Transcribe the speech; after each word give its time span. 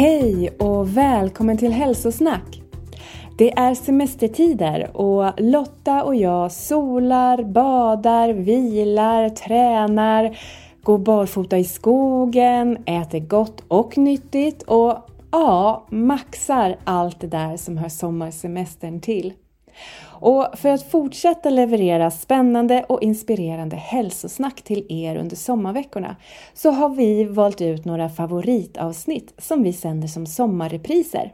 Hej 0.00 0.50
och 0.50 0.96
välkommen 0.96 1.58
till 1.58 1.72
Hälsosnack! 1.72 2.62
Det 3.38 3.52
är 3.52 3.74
semestertider 3.74 4.96
och 4.96 5.32
Lotta 5.40 6.04
och 6.04 6.14
jag 6.14 6.52
solar, 6.52 7.42
badar, 7.42 8.32
vilar, 8.32 9.28
tränar, 9.28 10.38
går 10.82 10.98
barfota 10.98 11.58
i 11.58 11.64
skogen, 11.64 12.78
äter 12.86 13.20
gott 13.20 13.62
och 13.68 13.98
nyttigt 13.98 14.62
och 14.62 14.98
ja, 15.30 15.86
maxar 15.90 16.76
allt 16.84 17.20
det 17.20 17.26
där 17.26 17.56
som 17.56 17.78
hör 17.78 17.88
sommarsemestern 17.88 19.00
till. 19.00 19.32
Och 20.20 20.46
för 20.54 20.68
att 20.68 20.90
fortsätta 20.90 21.50
leverera 21.50 22.10
spännande 22.10 22.84
och 22.88 23.02
inspirerande 23.02 23.76
hälsosnack 23.76 24.62
till 24.62 24.86
er 24.88 25.16
under 25.16 25.36
sommarveckorna 25.36 26.16
så 26.54 26.70
har 26.70 26.88
vi 26.88 27.24
valt 27.24 27.60
ut 27.60 27.84
några 27.84 28.08
favoritavsnitt 28.08 29.34
som 29.38 29.62
vi 29.62 29.72
sänder 29.72 30.08
som 30.08 30.26
sommarrepriser. 30.26 31.32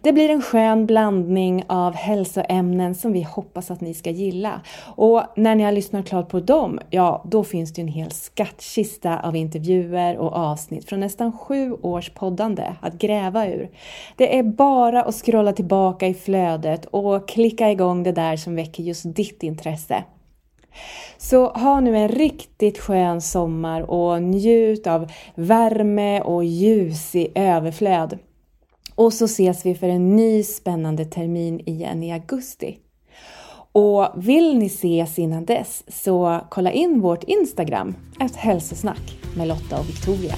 Det 0.00 0.12
blir 0.12 0.28
en 0.28 0.42
skön 0.42 0.86
blandning 0.86 1.64
av 1.66 1.94
hälsoämnen 1.94 2.94
som 2.94 3.12
vi 3.12 3.22
hoppas 3.22 3.70
att 3.70 3.80
ni 3.80 3.94
ska 3.94 4.10
gilla. 4.10 4.60
Och 4.96 5.22
när 5.36 5.54
ni 5.54 5.62
har 5.64 5.72
lyssnat 5.72 6.06
klart 6.06 6.28
på 6.28 6.40
dem, 6.40 6.80
ja 6.90 7.24
då 7.30 7.44
finns 7.44 7.72
det 7.72 7.82
en 7.82 7.88
hel 7.88 8.10
skattkista 8.10 9.20
av 9.20 9.36
intervjuer 9.36 10.16
och 10.16 10.32
avsnitt 10.32 10.88
från 10.88 11.00
nästan 11.00 11.38
sju 11.38 11.72
års 11.72 12.10
poddande 12.10 12.74
att 12.80 12.94
gräva 12.94 13.46
ur. 13.46 13.70
Det 14.16 14.38
är 14.38 14.42
bara 14.42 15.02
att 15.02 15.14
scrolla 15.14 15.52
tillbaka 15.52 16.06
i 16.06 16.14
flödet 16.14 16.84
och 16.84 17.28
klicka 17.28 17.70
igång 17.70 18.02
det 18.02 18.12
där 18.12 18.36
som 18.36 18.56
väcker 18.56 18.82
just 18.82 19.14
ditt 19.14 19.42
intresse. 19.42 20.04
Så 21.18 21.46
ha 21.46 21.80
nu 21.80 21.96
en 21.96 22.08
riktigt 22.08 22.78
skön 22.78 23.20
sommar 23.20 23.90
och 23.90 24.22
njut 24.22 24.86
av 24.86 25.12
värme 25.34 26.20
och 26.20 26.44
ljus 26.44 27.14
i 27.14 27.32
överflöd. 27.34 28.18
Och 29.02 29.12
så 29.12 29.24
ses 29.24 29.66
vi 29.66 29.74
för 29.74 29.88
en 29.88 30.16
ny 30.16 30.42
spännande 30.42 31.04
termin 31.04 31.60
igen 31.60 32.02
i 32.02 32.12
augusti. 32.12 32.78
Och 33.72 34.08
vill 34.16 34.58
ni 34.58 34.66
ses 34.66 35.18
innan 35.18 35.44
dess 35.44 35.84
så 35.88 36.40
kolla 36.50 36.72
in 36.72 37.00
vårt 37.00 37.24
Instagram, 37.24 37.94
ett 38.20 38.36
hälsosnack 38.36 39.18
med 39.36 39.48
Lotta 39.48 39.80
och 39.80 39.88
Victoria. 39.88 40.34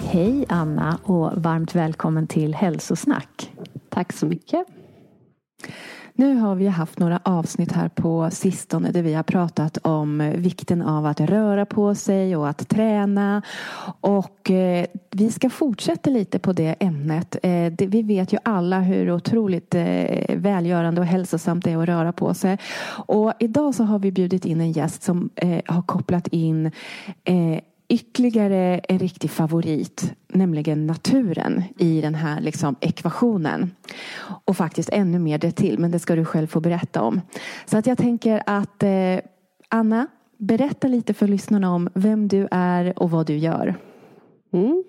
Hej 0.00 0.44
Anna 0.48 0.98
och 1.04 1.42
varmt 1.42 1.74
välkommen 1.74 2.26
till 2.26 2.54
Hälsosnack. 2.54 3.52
Tack 3.88 4.12
så 4.12 4.26
mycket. 4.26 4.66
Nu 6.16 6.36
har 6.36 6.54
vi 6.54 6.66
haft 6.66 6.98
några 6.98 7.20
avsnitt 7.22 7.72
här 7.72 7.88
på 7.88 8.30
sistone 8.30 8.90
där 8.90 9.02
vi 9.02 9.14
har 9.14 9.22
pratat 9.22 9.78
om 9.82 10.32
vikten 10.36 10.82
av 10.82 11.06
att 11.06 11.20
röra 11.20 11.66
på 11.66 11.94
sig 11.94 12.36
och 12.36 12.48
att 12.48 12.68
träna. 12.68 13.42
Och 14.00 14.50
eh, 14.50 14.86
vi 15.10 15.30
ska 15.30 15.50
fortsätta 15.50 16.10
lite 16.10 16.38
på 16.38 16.52
det 16.52 16.74
ämnet. 16.80 17.36
Eh, 17.42 17.72
det, 17.72 17.86
vi 17.86 18.02
vet 18.02 18.32
ju 18.32 18.38
alla 18.42 18.80
hur 18.80 19.12
otroligt 19.12 19.74
eh, 19.74 20.36
välgörande 20.36 21.00
och 21.00 21.06
hälsosamt 21.06 21.64
det 21.64 21.70
är 21.70 21.78
att 21.78 21.88
röra 21.88 22.12
på 22.12 22.34
sig. 22.34 22.58
Och 23.06 23.32
idag 23.38 23.74
så 23.74 23.84
har 23.84 23.98
vi 23.98 24.12
bjudit 24.12 24.44
in 24.44 24.60
en 24.60 24.72
gäst 24.72 25.02
som 25.02 25.30
eh, 25.36 25.60
har 25.66 25.82
kopplat 25.82 26.28
in 26.28 26.66
eh, 27.24 27.60
ytterligare 27.94 28.78
en 28.78 28.98
riktig 28.98 29.30
favorit, 29.30 30.14
nämligen 30.28 30.86
naturen 30.86 31.62
i 31.78 32.00
den 32.00 32.14
här 32.14 32.40
liksom 32.40 32.76
ekvationen. 32.80 33.70
Och 34.44 34.56
faktiskt 34.56 34.88
ännu 34.92 35.18
mer 35.18 35.38
det 35.38 35.52
till, 35.52 35.78
men 35.78 35.90
det 35.90 35.98
ska 35.98 36.16
du 36.16 36.24
själv 36.24 36.46
få 36.46 36.60
berätta 36.60 37.02
om. 37.02 37.20
Så 37.66 37.78
att 37.78 37.86
jag 37.86 37.98
tänker 37.98 38.42
att 38.46 38.82
eh, 38.82 39.18
Anna, 39.68 40.06
berätta 40.38 40.88
lite 40.88 41.14
för 41.14 41.28
lyssnarna 41.28 41.74
om 41.74 41.88
vem 41.94 42.28
du 42.28 42.48
är 42.50 42.98
och 42.98 43.10
vad 43.10 43.26
du 43.26 43.36
gör. 43.36 43.74
Mm. 44.52 44.84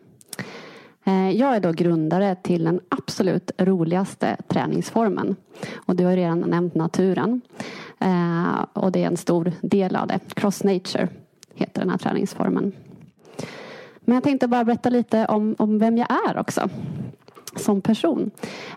Eh, 1.05 1.31
jag 1.31 1.55
är 1.55 1.59
då 1.59 1.72
grundare 1.72 2.35
till 2.35 2.63
den 2.63 2.79
absolut 2.89 3.51
roligaste 3.57 4.37
träningsformen. 4.47 5.35
Och 5.75 5.95
du 5.95 6.05
har 6.05 6.16
redan 6.16 6.39
nämnt 6.39 6.75
naturen. 6.75 7.41
Eh, 7.99 8.66
och 8.73 8.91
det 8.91 9.03
är 9.03 9.07
en 9.07 9.17
stor 9.17 9.51
del 9.61 9.95
av 9.95 10.07
det. 10.07 10.19
Cross 10.33 10.63
Nature 10.63 11.07
heter 11.55 11.81
den 11.81 11.89
här 11.89 11.97
träningsformen. 11.97 12.73
Men 14.05 14.16
jag 14.16 14.23
tänkte 14.23 14.47
bara 14.47 14.63
berätta 14.63 14.89
lite 14.89 15.25
om, 15.25 15.55
om 15.57 15.79
vem 15.79 15.97
jag 15.97 16.07
är 16.27 16.38
också 16.38 16.69
som 17.55 17.81
person. 17.81 18.31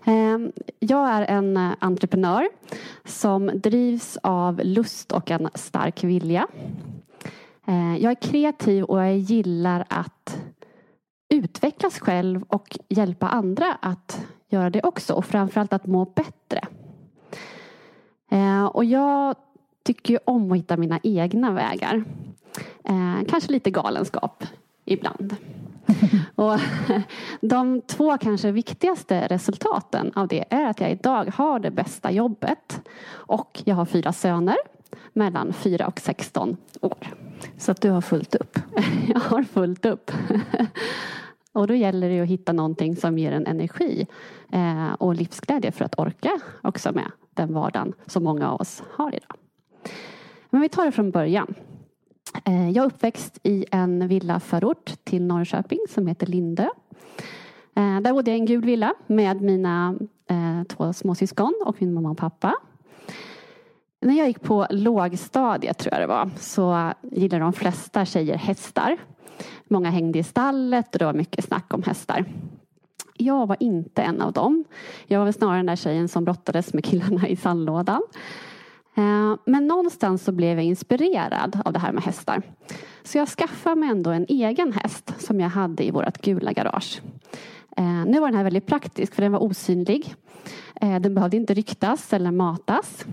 Ehm, 0.05 0.53
jag 0.79 1.09
är 1.09 1.23
en 1.23 1.57
eh, 1.57 1.73
entreprenör 1.79 2.49
som 3.05 3.51
drivs 3.55 4.19
av 4.23 4.61
lust 4.65 5.13
och 5.13 5.31
en 5.31 5.49
stark 5.55 6.05
vilja. 6.05 6.47
Ehm, 7.67 7.97
jag 7.97 8.11
är 8.11 8.15
kreativ 8.15 8.85
och 8.85 9.01
jag 9.01 9.19
gillar 9.19 9.85
att 9.89 10.39
utvecklas 11.29 11.99
själv 11.99 12.43
och 12.43 12.79
hjälpa 12.89 13.29
andra 13.29 13.75
att 13.81 14.27
göra 14.49 14.71
det 14.71 14.83
också 14.83 15.15
och 15.15 15.25
framförallt 15.25 15.73
att 15.73 15.87
må 15.87 16.05
bättre. 16.05 16.61
Ehm, 18.31 18.67
och 18.67 18.85
jag 18.85 19.37
tycker 19.85 20.31
om 20.31 20.53
att 20.53 20.59
hitta 20.59 20.77
mina 20.77 21.01
egna 21.03 21.53
vägar. 21.53 22.05
Kanske 23.29 23.53
lite 23.53 23.71
galenskap 23.71 24.45
ibland. 24.93 25.37
Och 26.35 26.59
de 27.41 27.81
två 27.81 28.19
kanske 28.19 28.51
viktigaste 28.51 29.27
resultaten 29.27 30.13
av 30.15 30.29
det 30.29 30.45
är 30.51 30.67
att 30.67 30.81
jag 30.81 30.91
idag 30.91 31.33
har 31.35 31.59
det 31.59 31.71
bästa 31.71 32.11
jobbet 32.11 32.81
och 33.11 33.63
jag 33.65 33.75
har 33.75 33.85
fyra 33.85 34.13
söner 34.13 34.57
mellan 35.13 35.53
4 35.53 35.87
och 35.87 36.01
16 36.01 36.57
år. 36.81 36.99
Så 37.57 37.73
att 37.73 37.81
du 37.81 37.91
har 37.91 38.01
fullt 38.01 38.35
upp? 38.35 38.59
Jag 39.09 39.21
har 39.21 39.43
fullt 39.43 39.87
upp. 39.87 40.11
Och 41.53 41.67
då 41.67 41.75
gäller 41.75 42.09
det 42.09 42.21
att 42.21 42.29
hitta 42.29 42.53
någonting 42.53 42.97
som 42.97 43.19
ger 43.19 43.33
en 43.33 43.47
energi 43.47 44.07
eh, 44.53 44.93
och 44.93 45.15
livsglädje 45.15 45.73
för 45.73 45.85
att 45.85 45.99
orka 45.99 46.31
också 46.63 46.93
med 46.93 47.11
den 47.35 47.55
vardagen 47.55 47.93
som 48.07 48.25
många 48.25 48.51
av 48.51 48.61
oss 48.61 48.83
har 48.91 49.15
idag. 49.15 49.37
Men 50.51 50.61
vi 50.61 50.69
tar 50.69 50.85
det 50.85 50.93
från 50.93 51.11
början. 51.11 51.55
Eh, 52.45 52.71
jag 52.71 52.85
är 52.85 52.87
uppväxt 52.87 53.39
i 53.43 53.65
en 53.71 54.09
villaförort 54.09 54.93
till 55.05 55.23
Norrköping 55.23 55.79
som 55.89 56.07
heter 56.07 56.27
Lindö. 56.27 56.69
Eh, 57.75 58.01
där 58.01 58.13
bodde 58.13 58.31
jag 58.31 58.39
i 58.39 58.41
en 58.41 58.47
gul 58.47 58.65
villa 58.65 58.95
med 59.07 59.41
mina 59.41 59.95
eh, 60.27 60.63
två 60.69 60.93
småsyskon 60.93 61.55
och 61.65 61.77
min 61.79 61.95
mamma 61.95 62.11
och 62.11 62.19
pappa. 62.19 62.55
När 64.01 64.19
jag 64.19 64.27
gick 64.27 64.43
på 64.43 64.67
lågstadiet 64.71 65.79
tror 65.79 65.95
jag 65.95 66.03
det 66.03 66.07
var 66.07 66.31
så 66.37 66.93
gillade 67.03 67.45
de 67.45 67.53
flesta 67.53 68.05
tjejer 68.05 68.37
hästar. 68.37 68.97
Många 69.65 69.91
hängde 69.91 70.19
i 70.19 70.23
stallet 70.23 70.95
och 70.95 70.99
det 70.99 71.05
var 71.05 71.13
mycket 71.13 71.45
snack 71.45 71.75
om 71.75 71.83
hästar. 71.83 72.25
Jag 73.15 73.47
var 73.47 73.57
inte 73.61 74.03
en 74.03 74.21
av 74.21 74.33
dem. 74.33 74.65
Jag 75.07 75.19
var 75.19 75.25
väl 75.25 75.35
snarare 75.35 75.57
den 75.57 75.67
där 75.67 75.77
tjejen 75.77 76.09
som 76.09 76.25
brottades 76.25 76.75
med 76.75 76.85
killarna 76.85 77.29
i 77.29 77.37
sandlådan. 77.37 78.03
Eh, 78.99 79.37
men 79.45 79.67
någonstans 79.67 80.25
så 80.25 80.33
blev 80.33 80.59
jag 80.59 80.65
inspirerad 80.65 81.61
av 81.65 81.73
det 81.73 81.79
här 81.79 81.93
med 81.93 82.03
hästar. 82.03 82.43
Så 83.03 83.19
jag 83.19 83.29
skaffade 83.29 83.77
mig 83.77 83.89
ändå 83.89 84.11
en 84.11 84.27
egen 84.29 84.73
häst 84.73 85.15
som 85.19 85.41
jag 85.41 85.49
hade 85.49 85.85
i 85.85 85.91
vårt 85.91 86.19
gula 86.23 86.53
garage. 86.53 87.01
Eh, 87.77 88.05
nu 88.07 88.21
var 88.21 88.27
den 88.27 88.37
här 88.37 88.45
väldigt 88.45 88.67
praktisk 88.67 89.15
för 89.15 89.23
den 89.23 89.33
var 89.33 89.43
osynlig. 89.43 90.15
Eh, 90.81 91.01
den 91.01 91.15
behövde 91.15 91.37
inte 91.37 91.55
ryktas 91.55 92.13
eller 92.13 92.31
matas. 92.31 93.05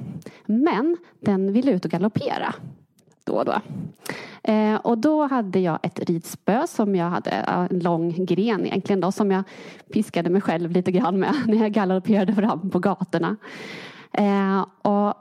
Men 0.45 0.97
den 1.19 1.53
ville 1.53 1.71
ut 1.71 1.85
och 1.85 1.91
galoppera. 1.91 2.53
då 3.23 3.33
och 3.33 3.45
då. 3.45 3.61
Eh, 4.51 4.75
och 4.75 4.97
då 4.97 5.27
hade 5.27 5.59
jag 5.59 5.79
ett 5.83 5.99
ridspö 6.09 6.67
som 6.67 6.95
jag 6.95 7.09
hade, 7.09 7.31
en 7.31 7.79
lång 7.79 8.25
gren 8.25 8.65
egentligen 8.65 8.99
då, 8.99 9.11
som 9.11 9.31
jag 9.31 9.43
piskade 9.93 10.29
mig 10.29 10.41
själv 10.41 10.71
lite 10.71 10.91
grann 10.91 11.19
med 11.19 11.33
när 11.47 11.57
jag 11.57 11.71
galopperade 11.71 12.35
fram 12.35 12.69
på 12.69 12.79
gatorna. 12.79 13.37
Eh, 14.11 14.65
och 14.81 15.13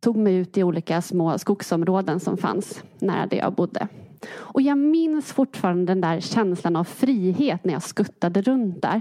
tog 0.00 0.16
mig 0.16 0.34
ut 0.34 0.58
i 0.58 0.62
olika 0.62 1.02
små 1.02 1.38
skogsområden 1.38 2.20
som 2.20 2.36
fanns 2.36 2.82
nära 2.98 3.26
där 3.26 3.36
jag 3.36 3.52
bodde. 3.52 3.88
Och 4.30 4.62
jag 4.62 4.78
minns 4.78 5.32
fortfarande 5.32 5.84
den 5.84 6.00
där 6.00 6.20
känslan 6.20 6.76
av 6.76 6.84
frihet 6.84 7.64
när 7.64 7.72
jag 7.72 7.82
skuttade 7.82 8.42
runt 8.42 8.82
där. 8.82 9.00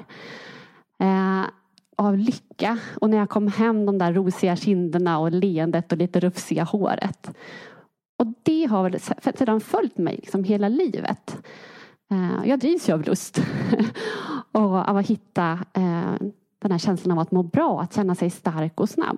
Eh, 0.99 1.45
av 1.97 2.17
lycka 2.17 2.79
och 3.01 3.09
när 3.09 3.17
jag 3.17 3.29
kom 3.29 3.47
hem 3.47 3.85
de 3.85 3.97
där 3.97 4.13
rosiga 4.13 4.55
kinderna 4.55 5.19
och 5.19 5.31
leendet 5.31 5.91
och 5.91 5.97
lite 5.97 6.19
rufsiga 6.19 6.63
håret. 6.63 7.31
Och 8.19 8.27
det 8.43 8.65
har 8.65 8.97
sedan 9.37 9.61
följt 9.61 9.97
mig 9.97 10.15
liksom 10.15 10.43
hela 10.43 10.69
livet. 10.69 11.37
Eh, 12.11 12.49
jag 12.49 12.59
drivs 12.59 12.89
ju 12.89 12.93
av 12.93 13.03
lust 13.03 13.41
och 14.51 14.89
av 14.89 14.97
att 14.97 15.07
hitta 15.07 15.51
eh, 15.73 16.15
den 16.59 16.71
här 16.71 16.77
känslan 16.77 17.11
av 17.11 17.19
att 17.19 17.31
må 17.31 17.43
bra, 17.43 17.81
att 17.81 17.95
känna 17.95 18.15
sig 18.15 18.29
stark 18.29 18.79
och 18.79 18.89
snabb. 18.89 19.17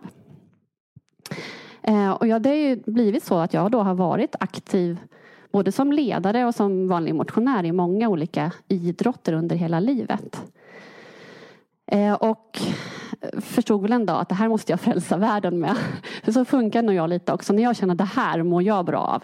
Eh, 1.82 2.12
och 2.12 2.28
ja, 2.28 2.40
det 2.40 2.50
har 2.50 2.56
ju 2.56 2.76
blivit 2.86 3.24
så 3.24 3.38
att 3.38 3.54
jag 3.54 3.72
då 3.72 3.82
har 3.82 3.94
varit 3.94 4.36
aktiv 4.40 4.98
både 5.52 5.72
som 5.72 5.92
ledare 5.92 6.46
och 6.46 6.56
som 6.56 6.88
vanlig 6.88 7.16
motionär 7.16 7.66
i 7.66 7.72
många 7.72 8.10
olika 8.10 8.52
idrotter 8.68 9.34
under 9.34 9.56
hela 9.56 9.80
livet. 9.80 10.42
Eh, 11.92 12.14
och 12.14 12.60
förstod 13.42 13.82
väl 13.82 13.92
en 13.92 14.06
dag 14.06 14.22
att 14.22 14.30
det 14.30 14.36
här 14.36 14.50
måste 14.50 14.72
jag 14.72 14.80
frälsa 14.80 15.18
världen 15.18 15.60
med. 15.60 15.76
För 16.24 16.32
så 16.32 16.46
funkar 16.46 16.82
nog 16.82 16.96
jag 16.96 17.10
lite 17.10 17.34
också. 17.34 17.54
När 17.54 17.64
jag 17.64 17.76
känner 17.76 17.94
att 17.94 17.98
det 17.98 18.04
här 18.04 18.44
mår 18.44 18.64
jag 18.64 18.86
bra 18.86 19.00
av. 19.00 19.24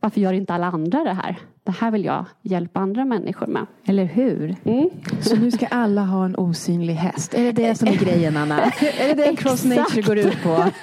Varför 0.00 0.20
gör 0.20 0.32
inte 0.32 0.54
alla 0.54 0.66
andra 0.66 1.04
det 1.04 1.12
här? 1.12 1.38
Det 1.66 1.72
här 1.72 1.90
vill 1.90 2.04
jag 2.04 2.24
hjälpa 2.42 2.80
andra 2.80 3.04
människor 3.04 3.46
med. 3.46 3.66
Eller 3.86 4.04
hur? 4.04 4.56
Mm. 4.64 4.90
Så 5.20 5.36
nu 5.36 5.50
ska 5.50 5.66
alla 5.66 6.04
ha 6.04 6.24
en 6.24 6.36
osynlig 6.36 6.94
häst. 6.94 7.34
Är 7.34 7.44
det 7.44 7.52
det 7.52 7.74
som 7.74 7.88
är 7.88 7.96
grejen 7.96 8.36
Anna? 8.36 8.60
är 8.98 9.14
det 9.14 9.24
det 9.24 9.36
Cross 9.36 9.64
Nature 9.64 10.02
går 10.02 10.18
ut 10.18 10.42
på? 10.42 10.64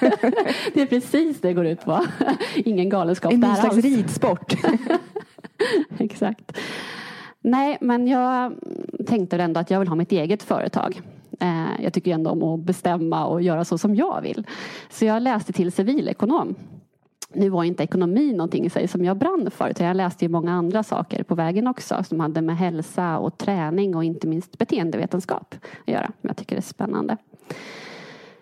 det 0.74 0.82
är 0.82 0.86
precis 0.86 1.40
det 1.40 1.48
det 1.48 1.54
går 1.54 1.66
ut 1.66 1.84
på. 1.84 2.06
Ingen 2.54 2.88
galenskap 2.88 3.32
en 3.32 3.40
där 3.40 3.48
alls. 3.48 3.64
En 3.64 3.70
slags 3.70 3.84
ridsport. 3.84 4.54
Exakt. 5.98 6.58
Nej, 7.40 7.78
men 7.80 8.08
jag 8.08 8.52
tänkte 9.06 9.36
ändå 9.36 9.60
att 9.60 9.70
jag 9.70 9.78
vill 9.78 9.88
ha 9.88 9.96
mitt 9.96 10.12
eget 10.12 10.42
företag. 10.42 11.00
Eh, 11.40 11.82
jag 11.82 11.92
tycker 11.92 12.14
ändå 12.14 12.30
om 12.30 12.42
att 12.42 12.60
bestämma 12.60 13.26
och 13.26 13.42
göra 13.42 13.64
så 13.64 13.78
som 13.78 13.94
jag 13.94 14.22
vill. 14.22 14.46
Så 14.90 15.04
jag 15.04 15.22
läste 15.22 15.52
till 15.52 15.72
civilekonom. 15.72 16.54
Nu 17.34 17.48
var 17.48 17.64
inte 17.64 17.82
ekonomi 17.82 18.32
någonting 18.32 18.66
i 18.66 18.70
sig 18.70 18.88
som 18.88 19.04
jag 19.04 19.18
brann 19.18 19.50
för 19.50 19.68
utan 19.68 19.86
jag 19.86 19.96
läste 19.96 20.24
ju 20.24 20.28
många 20.28 20.52
andra 20.52 20.82
saker 20.82 21.22
på 21.22 21.34
vägen 21.34 21.66
också 21.66 22.04
som 22.08 22.20
hade 22.20 22.42
med 22.42 22.56
hälsa 22.56 23.18
och 23.18 23.38
träning 23.38 23.96
och 23.96 24.04
inte 24.04 24.26
minst 24.26 24.58
beteendevetenskap 24.58 25.54
att 25.86 25.92
göra. 25.92 26.12
Jag 26.20 26.36
tycker 26.36 26.56
det 26.56 26.60
är 26.60 26.62
spännande. 26.62 27.16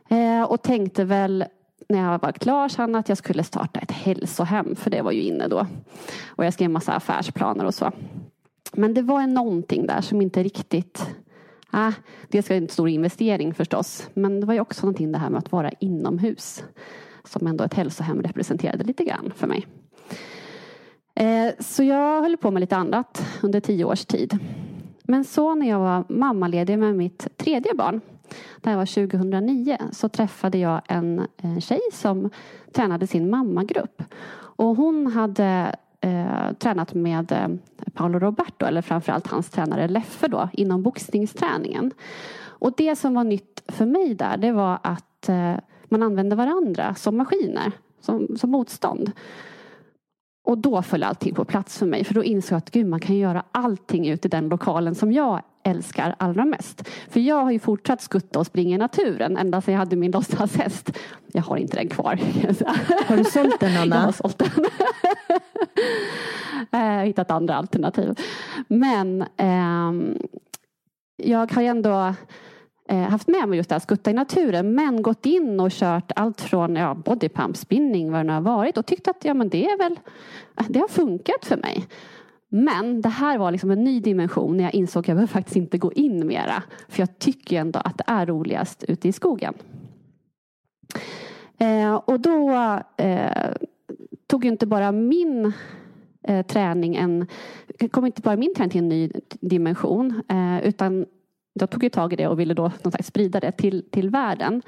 Eh, 0.08 0.42
och 0.42 0.62
tänkte 0.62 1.04
väl 1.04 1.44
när 1.88 2.12
jag 2.12 2.22
var 2.22 2.32
klar 2.32 2.68
sen 2.68 2.94
att 2.94 3.08
jag 3.08 3.18
skulle 3.18 3.44
starta 3.44 3.80
ett 3.80 3.90
hälsohem 3.90 4.76
för 4.76 4.90
det 4.90 5.02
var 5.02 5.12
ju 5.12 5.22
inne 5.22 5.48
då. 5.48 5.66
Och 6.26 6.44
jag 6.44 6.54
skrev 6.54 6.70
massa 6.70 6.92
affärsplaner 6.92 7.64
och 7.64 7.74
så. 7.74 7.92
Men 8.72 8.94
det 8.94 9.02
var 9.02 9.26
någonting 9.26 9.86
där 9.86 10.00
som 10.00 10.22
inte 10.22 10.42
riktigt 10.42 11.06
Ah, 11.74 11.92
det 12.28 12.42
ska 12.42 12.54
en 12.54 12.68
stor 12.68 12.88
investering 12.88 13.54
förstås. 13.54 14.10
Men 14.14 14.40
det 14.40 14.46
var 14.46 14.54
ju 14.54 14.60
också 14.60 14.86
någonting 14.86 15.12
det 15.12 15.18
här 15.18 15.30
med 15.30 15.38
att 15.38 15.52
vara 15.52 15.70
inomhus. 15.70 16.64
Som 17.24 17.46
ändå 17.46 17.64
ett 17.64 17.74
hälsohem 17.74 18.22
representerade 18.22 18.84
lite 18.84 19.04
grann 19.04 19.32
för 19.36 19.46
mig. 19.46 19.66
Eh, 21.14 21.52
så 21.58 21.82
jag 21.82 22.22
höll 22.22 22.36
på 22.36 22.50
med 22.50 22.60
lite 22.60 22.76
annat 22.76 23.26
under 23.42 23.60
tio 23.60 23.84
års 23.84 24.04
tid. 24.04 24.38
Men 25.02 25.24
så 25.24 25.54
när 25.54 25.68
jag 25.68 25.78
var 25.78 26.04
mammaledig 26.08 26.78
med 26.78 26.94
mitt 26.94 27.36
tredje 27.36 27.74
barn. 27.74 28.00
Det 28.56 28.70
här 28.70 28.76
var 28.76 28.86
2009. 28.86 29.78
Så 29.92 30.08
träffade 30.08 30.58
jag 30.58 30.82
en, 30.88 31.26
tjej 31.60 31.80
som 31.92 32.30
tränade 32.72 33.06
sin 33.06 33.30
mammagrupp. 33.30 34.02
Och 34.34 34.76
hon 34.76 35.06
hade 35.06 35.76
eh, 36.00 36.52
tränat 36.58 36.94
med 36.94 37.32
eh, 37.32 37.48
Paolo 37.94 38.18
Roberto, 38.18 38.66
eller 38.66 38.82
framförallt 38.82 39.26
hans 39.26 39.50
tränare 39.50 39.88
Leffe 39.88 40.28
då, 40.28 40.48
inom 40.52 40.82
boxningsträningen. 40.82 41.90
Och 42.44 42.72
det 42.76 42.96
som 42.96 43.14
var 43.14 43.24
nytt 43.24 43.62
för 43.68 43.86
mig 43.86 44.14
där, 44.14 44.36
det 44.36 44.52
var 44.52 44.78
att 44.82 45.28
eh, 45.28 45.54
man 45.92 46.02
använde 46.02 46.36
varandra 46.36 46.94
som 46.94 47.16
maskiner, 47.16 47.72
som, 48.00 48.36
som 48.36 48.50
motstånd. 48.50 49.12
Och 50.44 50.58
då 50.58 50.82
föll 50.82 51.02
allting 51.02 51.34
på 51.34 51.44
plats 51.44 51.78
för 51.78 51.86
mig. 51.86 52.04
För 52.04 52.14
då 52.14 52.24
insåg 52.24 52.54
jag 52.54 52.58
att 52.58 52.70
gud, 52.70 52.86
man 52.86 53.00
kan 53.00 53.16
göra 53.16 53.44
allting 53.52 54.08
ute 54.08 54.28
i 54.28 54.30
den 54.30 54.48
lokalen 54.48 54.94
som 54.94 55.12
jag 55.12 55.42
älskar 55.64 56.14
allra 56.18 56.44
mest. 56.44 56.88
För 57.08 57.20
jag 57.20 57.44
har 57.44 57.50
ju 57.50 57.58
fortsatt 57.58 58.02
skutta 58.02 58.38
och 58.38 58.46
springa 58.46 58.74
i 58.74 58.78
naturen 58.78 59.36
ända 59.36 59.60
sedan 59.60 59.72
jag 59.72 59.78
hade 59.78 59.96
min 59.96 60.10
låtsashäst. 60.10 60.98
Jag 61.32 61.42
har 61.42 61.56
inte 61.56 61.76
den 61.76 61.88
kvar. 61.88 62.20
Har 63.06 63.16
du 63.16 63.24
sålt 63.24 63.60
den 63.60 63.76
Anna? 63.76 63.96
Jag 63.96 64.02
har 64.02 64.12
sålt 64.12 64.38
den. 64.38 64.48
jag 66.70 66.78
har 66.78 67.04
hittat 67.04 67.30
andra 67.30 67.54
alternativ. 67.54 68.18
Men 68.68 69.22
eh, 69.36 69.92
jag 71.16 71.52
har 71.52 71.62
ju 71.62 71.68
ändå 71.68 71.90
eh, 71.90 72.14
Eh, 72.88 72.98
haft 72.98 73.28
med 73.28 73.48
mig 73.48 73.56
just 73.56 73.68
det 73.68 73.74
här 73.74 73.80
skutta 73.80 74.10
i 74.10 74.14
naturen 74.14 74.74
men 74.74 75.02
gått 75.02 75.26
in 75.26 75.60
och 75.60 75.70
kört 75.70 76.12
allt 76.16 76.40
från 76.40 76.76
ja, 76.76 76.94
bodypump, 76.94 77.56
spinning, 77.56 78.12
vad 78.12 78.20
det 78.20 78.24
nu 78.24 78.32
har 78.32 78.40
varit 78.40 78.78
och 78.78 78.86
tyckt 78.86 79.08
att 79.08 79.24
ja, 79.24 79.34
men 79.34 79.48
det 79.48 79.64
är 79.64 79.78
väl 79.78 79.98
eh, 80.58 80.66
det 80.68 80.78
har 80.78 80.88
funkat 80.88 81.44
för 81.44 81.56
mig. 81.56 81.86
Men 82.48 83.00
det 83.00 83.08
här 83.08 83.38
var 83.38 83.50
liksom 83.50 83.70
en 83.70 83.84
ny 83.84 84.00
dimension 84.00 84.56
när 84.56 84.64
jag 84.64 84.74
insåg 84.74 85.00
att 85.00 85.08
jag 85.08 85.16
behöver 85.16 85.32
faktiskt 85.32 85.56
inte 85.56 85.78
gå 85.78 85.92
in 85.92 86.26
mera. 86.26 86.62
För 86.88 87.00
jag 87.00 87.18
tycker 87.18 87.60
ändå 87.60 87.80
att 87.84 87.98
det 87.98 88.04
är 88.06 88.26
roligast 88.26 88.84
ute 88.88 89.08
i 89.08 89.12
skogen. 89.12 89.54
Eh, 91.58 91.94
och 91.94 92.20
då 92.20 92.50
eh, 92.96 93.52
tog 94.26 94.44
inte 94.44 94.66
bara 94.66 94.92
min 94.92 95.52
eh, 96.22 96.46
träning 96.46 96.96
en, 96.96 97.26
kom 97.90 98.06
inte 98.06 98.22
bara 98.22 98.36
min 98.36 98.54
träning 98.54 98.70
till 98.70 98.82
en 98.82 98.88
ny 98.88 99.10
dimension 99.40 100.22
eh, 100.28 100.68
utan 100.68 101.06
jag 101.52 101.70
tog 101.70 101.82
ju 101.82 101.90
tag 101.90 102.12
i 102.12 102.16
det 102.16 102.28
och 102.28 102.40
ville 102.40 102.54
då 102.54 102.70
sagt, 102.82 103.04
sprida 103.04 103.40
det 103.40 103.52
till, 103.52 103.84
till 103.90 104.10
världen. 104.10 104.62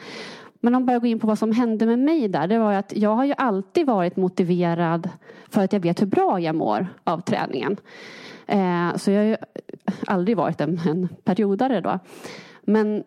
Men 0.61 0.75
om 0.75 0.89
jag 0.89 1.01
går 1.01 1.11
in 1.11 1.21
på 1.21 1.27
vad 1.27 1.39
som 1.39 1.53
hände 1.53 1.87
med 1.87 1.99
mig 1.99 2.29
där. 2.29 2.47
Det 2.47 2.59
var 2.59 2.73
att 2.73 2.93
jag 2.97 3.11
har 3.11 3.25
ju 3.25 3.35
alltid 3.39 3.87
varit 3.87 4.17
motiverad 4.17 5.11
för 5.49 5.65
att 5.65 5.73
jag 5.73 5.81
vet 5.81 6.03
hur 6.03 6.07
bra 6.07 6.41
jag 6.41 6.55
mår 6.55 6.87
av 7.05 7.21
träningen. 7.21 7.77
Eh, 8.47 8.97
så 8.97 9.11
jag 9.11 9.19
har 9.19 9.25
ju 9.25 9.37
aldrig 10.07 10.37
varit 10.37 10.61
en, 10.61 10.81
en 10.87 11.09
periodare 11.25 11.81
då. 11.81 11.99
Men 12.63 13.05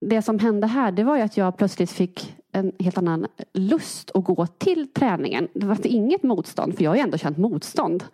det 0.00 0.22
som 0.22 0.38
hände 0.38 0.66
här 0.66 0.92
det 0.92 1.04
var 1.04 1.16
ju 1.16 1.22
att 1.22 1.36
jag 1.36 1.56
plötsligt 1.56 1.90
fick 1.90 2.34
en 2.52 2.72
helt 2.78 2.98
annan 2.98 3.26
lust 3.52 4.10
att 4.14 4.24
gå 4.24 4.46
till 4.46 4.92
träningen. 4.92 5.48
Det 5.54 5.66
var 5.66 5.86
inget 5.86 6.22
motstånd, 6.22 6.76
för 6.76 6.84
jag 6.84 6.90
har 6.90 6.96
ju 6.96 7.02
ändå 7.02 7.18
känt 7.18 7.38
motstånd. 7.38 8.04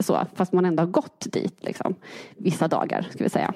Så, 0.00 0.26
fast 0.34 0.52
man 0.52 0.64
ändå 0.64 0.82
har 0.82 0.88
gått 0.88 1.32
dit 1.32 1.64
liksom, 1.64 1.94
vissa 2.36 2.68
dagar, 2.68 3.06
ska 3.10 3.24
vi 3.24 3.30
säga. 3.30 3.54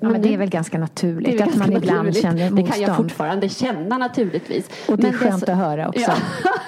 Ja, 0.00 0.08
men 0.08 0.22
det 0.22 0.34
är 0.34 0.38
väl 0.38 0.50
ganska 0.50 0.78
naturligt 0.78 1.40
att 1.40 1.56
man 1.56 1.72
ibland 1.72 1.96
naturligt. 1.96 2.22
känner 2.22 2.50
motstånd. 2.50 2.66
Det 2.66 2.72
kan 2.72 2.80
jag 2.80 2.96
fortfarande 2.96 3.48
känna 3.48 3.98
naturligtvis. 3.98 4.70
Och 4.88 4.96
det 4.96 5.08
är 5.08 5.12
men 5.12 5.20
skönt 5.20 5.46
det, 5.46 5.52
att 5.52 5.58
höra 5.58 5.88
också. 5.88 6.00
Ja. 6.00 6.14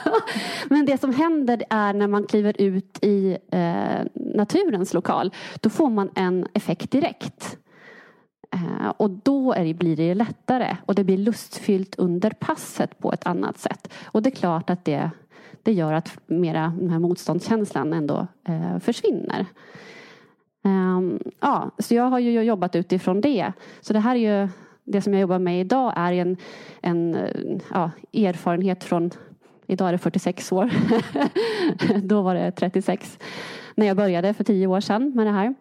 men 0.69 0.87
det 0.87 1.01
som 1.01 1.15
händer 1.15 1.63
är 1.71 1.93
när 1.93 2.07
man 2.07 2.27
kliver 2.27 2.61
ut 2.61 2.99
i 3.03 3.39
eh, 3.53 4.05
naturens 4.15 4.95
lokal. 4.95 5.35
Då 5.61 5.71
får 5.71 5.91
man 5.91 6.11
en 6.15 6.47
effekt 6.55 6.91
direkt. 6.91 7.59
Eh, 8.55 8.89
och 8.97 9.11
då 9.11 9.53
det, 9.53 9.75
blir 9.75 9.97
det 9.97 10.15
lättare 10.15 10.77
och 10.87 10.95
det 10.95 11.05
blir 11.05 11.19
lustfyllt 11.19 11.95
under 11.95 12.31
passet 12.31 12.99
på 12.99 13.13
ett 13.13 13.27
annat 13.27 13.59
sätt. 13.59 13.93
Och 14.05 14.23
det 14.23 14.29
är 14.29 14.37
klart 14.37 14.71
att 14.71 14.85
det, 14.85 15.11
det 15.63 15.73
gör 15.73 15.93
att 15.93 16.19
mera 16.27 16.75
den 16.81 16.91
här 16.91 16.99
motståndskänslan 16.99 17.93
ändå 17.93 18.27
eh, 18.49 18.79
försvinner. 18.79 19.47
Um, 20.67 21.19
ja, 21.41 21.71
så 21.79 21.95
jag 21.95 22.05
har 22.05 22.19
ju 22.19 22.43
jobbat 22.43 22.77
utifrån 22.77 23.21
det. 23.21 23.53
Så 23.81 23.93
det 23.93 24.01
här 24.01 24.17
är 24.17 24.43
ju 24.43 24.49
det 24.85 25.03
som 25.03 25.13
jag 25.13 25.21
jobbar 25.21 25.39
med 25.39 25.61
idag 25.61 25.93
är 25.97 26.13
en, 26.13 26.37
en 26.83 27.17
ja, 27.71 27.91
erfarenhet 28.13 28.85
från 28.85 29.11
Idag 29.67 29.89
är 29.89 29.93
det 29.93 29.99
46 29.99 30.53
år. 30.53 30.71
Då 32.03 32.23
var 32.23 32.35
det 32.35 32.51
36 32.51 33.19
när 33.75 33.87
jag 33.87 33.97
började 33.97 34.35
för 34.35 34.45
tio 34.45 34.67
år 34.67 34.81
sedan 34.81 35.13
med 35.15 35.27
det 35.27 35.33
här. 35.33 35.55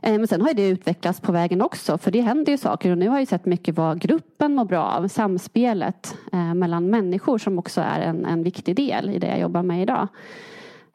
Ehm, 0.00 0.16
men 0.16 0.28
sen 0.28 0.42
har 0.42 0.54
det 0.54 0.68
utvecklats 0.68 1.20
på 1.20 1.32
vägen 1.32 1.62
också 1.62 1.98
för 1.98 2.10
det 2.10 2.20
händer 2.20 2.52
ju 2.52 2.58
saker 2.58 2.90
och 2.90 2.98
nu 2.98 3.08
har 3.08 3.18
jag 3.18 3.28
sett 3.28 3.46
mycket 3.46 3.76
vad 3.76 4.00
gruppen 4.00 4.54
mår 4.54 4.64
bra 4.64 4.84
av. 4.84 5.08
Samspelet 5.08 6.16
ehm, 6.32 6.58
mellan 6.58 6.90
människor 6.90 7.38
som 7.38 7.58
också 7.58 7.80
är 7.80 8.00
en, 8.00 8.24
en 8.24 8.42
viktig 8.42 8.76
del 8.76 9.10
i 9.10 9.18
det 9.18 9.26
jag 9.26 9.40
jobbar 9.40 9.62
med 9.62 9.82
idag. 9.82 10.08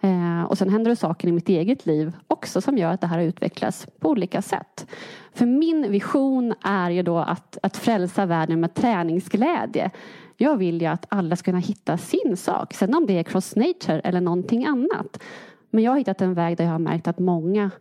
Eh, 0.01 0.43
och 0.43 0.57
sen 0.57 0.69
händer 0.69 0.89
det 0.89 0.95
saker 0.95 1.27
i 1.27 1.31
mitt 1.31 1.49
eget 1.49 1.85
liv 1.85 2.15
också 2.27 2.61
som 2.61 2.77
gör 2.77 2.91
att 2.93 3.01
det 3.01 3.07
här 3.07 3.19
utvecklas 3.19 3.87
på 3.99 4.09
olika 4.09 4.41
sätt. 4.41 4.87
För 5.33 5.45
min 5.45 5.91
vision 5.91 6.53
är 6.61 6.89
ju 6.89 7.03
då 7.03 7.17
att, 7.17 7.57
att 7.63 7.77
frälsa 7.77 8.25
världen 8.25 8.59
med 8.59 8.73
träningsglädje. 8.73 9.91
Jag 10.37 10.57
vill 10.57 10.81
ju 10.81 10.87
att 10.87 11.05
alla 11.09 11.35
ska 11.35 11.51
kunna 11.51 11.59
hitta 11.59 11.97
sin 11.97 12.37
sak. 12.37 12.73
Sen 12.73 12.95
om 12.95 13.05
det 13.05 13.19
är 13.19 13.23
cross 13.23 13.55
nature 13.55 13.99
eller 13.99 14.21
någonting 14.21 14.65
annat. 14.65 15.23
Men 15.69 15.83
jag 15.83 15.91
har 15.91 15.97
hittat 15.97 16.21
en 16.21 16.33
väg 16.33 16.57
där 16.57 16.63
jag 16.63 16.71
har 16.71 16.79
märkt 16.79 17.07
att 17.07 17.19
många 17.19 17.71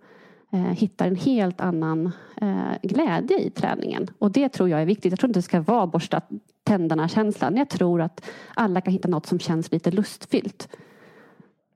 eh, 0.53 0.61
hittar 0.61 1.07
en 1.07 1.17
helt 1.17 1.61
annan 1.61 2.13
eh, 2.41 2.73
glädje 2.83 3.39
i 3.39 3.51
träningen. 3.51 4.09
Och 4.19 4.31
det 4.31 4.49
tror 4.49 4.69
jag 4.69 4.83
är 4.83 4.87
viktigt. 4.87 5.13
Jag 5.13 5.19
tror 5.19 5.29
inte 5.29 5.39
det 5.39 5.43
ska 5.43 5.61
vara 5.61 5.87
borsta 5.87 6.21
tänderna-känslan. 6.65 7.57
Jag 7.57 7.69
tror 7.69 8.01
att 8.01 8.31
alla 8.55 8.81
kan 8.81 8.93
hitta 8.93 9.09
något 9.09 9.27
som 9.27 9.39
känns 9.39 9.73
lite 9.73 9.91
lustfyllt. 9.91 10.69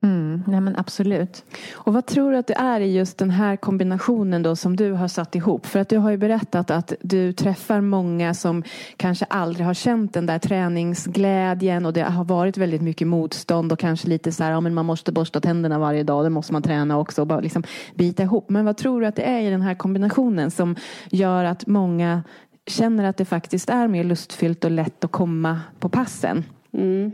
Mm, 0.03 0.43
nej 0.47 0.61
men 0.61 0.77
absolut. 0.77 1.45
Och 1.75 1.93
vad 1.93 2.07
tror 2.07 2.33
du 2.33 2.37
att 2.37 2.47
det 2.47 2.55
är 2.55 2.81
i 2.81 2.97
just 2.97 3.19
den 3.19 3.31
här 3.31 3.57
kombinationen 3.57 4.43
då 4.43 4.57
som 4.57 4.77
du 4.77 4.93
har 4.93 5.09
satt 5.09 5.35
ihop? 5.35 5.67
För 5.67 5.81
att 5.81 5.89
du 5.89 5.99
har 5.99 6.11
ju 6.11 6.17
berättat 6.17 6.71
att 6.71 6.93
du 7.01 7.33
träffar 7.33 7.81
många 7.81 8.35
som 8.35 8.63
kanske 8.97 9.25
aldrig 9.25 9.67
har 9.67 9.75
känt 9.75 10.15
den 10.15 10.27
där 10.27 10.39
träningsglädjen 10.39 11.87
och 11.87 11.93
det 11.93 12.03
har 12.03 12.25
varit 12.25 12.57
väldigt 12.57 12.83
mycket 12.83 13.09
motstånd 13.09 13.73
och 13.73 13.79
kanske 13.79 14.09
lite 14.09 14.33
så 14.33 14.45
här, 14.45 14.51
ja 14.51 14.61
men 14.61 14.75
man 14.75 14.87
måste 14.87 15.13
borsta 15.13 15.41
tänderna 15.41 15.79
varje 15.79 16.03
dag, 16.03 16.25
det 16.25 16.31
måste 16.31 16.53
man 16.53 16.63
träna 16.63 16.99
också 16.99 17.21
och 17.21 17.27
bara 17.27 17.41
liksom 17.41 17.63
bita 17.95 18.23
ihop. 18.23 18.51
Men 18.51 18.65
vad 18.65 18.77
tror 18.77 19.01
du 19.01 19.07
att 19.07 19.17
det 19.17 19.23
är 19.23 19.41
i 19.41 19.51
den 19.51 19.63
här 19.63 19.75
kombinationen 19.75 20.51
som 20.51 20.77
gör 21.11 21.45
att 21.45 21.67
många 21.67 22.23
känner 22.67 23.05
att 23.05 23.17
det 23.17 23.25
faktiskt 23.25 23.71
är 23.71 23.89
mer 23.89 24.05
lustfyllt 24.05 24.65
och 24.65 24.71
lätt 24.71 25.05
att 25.05 25.13
komma 25.13 25.61
på 25.81 25.89
passen? 25.89 26.45
Mm. 26.73 27.13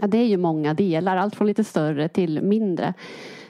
Ja, 0.00 0.06
det 0.06 0.18
är 0.18 0.26
ju 0.26 0.36
många 0.36 0.74
delar, 0.74 1.16
allt 1.16 1.36
från 1.36 1.46
lite 1.46 1.64
större 1.64 2.08
till 2.08 2.42
mindre. 2.42 2.94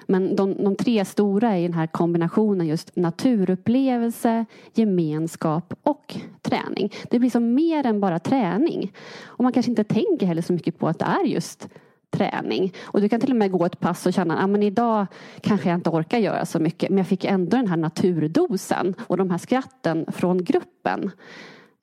Men 0.06 0.36
de, 0.36 0.64
de 0.64 0.76
tre 0.76 1.04
stora 1.04 1.56
är 1.56 1.62
den 1.62 1.74
här 1.74 1.86
kombinationen 1.86 2.66
just 2.66 2.96
naturupplevelse, 2.96 4.44
gemenskap 4.74 5.74
och 5.82 6.16
träning. 6.42 6.92
Det 7.10 7.18
blir 7.18 7.30
som 7.30 7.54
mer 7.54 7.86
än 7.86 8.00
bara 8.00 8.18
träning. 8.18 8.92
Och 9.24 9.42
man 9.42 9.52
kanske 9.52 9.70
inte 9.70 9.84
tänker 9.84 10.26
heller 10.26 10.42
så 10.42 10.52
mycket 10.52 10.78
på 10.78 10.88
att 10.88 10.98
det 10.98 11.04
är 11.04 11.24
just 11.24 11.68
träning. 12.10 12.72
Och 12.82 13.00
du 13.00 13.08
kan 13.08 13.20
till 13.20 13.30
och 13.30 13.36
med 13.36 13.52
gå 13.52 13.64
ett 13.64 13.80
pass 13.80 14.06
och 14.06 14.12
känna 14.12 14.38
att 14.38 14.50
ah, 14.50 14.58
idag 14.58 15.06
kanske 15.40 15.68
jag 15.68 15.78
inte 15.78 15.90
orkar 15.90 16.18
göra 16.18 16.46
så 16.46 16.58
mycket 16.58 16.90
men 16.90 16.98
jag 16.98 17.06
fick 17.06 17.24
ändå 17.24 17.56
den 17.56 17.68
här 17.68 17.76
naturdosen 17.76 18.94
och 19.00 19.16
de 19.16 19.30
här 19.30 19.38
skratten 19.38 20.06
från 20.12 20.44
gruppen. 20.44 21.10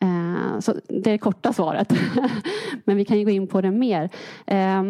Eh, 0.01 0.59
så 0.59 0.73
det 0.87 1.09
är 1.09 1.11
det 1.11 1.17
korta 1.17 1.53
svaret. 1.53 1.93
Men 2.85 2.97
vi 2.97 3.05
kan 3.05 3.19
ju 3.19 3.25
gå 3.25 3.31
in 3.31 3.47
på 3.47 3.61
det 3.61 3.71
mer. 3.71 4.09
Eh, 4.45 4.83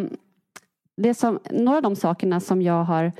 det 0.97 1.13
som, 1.13 1.39
några 1.51 1.77
av 1.77 1.83
de 1.83 1.95
sakerna 1.95 2.39
som 2.39 2.61
jag 2.61 2.83
har 2.83 3.11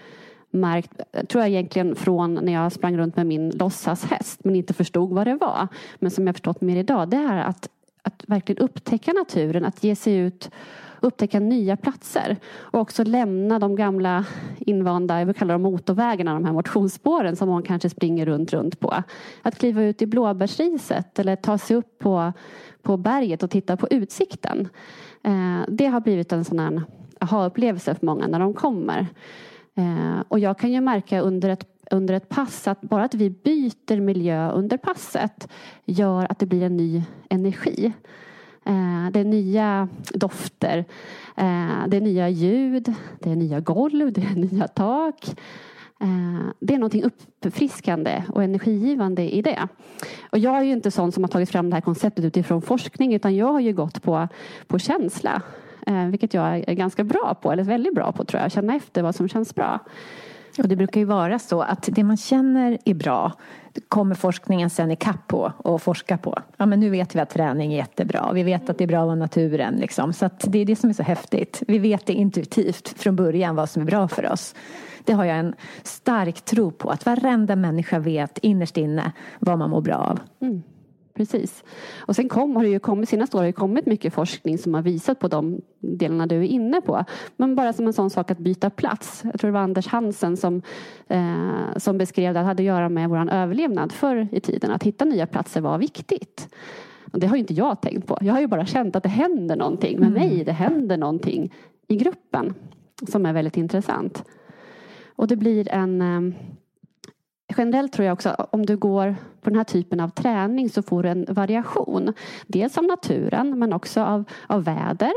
märkt, 0.52 1.02
eh, 1.14 1.26
tror 1.26 1.42
jag 1.42 1.50
egentligen 1.50 1.96
från 1.96 2.34
när 2.34 2.54
jag 2.54 2.72
sprang 2.72 2.98
runt 2.98 3.16
med 3.16 3.26
min 3.26 3.50
låtsashäst 3.50 4.44
men 4.44 4.56
inte 4.56 4.74
förstod 4.74 5.10
vad 5.10 5.28
det 5.28 5.36
var. 5.36 5.68
Men 6.00 6.12
som 6.12 6.28
jag 6.28 6.36
förstått 6.36 6.62
mer 6.62 6.78
idag, 6.78 7.10
det 7.10 7.18
är 7.18 7.38
att, 7.38 7.70
att 8.02 8.24
verkligen 8.28 8.64
upptäcka 8.64 9.14
naturen, 9.14 9.66
att 9.66 9.84
ge 9.84 9.96
sig 9.96 10.16
ut 10.16 10.52
upptäcka 11.00 11.40
nya 11.40 11.78
platser 11.78 12.38
och 12.56 12.80
också 12.80 13.04
lämna 13.04 13.60
de 13.60 13.76
gamla 13.76 14.26
invanda, 14.58 15.20
jag 15.20 15.26
vill 15.26 15.36
kalla 15.36 15.54
dem 15.54 15.62
motorvägarna, 15.62 16.34
de 16.34 16.46
här 16.46 16.54
motionsspåren 16.54 17.36
som 17.36 17.50
man 17.50 17.64
kanske 17.64 17.90
springer 17.90 18.26
runt, 18.26 18.54
runt 18.54 18.80
på. 18.80 19.04
Att 19.42 19.58
kliva 19.58 19.84
ut 19.84 20.02
i 20.02 20.06
blåbärsriset 20.06 21.20
eller 21.20 21.36
ta 21.36 21.58
sig 21.58 21.76
upp 21.76 22.00
på, 22.00 22.34
på 22.82 22.98
berget 22.98 23.44
och 23.44 23.50
titta 23.50 23.78
på 23.78 23.88
utsikten. 23.88 24.70
Eh, 25.24 25.60
det 25.68 25.86
har 25.86 26.02
blivit 26.02 26.32
en 26.32 26.46
sån 26.46 26.60
här 26.60 26.82
aha-upplevelse 27.20 27.96
för 27.96 28.06
många 28.06 28.28
när 28.28 28.40
de 28.40 28.54
kommer. 28.54 29.08
Eh, 29.76 30.24
och 30.28 30.40
jag 30.40 30.60
kan 30.60 30.72
ju 30.72 30.82
märka 30.82 31.22
under 31.22 31.50
ett 31.50 31.74
under 31.92 32.14
ett 32.14 32.30
pass 32.30 32.68
att 32.68 32.82
bara 32.82 33.04
att 33.04 33.14
vi 33.14 33.30
byter 33.30 34.00
miljö 34.00 34.52
under 34.52 34.78
passet 34.78 35.48
gör 35.86 36.28
att 36.30 36.40
det 36.40 36.46
blir 36.46 36.64
en 36.64 36.78
ny 36.78 37.04
energi. 37.30 37.94
Eh, 38.68 39.12
det 39.12 39.20
är 39.20 39.24
nya 39.24 39.88
dofter, 40.14 40.78
eh, 41.36 41.88
det 41.88 41.98
är 41.98 42.02
nya 42.02 42.30
ljud, 42.30 42.94
det 43.20 43.32
är 43.32 43.36
nya 43.36 43.60
golv, 43.60 44.14
det 44.14 44.22
är 44.22 44.36
nya 44.36 44.68
tak. 44.68 45.36
Eh, 46.00 46.48
det 46.60 46.74
är 46.74 46.78
någonting 46.78 47.04
uppfriskande 47.04 48.24
och 48.30 48.44
energigivande 48.44 49.36
i 49.36 49.42
det. 49.42 49.68
Och 50.30 50.40
jag 50.40 50.58
är 50.58 50.64
ju 50.64 50.72
inte 50.72 50.92
sån 50.92 51.12
som 51.12 51.24
har 51.24 51.28
tagit 51.28 51.50
fram 51.50 51.70
det 51.70 51.76
här 51.76 51.82
konceptet 51.82 52.26
utifrån 52.26 52.62
forskning 52.62 53.14
utan 53.14 53.36
jag 53.36 53.54
har 53.54 53.60
ju 53.60 53.74
gått 53.74 54.04
på, 54.04 54.28
på 54.68 54.80
känsla. 54.80 55.42
Eh, 55.88 56.06
vilket 56.06 56.34
jag 56.34 56.70
är 56.70 56.74
ganska 56.74 57.04
bra 57.04 57.36
på, 57.42 57.52
eller 57.52 57.64
väldigt 57.64 57.96
bra 57.96 58.12
på 58.12 58.26
tror 58.26 58.42
jag. 58.42 58.52
Känna 58.52 58.76
efter 58.76 59.04
vad 59.04 59.16
som 59.16 59.28
känns 59.28 59.56
bra. 59.56 59.80
Och 60.58 60.68
det 60.68 60.76
brukar 60.76 61.02
ju 61.02 61.06
vara 61.06 61.40
så 61.40 61.62
att 61.62 61.90
det 61.92 62.04
man 62.04 62.18
känner 62.18 62.78
är 62.86 62.94
bra 62.94 63.34
kommer 63.88 64.16
forskningen 64.16 64.70
sen 64.70 64.92
ikapp 64.92 65.28
på 65.28 65.54
och 65.58 65.82
forska 65.82 66.18
på. 66.18 66.40
Ja, 66.58 66.66
men 66.66 66.80
nu 66.80 66.90
vet 66.90 67.16
vi 67.16 67.20
att 67.20 67.30
träning 67.30 67.74
är 67.74 67.78
jättebra. 67.78 68.32
Vi 68.34 68.44
vet 68.44 68.70
att 68.70 68.78
det 68.78 68.84
är 68.84 68.88
bra 68.88 69.00
av 69.00 69.18
naturen. 69.18 69.76
Liksom. 69.76 70.14
Så 70.14 70.30
det 70.40 70.60
är 70.60 70.66
det 70.66 70.76
som 70.76 70.90
är 70.90 70.94
så 70.94 71.04
häftigt. 71.04 71.64
Vi 71.68 71.80
vet 71.80 72.06
det 72.06 72.14
intuitivt 72.14 73.00
från 73.00 73.16
början 73.16 73.56
vad 73.56 73.70
som 73.70 73.82
är 73.82 73.86
bra 73.86 74.08
för 74.08 74.32
oss. 74.32 74.56
Det 75.04 75.14
har 75.14 75.26
jag 75.26 75.38
en 75.38 75.56
stark 75.84 76.42
tro 76.42 76.72
på. 76.72 76.90
Att 76.90 77.06
varenda 77.06 77.56
människa 77.56 78.00
vet 78.00 78.38
innerst 78.38 78.78
inne 78.78 79.12
vad 79.40 79.58
man 79.58 79.70
mår 79.70 79.82
bra 79.82 79.96
av. 79.96 80.20
Mm 80.42 80.64
precis. 81.18 81.64
Och 82.00 82.16
sen 82.16 82.30
kom, 82.30 82.56
har 82.56 82.64
det 82.64 82.70
ju 82.70 82.80
kommit, 82.80 83.10
senaste 83.10 83.38
åren 83.38 83.44
har 83.44 83.48
det 83.48 83.54
kommit 83.54 83.86
mycket 83.86 84.14
forskning 84.14 84.58
som 84.58 84.74
har 84.74 84.82
visat 84.82 85.20
på 85.20 85.28
de 85.28 85.62
delarna 85.80 86.28
du 86.28 86.36
är 86.36 86.44
inne 86.44 86.82
på. 86.82 87.04
Men 87.38 87.56
bara 87.56 87.74
som 87.74 87.88
en 87.88 87.94
sån 87.94 88.10
sak 88.10 88.32
att 88.32 88.38
byta 88.38 88.70
plats. 88.70 89.22
Jag 89.24 89.40
tror 89.40 89.48
det 89.48 89.54
var 89.54 89.62
Anders 89.62 89.88
Hansen 89.88 90.38
som, 90.38 90.62
eh, 91.08 91.78
som 91.78 91.98
beskrev 91.98 92.34
det, 92.34 92.40
det 92.40 92.46
hade 92.46 92.62
att 92.62 92.68
göra 92.68 92.90
med 92.90 93.10
vår 93.10 93.32
överlevnad 93.32 93.92
förr 93.92 94.28
i 94.32 94.40
tiden. 94.40 94.72
Att 94.72 94.84
hitta 94.84 95.06
nya 95.06 95.28
platser 95.28 95.62
var 95.62 95.78
viktigt. 95.78 96.50
Och 97.12 97.20
det 97.20 97.28
har 97.28 97.36
ju 97.36 97.40
inte 97.40 97.54
jag 97.54 97.82
tänkt 97.82 98.08
på. 98.08 98.18
Jag 98.22 98.34
har 98.34 98.42
ju 98.42 98.48
bara 98.48 98.66
känt 98.66 98.96
att 98.96 99.04
det 99.04 99.10
händer 99.10 99.56
någonting 99.56 100.00
med 100.00 100.12
mig. 100.12 100.44
Det 100.44 100.52
händer 100.52 100.98
någonting 100.98 101.54
i 101.88 101.96
gruppen 101.96 102.54
som 103.08 103.26
är 103.26 103.34
väldigt 103.34 103.58
intressant. 103.58 104.24
Och 105.16 105.28
det 105.28 105.36
blir 105.36 105.70
en 105.70 106.02
eh, 106.02 106.34
generellt 107.58 107.94
tror 107.94 108.06
jag 108.06 108.14
också 108.14 108.48
om 108.52 108.66
du 108.66 108.78
går 108.78 109.16
på 109.42 109.50
den 109.50 109.58
här 109.58 109.64
typen 109.64 110.00
av 110.00 110.10
träning 110.10 110.70
så 110.70 110.84
får 110.84 111.04
du 111.04 111.10
en 111.10 111.26
variation. 111.30 112.14
Dels 112.48 112.78
av 112.78 112.84
naturen 112.84 113.60
men 113.60 113.74
också 113.74 114.02
av, 114.02 114.24
av 114.48 114.64
väder, 114.64 115.14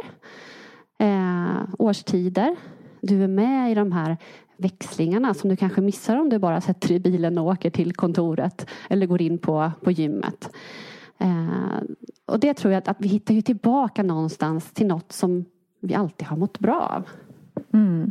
eh, 0.98 1.62
årstider. 1.78 2.56
Du 3.00 3.24
är 3.24 3.28
med 3.28 3.72
i 3.72 3.74
de 3.74 3.92
här 3.92 4.16
växlingarna 4.56 5.34
som 5.34 5.50
du 5.50 5.56
kanske 5.56 5.80
missar 5.80 6.16
om 6.16 6.28
du 6.28 6.38
bara 6.38 6.60
sätter 6.60 6.88
dig 6.88 6.96
i 6.96 7.00
bilen 7.00 7.38
och 7.38 7.46
åker 7.46 7.70
till 7.70 7.92
kontoret 7.92 8.66
eller 8.90 9.06
går 9.06 9.22
in 9.22 9.38
på, 9.38 9.72
på 9.82 9.90
gymmet. 9.90 10.50
Eh, 11.18 11.82
och 12.26 12.40
det 12.40 12.54
tror 12.54 12.72
jag 12.72 12.78
att, 12.78 12.88
att 12.88 13.00
vi 13.00 13.08
hittar 13.08 13.34
ju 13.34 13.42
tillbaka 13.42 14.02
någonstans 14.02 14.72
till 14.72 14.86
något 14.86 15.12
som 15.12 15.44
vi 15.80 15.94
alltid 15.94 16.26
har 16.26 16.36
mått 16.36 16.58
bra 16.58 16.80
av. 16.80 17.08
Mm. 17.72 18.10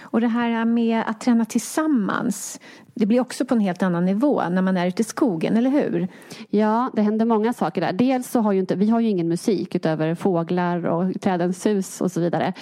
Och 0.00 0.20
det 0.20 0.28
här 0.28 0.64
med 0.64 1.02
att 1.06 1.20
träna 1.20 1.44
tillsammans, 1.44 2.60
det 2.94 3.06
blir 3.06 3.20
också 3.20 3.44
på 3.44 3.54
en 3.54 3.60
helt 3.60 3.82
annan 3.82 4.04
nivå 4.04 4.42
när 4.50 4.62
man 4.62 4.76
är 4.76 4.86
ute 4.86 5.02
i 5.02 5.04
skogen, 5.04 5.56
eller 5.56 5.70
hur? 5.70 6.08
Ja, 6.50 6.90
det 6.94 7.02
händer 7.02 7.26
många 7.26 7.52
saker 7.52 7.80
där. 7.80 7.92
Dels 7.92 8.30
så 8.30 8.40
har 8.40 8.52
ju 8.52 8.60
inte, 8.60 8.74
vi 8.74 8.90
har 8.90 9.00
ju 9.00 9.08
ingen 9.08 9.28
musik 9.28 9.74
utöver 9.74 10.14
fåglar 10.14 10.86
och 10.86 11.20
trädens 11.20 11.62
sus 11.62 12.00
och 12.00 12.12
så 12.12 12.20
vidare. 12.20 12.52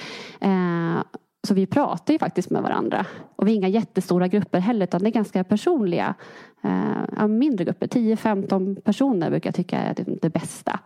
Eh, 0.40 1.02
så 1.42 1.54
vi 1.54 1.66
pratar 1.66 2.12
ju 2.12 2.18
faktiskt 2.18 2.50
med 2.50 2.62
varandra. 2.62 3.06
Och 3.36 3.46
vi 3.46 3.52
är 3.52 3.56
inga 3.56 3.68
jättestora 3.68 4.28
grupper 4.28 4.60
heller 4.60 4.86
utan 4.86 5.02
det 5.02 5.08
är 5.08 5.12
ganska 5.12 5.44
personliga 5.44 6.14
eh, 6.62 7.26
mindre 7.28 7.64
grupper. 7.64 7.86
10-15 7.86 8.80
personer 8.80 9.30
brukar 9.30 9.48
jag 9.48 9.54
tycka 9.54 9.78
är 9.78 9.94
det, 10.22 10.30
bästa. 10.30 10.80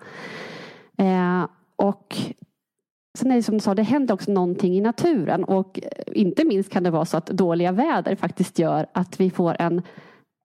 Eh, 0.97 1.47
och 1.77 2.17
Sen 3.19 3.31
är 3.31 3.37
det 3.37 3.43
som 3.43 3.55
du 3.55 3.61
sa, 3.61 3.75
det 3.75 3.83
händer 3.83 4.15
också 4.15 4.33
någonting 4.33 4.77
i 4.77 4.81
naturen 4.81 5.45
och 5.45 5.81
eh, 5.83 5.89
inte 6.07 6.45
minst 6.45 6.71
kan 6.71 6.83
det 6.83 6.91
vara 6.91 7.05
så 7.05 7.17
att 7.17 7.27
dåliga 7.27 7.73
väder 7.73 8.17
faktiskt 8.17 8.59
gör 8.59 8.87
att 8.93 9.21
vi 9.21 9.31
får 9.31 9.57
en 9.59 9.83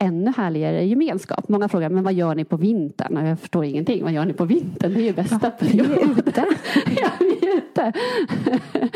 ännu 0.04 0.34
härligare 0.38 0.86
gemenskap. 0.86 1.50
Många 1.50 1.70
frågar, 1.70 1.90
men 1.90 2.04
vad 2.04 2.14
gör 2.14 2.36
ni 2.36 2.46
på 2.46 2.58
vintern? 2.58 3.18
Och 3.18 3.28
jag 3.28 3.40
förstår 3.40 3.66
ingenting. 3.66 4.04
Vad 4.04 4.12
gör 4.12 4.26
ni 4.26 4.34
på 4.34 4.46
vintern? 4.46 4.94
Det 4.94 5.00
är 5.00 5.04
ju 5.04 5.14
bästa 5.14 5.40
ja, 5.42 5.50
perioden. 5.60 5.96
Vi 5.96 6.02
är 6.02 6.28
ute. 6.28 6.46
ja, 7.02 7.10
vi 7.20 7.48
är 7.48 7.58
ute. 7.58 7.94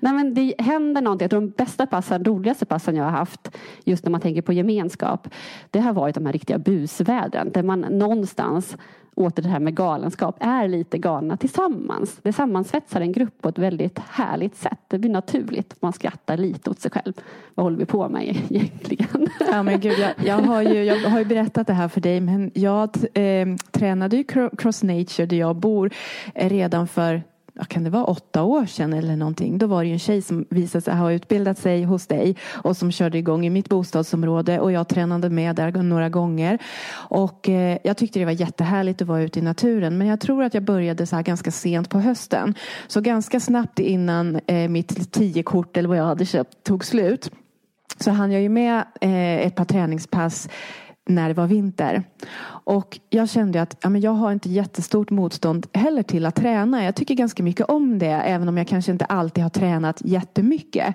Nej, 0.00 0.12
men 0.12 0.34
det 0.34 0.54
händer 0.58 1.02
någonting. 1.02 1.24
Jag 1.24 1.30
tror 1.30 1.40
de 1.40 1.50
bästa 1.50 1.86
passen, 1.86 2.24
roligaste 2.24 2.66
passen 2.66 2.96
jag 2.96 3.04
har 3.04 3.10
haft, 3.10 3.56
just 3.84 4.04
när 4.04 4.10
man 4.10 4.20
tänker 4.20 4.42
på 4.42 4.52
gemenskap, 4.52 5.28
det 5.70 5.80
har 5.80 5.92
varit 5.92 6.14
de 6.14 6.26
här 6.26 6.32
riktiga 6.32 6.58
busvädren. 6.58 7.50
Där 7.52 7.62
man 7.62 7.80
någonstans 7.80 8.76
åter 9.16 9.42
det 9.42 9.48
här 9.48 9.60
med 9.60 9.74
galenskap, 9.74 10.36
är 10.40 10.68
lite 10.68 10.98
galna 10.98 11.36
tillsammans. 11.36 12.18
Det 12.22 12.32
sammansvetsar 12.32 13.00
en 13.00 13.12
grupp 13.12 13.42
på 13.42 13.48
ett 13.48 13.58
väldigt 13.58 13.98
härligt 13.98 14.56
sätt. 14.56 14.78
Det 14.88 14.98
blir 14.98 15.10
naturligt. 15.10 15.82
Man 15.82 15.92
skrattar 15.92 16.36
lite 16.36 16.70
åt 16.70 16.80
sig 16.80 16.90
själv. 16.90 17.12
Vad 17.54 17.64
håller 17.64 17.78
vi 17.78 17.86
på 17.86 18.08
med 18.08 18.22
egentligen? 18.50 19.28
Ja, 19.52 19.62
men 19.62 19.80
gud, 19.80 19.98
jag, 19.98 20.12
jag, 20.26 20.38
har 20.38 20.62
ju, 20.62 20.84
jag 20.84 21.10
har 21.10 21.18
ju 21.18 21.24
berättat 21.24 21.66
det 21.66 21.72
här 21.72 21.88
för 21.88 22.00
dig 22.00 22.20
men 22.20 22.50
jag 22.54 22.90
eh, 23.14 23.46
tränade 23.70 24.16
ju 24.16 24.24
Cross 24.58 24.82
Nature 24.82 25.26
där 25.26 25.36
jag 25.36 25.56
bor 25.56 25.90
eh, 26.34 26.48
redan 26.48 26.88
för 26.88 27.22
kan 27.64 27.84
det 27.84 27.90
vara 27.90 28.04
åtta 28.04 28.42
år 28.42 28.66
sedan 28.66 28.92
eller 28.92 29.16
någonting. 29.16 29.58
Då 29.58 29.66
var 29.66 29.82
det 29.82 29.86
ju 29.86 29.92
en 29.92 29.98
tjej 29.98 30.22
som 30.22 30.46
visade 30.50 30.82
sig 30.82 30.94
ha 30.94 31.12
utbildat 31.12 31.58
sig 31.58 31.84
hos 31.84 32.06
dig 32.06 32.36
och 32.52 32.76
som 32.76 32.92
körde 32.92 33.18
igång 33.18 33.46
i 33.46 33.50
mitt 33.50 33.68
bostadsområde 33.68 34.60
och 34.60 34.72
jag 34.72 34.88
tränade 34.88 35.30
med 35.30 35.56
där 35.56 35.82
några 35.82 36.08
gånger. 36.08 36.58
Och 36.92 37.48
eh, 37.48 37.78
jag 37.84 37.96
tyckte 37.96 38.18
det 38.18 38.24
var 38.24 38.32
jättehärligt 38.32 39.02
att 39.02 39.08
vara 39.08 39.22
ute 39.22 39.38
i 39.38 39.42
naturen. 39.42 39.98
Men 39.98 40.06
jag 40.06 40.20
tror 40.20 40.44
att 40.44 40.54
jag 40.54 40.62
började 40.62 41.06
så 41.06 41.16
här 41.16 41.22
ganska 41.22 41.50
sent 41.50 41.90
på 41.90 42.00
hösten. 42.00 42.54
Så 42.86 43.00
ganska 43.00 43.40
snabbt 43.40 43.78
innan 43.78 44.40
eh, 44.46 44.68
mitt 44.68 45.12
tio 45.12 45.42
kort 45.42 45.76
eller 45.76 45.88
vad 45.88 45.98
jag 45.98 46.04
hade 46.04 46.26
köpt 46.26 46.64
tog 46.64 46.84
slut 46.84 47.30
så 47.98 48.10
hann 48.10 48.32
jag 48.32 48.42
ju 48.42 48.48
med 48.48 48.84
eh, 49.00 49.46
ett 49.46 49.54
par 49.54 49.64
träningspass 49.64 50.48
när 51.06 51.28
det 51.28 51.34
var 51.34 51.46
vinter. 51.46 52.04
Och 52.46 52.98
jag 53.10 53.28
kände 53.28 53.62
att 53.62 53.76
ja, 53.80 53.88
men 53.88 54.00
jag 54.00 54.10
har 54.10 54.32
inte 54.32 54.48
jättestort 54.48 55.10
motstånd 55.10 55.66
heller 55.72 56.02
till 56.02 56.26
att 56.26 56.34
träna. 56.34 56.84
Jag 56.84 56.94
tycker 56.94 57.14
ganska 57.14 57.42
mycket 57.42 57.66
om 57.66 57.98
det 57.98 58.06
även 58.06 58.48
om 58.48 58.56
jag 58.56 58.68
kanske 58.68 58.92
inte 58.92 59.04
alltid 59.04 59.42
har 59.42 59.50
tränat 59.50 60.02
jättemycket. 60.04 60.94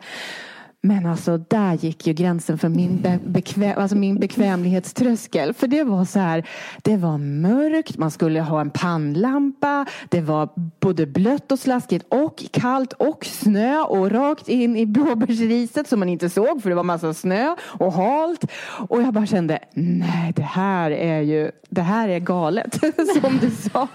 Men 0.83 1.05
alltså 1.05 1.37
där 1.37 1.73
gick 1.73 2.07
ju 2.07 2.13
gränsen 2.13 2.57
för 2.57 2.69
min, 2.69 3.01
be 3.01 3.19
bekväm, 3.25 3.77
alltså 3.77 3.97
min 3.97 4.19
bekvämlighetströskel. 4.19 5.53
För 5.53 5.67
det 5.67 5.83
var 5.83 6.05
så 6.05 6.19
här, 6.19 6.47
det 6.81 6.97
var 6.97 7.17
mörkt, 7.17 7.97
man 7.97 8.11
skulle 8.11 8.41
ha 8.41 8.61
en 8.61 8.69
pannlampa, 8.69 9.85
det 10.09 10.21
var 10.21 10.49
både 10.79 11.05
blött 11.05 11.51
och 11.51 11.59
slaskigt 11.59 12.05
och 12.09 12.43
kallt 12.51 12.93
och 12.93 13.25
snö 13.25 13.81
och 13.81 14.11
rakt 14.11 14.49
in 14.49 14.77
i 14.77 14.85
blåbärsriset 14.85 15.87
som 15.87 15.99
man 15.99 16.09
inte 16.09 16.29
såg 16.29 16.61
för 16.61 16.69
det 16.69 16.75
var 16.75 16.83
massa 16.83 17.13
snö 17.13 17.55
och 17.61 17.93
halt. 17.93 18.45
Och 18.89 19.01
jag 19.01 19.13
bara 19.13 19.25
kände, 19.25 19.59
nej 19.73 20.33
det 20.35 20.41
här 20.41 20.91
är 20.91 21.21
ju, 21.21 21.51
det 21.69 21.81
här 21.81 22.09
är 22.09 22.19
galet 22.19 22.73
som 23.21 23.37
du 23.41 23.49
sa. 23.49 23.87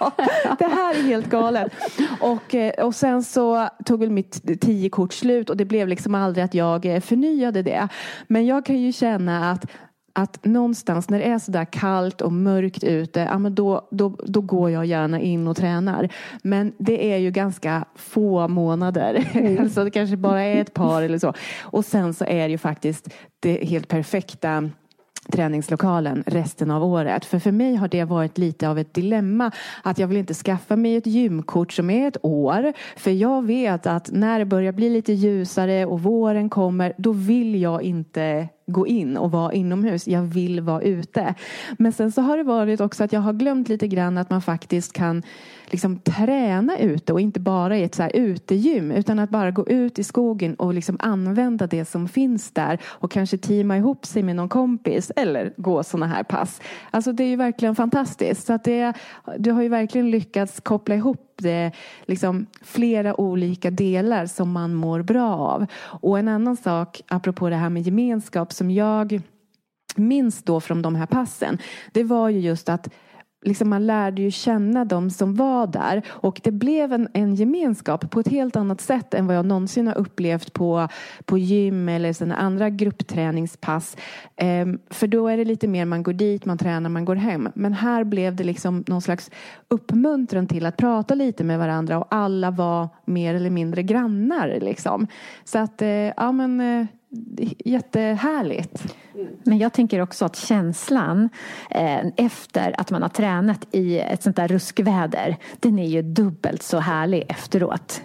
Det 0.59 0.67
här 0.67 0.95
är 0.95 1.03
helt 1.03 1.31
galet. 1.31 1.73
Och, 2.21 2.55
eh, 2.55 2.87
och 2.87 2.95
sen 2.95 3.23
så 3.23 3.69
tog 3.85 4.01
väl 4.01 4.11
mitt 4.11 4.61
tio 4.61 4.89
kort 4.89 5.13
slut 5.13 5.51
och 5.51 5.57
det 5.57 5.65
blev 5.65 5.89
liksom 5.89 6.15
aldrig 6.15 6.45
att 6.45 6.55
jag 6.55 6.76
jag 6.85 7.05
förnyade 7.05 7.63
det. 7.63 7.89
Men 8.27 8.47
jag 8.47 8.67
kan 8.67 8.79
ju 8.81 8.93
känna 8.93 9.51
att 9.51 9.67
att 10.19 10.45
någonstans 10.45 11.11
när 11.11 11.19
det 11.19 11.25
är 11.25 11.39
sådär 11.39 11.65
kallt 11.65 12.21
och 12.21 12.33
mörkt 12.33 12.85
ute, 12.85 13.21
ja, 13.21 13.39
men 13.39 13.55
då, 13.55 13.89
då, 13.91 14.17
då 14.27 14.41
går 14.41 14.71
jag 14.71 14.87
gärna 14.87 15.21
in 15.21 15.49
och 15.49 15.57
tränar. 15.57 16.09
Men 16.43 16.73
det 16.79 17.13
är 17.13 17.17
ju 17.17 17.31
ganska 17.31 17.85
få 17.95 18.49
månader. 18.49 19.29
Mm. 19.33 19.59
alltså 19.61 19.85
det 19.85 19.91
kanske 19.91 20.17
bara 20.17 20.43
är 20.43 20.61
ett 20.61 20.75
par 20.75 21.03
eller 21.03 21.19
så. 21.19 21.33
Och 21.63 21.85
sen 21.85 22.15
så 22.15 22.25
är 22.25 22.43
det 22.43 22.51
ju 22.51 22.59
faktiskt 22.59 23.15
det 23.41 23.65
helt 23.65 23.89
perfekta 23.89 24.71
träningslokalen 25.33 26.25
resten 26.27 26.71
av 26.71 26.85
året. 26.85 27.25
För 27.25 27.39
för 27.39 27.53
mig 27.53 27.75
har 27.75 27.89
det 27.89 28.05
varit 28.05 28.39
lite 28.39 28.69
av 28.69 28.79
ett 28.79 28.95
dilemma 28.95 29.51
att 29.83 29.99
jag 29.99 30.09
vill 30.09 30.19
inte 30.19 30.35
skaffa 30.35 30.77
mig 30.77 30.97
ett 30.97 31.07
gymkort 31.07 31.73
som 31.73 31.91
är 31.91 32.09
ett 32.09 32.17
år. 32.23 32.73
För 32.97 33.11
jag 33.11 33.47
vet 33.47 33.87
att 33.87 34.11
när 34.13 34.39
det 34.39 34.45
börjar 34.45 34.73
bli 34.73 34.91
lite 34.91 35.13
ljusare 35.13 35.87
och 35.87 36.03
våren 36.03 36.51
kommer 36.51 36.93
då 36.97 37.13
vill 37.13 37.63
jag 37.63 37.83
inte 37.83 38.49
gå 38.67 38.87
in 38.87 39.17
och 39.17 39.31
vara 39.31 39.53
inomhus. 39.53 40.09
Jag 40.09 40.23
vill 40.23 40.61
vara 40.61 40.83
ute. 40.83 41.35
Men 41.79 41.93
sen 41.93 42.13
så 42.13 42.23
har 42.23 42.37
det 42.37 42.43
varit 42.43 42.81
också 42.81 43.05
att 43.05 43.13
jag 43.13 43.21
har 43.21 43.33
glömt 43.33 43.69
lite 43.69 43.89
grann 43.89 44.19
att 44.19 44.31
man 44.31 44.43
faktiskt 44.43 44.93
kan 44.93 45.23
liksom 45.71 45.99
träna 45.99 46.79
ute 46.79 47.13
och 47.13 47.21
inte 47.21 47.41
bara 47.41 47.77
i 47.77 47.83
ett 47.83 47.95
så 47.95 48.03
här 48.03 48.17
utegym 48.17 48.91
utan 48.91 49.19
att 49.19 49.31
bara 49.31 49.51
gå 49.51 49.69
ut 49.69 49.99
i 49.99 50.05
skogen 50.05 50.55
och 50.55 50.75
liksom 50.75 50.97
använda 51.01 51.67
det 51.67 51.85
som 51.85 52.09
finns 52.09 52.51
där 52.51 52.79
och 52.85 53.11
kanske 53.11 53.39
teama 53.39 53.77
ihop 53.77 54.07
sig 54.07 54.23
med 54.23 54.37
någon 54.37 54.49
kompis 54.49 55.13
eller 55.17 55.53
gå 55.57 55.83
sådana 55.83 56.07
här 56.07 56.23
pass. 56.23 56.61
Alltså 56.91 57.13
det 57.13 57.25
är 57.25 57.29
ju 57.29 57.37
verkligen 57.37 57.75
fantastiskt. 57.75 58.47
Så 58.47 58.53
att 58.53 58.65
det, 58.65 58.93
du 59.39 59.51
har 59.51 59.63
ju 59.63 59.69
verkligen 59.69 60.11
lyckats 60.11 60.61
koppla 60.61 60.95
ihop 60.95 61.35
det 61.39 61.73
liksom 62.07 62.47
flera 62.63 63.21
olika 63.21 63.71
delar 63.71 64.27
som 64.27 64.53
man 64.53 64.75
mår 64.75 65.03
bra 65.03 65.37
av. 65.37 65.67
Och 65.83 66.19
en 66.19 66.29
annan 66.29 66.57
sak 66.57 67.03
apropå 67.09 67.49
det 67.49 67.57
här 67.57 67.71
med 67.71 67.83
gemenskap 67.83 68.53
som 68.53 68.71
jag 68.71 69.21
minns 69.97 70.43
då 70.43 70.61
från 70.61 70.83
de 70.83 70.95
här 70.95 71.07
passen. 71.07 71.59
Det 71.93 72.05
var 72.05 72.29
ju 72.29 72.41
just 72.41 72.69
att 72.69 72.89
liksom 73.47 73.71
man 73.71 73.87
lärde 73.87 74.23
ju 74.23 74.31
känna 74.31 74.85
de 74.85 75.11
som 75.11 75.35
var 75.35 75.67
där 75.67 76.03
och 76.09 76.41
det 76.45 76.51
blev 76.51 76.93
en, 76.93 77.09
en 77.13 77.35
gemenskap 77.35 78.11
på 78.11 78.21
ett 78.21 78.29
helt 78.29 78.57
annat 78.57 78.81
sätt 78.81 79.15
än 79.15 79.27
vad 79.27 79.37
jag 79.37 79.47
någonsin 79.47 79.87
har 79.87 79.99
upplevt 79.99 80.53
på, 80.53 80.89
på 81.25 81.39
gym 81.39 81.89
eller 81.89 82.13
sådana 82.13 82.37
andra 82.37 82.71
gruppträningspass. 82.71 83.97
Ehm, 84.37 84.79
för 84.91 85.07
då 85.07 85.29
är 85.29 85.37
det 85.37 85.45
lite 85.45 85.69
mer 85.69 85.85
man 85.85 86.03
går 86.03 86.13
dit, 86.13 86.45
man 86.45 86.59
tränar, 86.59 86.91
man 86.91 87.05
går 87.05 87.17
hem. 87.17 87.49
Men 87.55 87.73
här 87.73 88.05
blev 88.05 88.37
det 88.37 88.45
liksom 88.45 88.85
någon 88.87 89.03
slags 89.03 89.31
uppmuntran 89.69 90.47
till 90.47 90.67
att 90.67 90.77
prata 90.77 91.15
lite 91.15 91.45
med 91.45 91.59
varandra 91.59 91.99
och 91.99 92.07
alla 92.11 92.51
var 92.51 92.89
mer 93.05 93.35
eller 93.35 93.51
mindre 93.51 93.83
grannar 93.83 94.59
liksom. 94.61 95.07
Så 95.45 95.59
att, 95.59 95.83
eh, 95.83 95.89
ja 95.89 96.33
men 96.33 96.61
eh, 96.61 96.87
jättehärligt. 97.65 98.97
Men 99.45 99.59
jag 99.59 99.73
tänker 99.73 100.01
också 100.01 100.25
att 100.25 100.37
känslan 100.37 101.29
eh, 101.71 102.07
efter 102.17 102.81
att 102.81 102.91
man 102.91 103.03
har 103.03 103.09
tränat 103.09 103.67
i 103.71 103.99
ett 103.99 104.23
sånt 104.23 104.37
där 104.37 104.49
ruskväder, 104.49 105.37
den 105.61 105.79
är 105.79 105.87
ju 105.87 106.03
dubbelt 106.03 106.63
så 106.63 106.79
härlig 106.79 107.25
efteråt. 107.29 108.03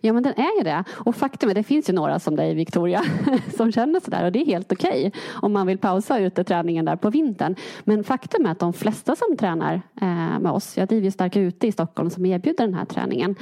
Ja 0.00 0.12
men 0.12 0.22
den 0.22 0.32
är 0.32 0.58
ju 0.58 0.64
det. 0.64 0.84
Och 0.90 1.16
faktum 1.16 1.50
är 1.50 1.54
det 1.54 1.62
finns 1.62 1.90
ju 1.90 1.92
några 1.92 2.18
som 2.18 2.36
dig 2.36 2.54
Victoria 2.54 3.04
som 3.56 3.72
känner 3.72 4.00
sådär 4.00 4.24
och 4.24 4.32
det 4.32 4.38
är 4.38 4.46
helt 4.46 4.72
okej 4.72 5.06
okay 5.06 5.20
om 5.32 5.52
man 5.52 5.66
vill 5.66 5.78
pausa 5.78 6.18
ute 6.18 6.44
träningen 6.44 6.84
där 6.84 6.96
på 6.96 7.10
vintern. 7.10 7.56
Men 7.84 8.04
faktum 8.04 8.46
är 8.46 8.50
att 8.50 8.58
de 8.58 8.72
flesta 8.72 9.16
som 9.16 9.36
tränar 9.36 9.74
eh, 10.00 10.38
med 10.40 10.52
oss, 10.52 10.76
jag 10.76 10.88
driver 10.88 11.04
ju 11.04 11.10
Starka 11.10 11.40
Ute 11.40 11.66
i 11.66 11.72
Stockholm 11.72 12.10
som 12.10 12.26
erbjuder 12.26 12.64
den 12.64 12.74
här 12.74 12.84
träningen 12.84 13.36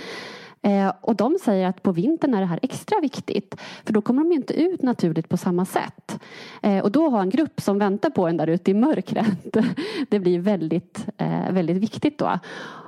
Eh, 0.63 0.93
och 1.01 1.17
de 1.17 1.37
säger 1.45 1.67
att 1.67 1.83
på 1.83 1.93
vintern 1.93 2.35
är 2.35 2.41
det 2.41 2.47
här 2.47 2.59
extra 2.63 3.01
viktigt 3.01 3.57
för 3.85 3.93
då 3.93 4.03
kommer 4.03 4.23
de 4.23 4.33
inte 4.33 4.55
ut 4.55 4.83
naturligt 4.83 5.29
på 5.29 5.37
samma 5.37 5.65
sätt. 5.65 6.21
Eh, 6.63 6.79
och 6.79 6.93
då 6.93 7.09
ha 7.09 7.23
en 7.23 7.31
grupp 7.31 7.61
som 7.61 7.79
väntar 7.79 8.11
på 8.11 8.27
en 8.27 8.37
där 8.37 8.47
ute 8.47 8.71
i 8.71 8.75
mörkret. 8.75 9.57
det 10.09 10.19
blir 10.19 10.39
väldigt, 10.39 11.07
eh, 11.19 11.51
väldigt 11.51 11.77
viktigt 11.77 12.19
då. 12.19 12.39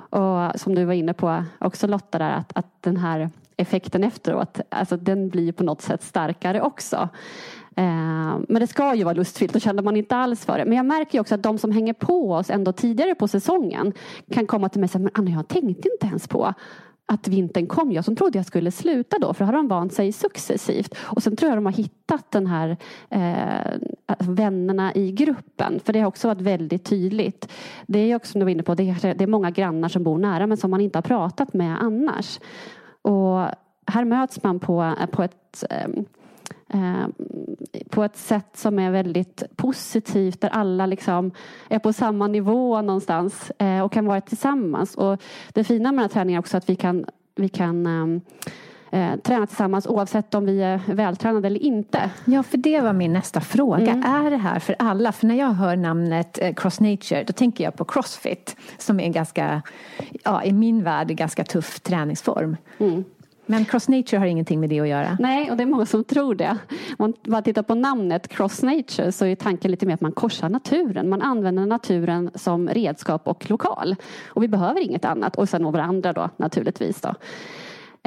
Och 0.09 0.59
som 0.59 0.75
du 0.75 0.85
var 0.85 0.93
inne 0.93 1.13
på 1.13 1.43
också 1.59 1.87
Lotta, 1.87 2.19
där, 2.19 2.31
att, 2.31 2.57
att 2.57 2.81
den 2.81 2.97
här 2.97 3.29
effekten 3.57 4.03
efteråt, 4.03 4.59
alltså 4.69 4.97
den 4.97 5.29
blir 5.29 5.51
på 5.51 5.63
något 5.63 5.81
sätt 5.81 6.03
starkare 6.03 6.61
också. 6.61 7.09
Eh, 7.75 8.39
men 8.47 8.59
det 8.59 8.67
ska 8.67 8.95
ju 8.95 9.03
vara 9.03 9.13
lustfyllt 9.13 9.55
och 9.55 9.61
känner 9.61 9.83
man 9.83 9.97
inte 9.97 10.15
alls 10.15 10.45
för 10.45 10.57
det. 10.57 10.65
Men 10.65 10.77
jag 10.77 10.85
märker 10.85 11.13
ju 11.13 11.19
också 11.19 11.35
att 11.35 11.43
de 11.43 11.57
som 11.57 11.71
hänger 11.71 11.93
på 11.93 12.31
oss 12.31 12.49
ändå 12.49 12.71
tidigare 12.71 13.15
på 13.15 13.27
säsongen 13.27 13.93
kan 14.33 14.47
komma 14.47 14.69
till 14.69 14.79
mig 14.79 14.85
och 14.85 14.91
säga, 14.91 15.01
men 15.03 15.11
Anna 15.13 15.31
jag 15.31 15.47
tänkte 15.47 15.89
inte 15.89 16.07
ens 16.07 16.27
på 16.27 16.53
att 17.05 17.27
vintern 17.27 17.67
kom. 17.67 17.91
Jag 17.91 18.05
som 18.05 18.15
trodde 18.15 18.39
jag 18.39 18.45
skulle 18.45 18.71
sluta 18.71 19.19
då 19.19 19.33
för 19.33 19.45
då 19.45 19.45
har 19.45 19.53
de 19.53 19.67
vant 19.67 19.93
sig 19.93 20.11
successivt. 20.11 20.95
Och 20.97 21.23
sen 21.23 21.35
tror 21.35 21.49
jag 21.49 21.57
de 21.57 21.65
har 21.65 21.73
hittat 21.73 22.31
den 22.31 22.47
här 22.47 22.77
eh, 23.09 23.89
alltså 24.05 24.31
vännerna 24.31 24.93
i 24.93 25.11
gruppen. 25.11 25.79
För 25.85 25.93
det 25.93 25.99
har 25.99 26.07
också 26.07 26.27
varit 26.27 26.41
väldigt 26.41 26.85
tydligt. 26.85 27.51
Det 27.87 27.99
är 27.99 28.15
också 28.15 28.31
som 28.31 28.39
du 28.39 28.45
var 28.45 28.51
inne 28.51 28.63
på, 28.63 28.75
det 28.75 28.89
är, 28.89 29.13
det 29.13 29.23
är 29.23 29.27
många 29.27 29.51
grannar 29.51 29.89
som 29.89 30.03
bor 30.03 30.17
nära 30.17 30.47
men 30.47 30.57
som 30.57 30.71
man 30.71 30.81
inte 30.81 30.97
har 30.97 31.03
pratat 31.03 31.53
med 31.53 31.83
annars. 31.83 32.39
Och 33.01 33.47
här 33.87 34.05
möts 34.05 34.43
man 34.43 34.59
på, 34.59 34.93
på 35.11 35.23
ett 35.23 35.63
eh, 35.69 35.87
Eh, 36.73 37.07
på 37.89 38.03
ett 38.03 38.17
sätt 38.17 38.57
som 38.57 38.79
är 38.79 38.91
väldigt 38.91 39.43
positivt 39.55 40.41
där 40.41 40.49
alla 40.49 40.85
liksom 40.85 41.31
är 41.69 41.79
på 41.79 41.93
samma 41.93 42.27
nivå 42.27 42.81
någonstans 42.81 43.51
eh, 43.57 43.81
och 43.81 43.91
kan 43.91 44.05
vara 44.05 44.21
tillsammans. 44.21 44.95
Och 44.95 45.21
det 45.53 45.63
fina 45.63 45.91
med 45.91 45.93
den 45.93 46.09
här 46.09 46.13
träningen 46.13 46.37
är 46.37 46.39
också 46.39 46.57
att 46.57 46.69
vi 46.69 46.75
kan, 46.75 47.05
vi 47.35 47.49
kan 47.49 47.87
ehm, 47.87 48.21
eh, 48.91 49.19
träna 49.19 49.47
tillsammans 49.47 49.87
oavsett 49.87 50.33
om 50.33 50.45
vi 50.45 50.61
är 50.63 50.81
vältränade 50.87 51.47
eller 51.47 51.63
inte. 51.63 52.09
Ja, 52.25 52.43
för 52.43 52.57
det 52.57 52.81
var 52.81 52.93
min 52.93 53.13
nästa 53.13 53.41
fråga. 53.41 53.91
Mm. 53.91 54.25
Är 54.25 54.31
det 54.31 54.37
här 54.37 54.59
för 54.59 54.75
alla? 54.79 55.11
För 55.11 55.27
när 55.27 55.35
jag 55.35 55.51
hör 55.51 55.75
namnet 55.75 56.39
eh, 56.41 56.53
Cross 56.53 56.79
Nature 56.79 57.23
då 57.23 57.33
tänker 57.33 57.63
jag 57.63 57.75
på 57.75 57.85
Crossfit 57.85 58.55
som 58.77 58.99
är 58.99 59.03
en 59.03 59.11
ganska, 59.11 59.61
ja, 60.23 60.43
i 60.43 60.53
min 60.53 60.83
värld, 60.83 61.07
ganska 61.07 61.43
tuff 61.43 61.79
träningsform. 61.79 62.57
Mm. 62.77 63.03
Men 63.45 63.65
Cross 63.65 63.89
Nature 63.89 64.19
har 64.19 64.25
ingenting 64.25 64.59
med 64.59 64.69
det 64.69 64.79
att 64.79 64.87
göra? 64.87 65.17
Nej, 65.19 65.51
och 65.51 65.57
det 65.57 65.63
är 65.63 65.67
många 65.67 65.85
som 65.85 66.03
tror 66.03 66.35
det. 66.35 66.57
Om 66.69 66.95
man 66.97 67.13
bara 67.23 67.41
tittar 67.41 67.63
på 67.63 67.75
namnet 67.75 68.27
Cross 68.27 68.63
Nature 68.63 69.11
så 69.11 69.25
är 69.25 69.35
tanken 69.35 69.71
lite 69.71 69.85
mer 69.85 69.93
att 69.93 70.01
man 70.01 70.11
korsar 70.11 70.49
naturen. 70.49 71.09
Man 71.09 71.21
använder 71.21 71.65
naturen 71.65 72.31
som 72.35 72.69
redskap 72.69 73.27
och 73.27 73.49
lokal. 73.49 73.95
Och 74.27 74.43
vi 74.43 74.47
behöver 74.47 74.81
inget 74.81 75.05
annat. 75.05 75.35
Och 75.35 75.49
sen 75.49 75.71
varandra 75.71 76.13
då 76.13 76.29
naturligtvis. 76.37 77.01
Då. 77.01 77.13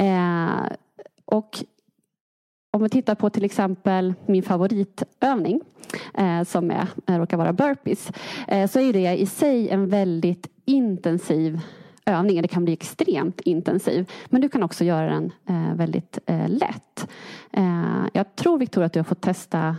Eh, 0.02 0.72
och 1.24 1.64
om 2.70 2.82
vi 2.82 2.88
tittar 2.88 3.14
på 3.14 3.30
till 3.30 3.44
exempel 3.44 4.14
min 4.26 4.42
favoritövning 4.42 5.60
eh, 6.14 6.42
som 6.42 6.70
är, 6.70 6.86
eh, 7.06 7.18
råkar 7.18 7.36
vara 7.36 7.52
burpees 7.52 8.10
eh, 8.48 8.70
så 8.70 8.80
är 8.80 8.92
det 8.92 9.16
i 9.16 9.26
sig 9.26 9.68
en 9.68 9.88
väldigt 9.88 10.46
intensiv 10.64 11.60
övningen. 12.08 12.42
Det 12.42 12.48
kan 12.48 12.64
bli 12.64 12.72
extremt 12.72 13.40
intensiv. 13.40 14.10
Men 14.26 14.40
du 14.40 14.48
kan 14.48 14.62
också 14.62 14.84
göra 14.84 15.10
den 15.10 15.32
eh, 15.48 15.74
väldigt 15.74 16.18
eh, 16.26 16.48
lätt. 16.48 17.08
Eh, 17.52 18.06
jag 18.12 18.36
tror 18.36 18.58
Victoria 18.58 18.86
att 18.86 18.92
du 18.92 18.98
har 18.98 19.04
fått 19.04 19.20
testa 19.20 19.76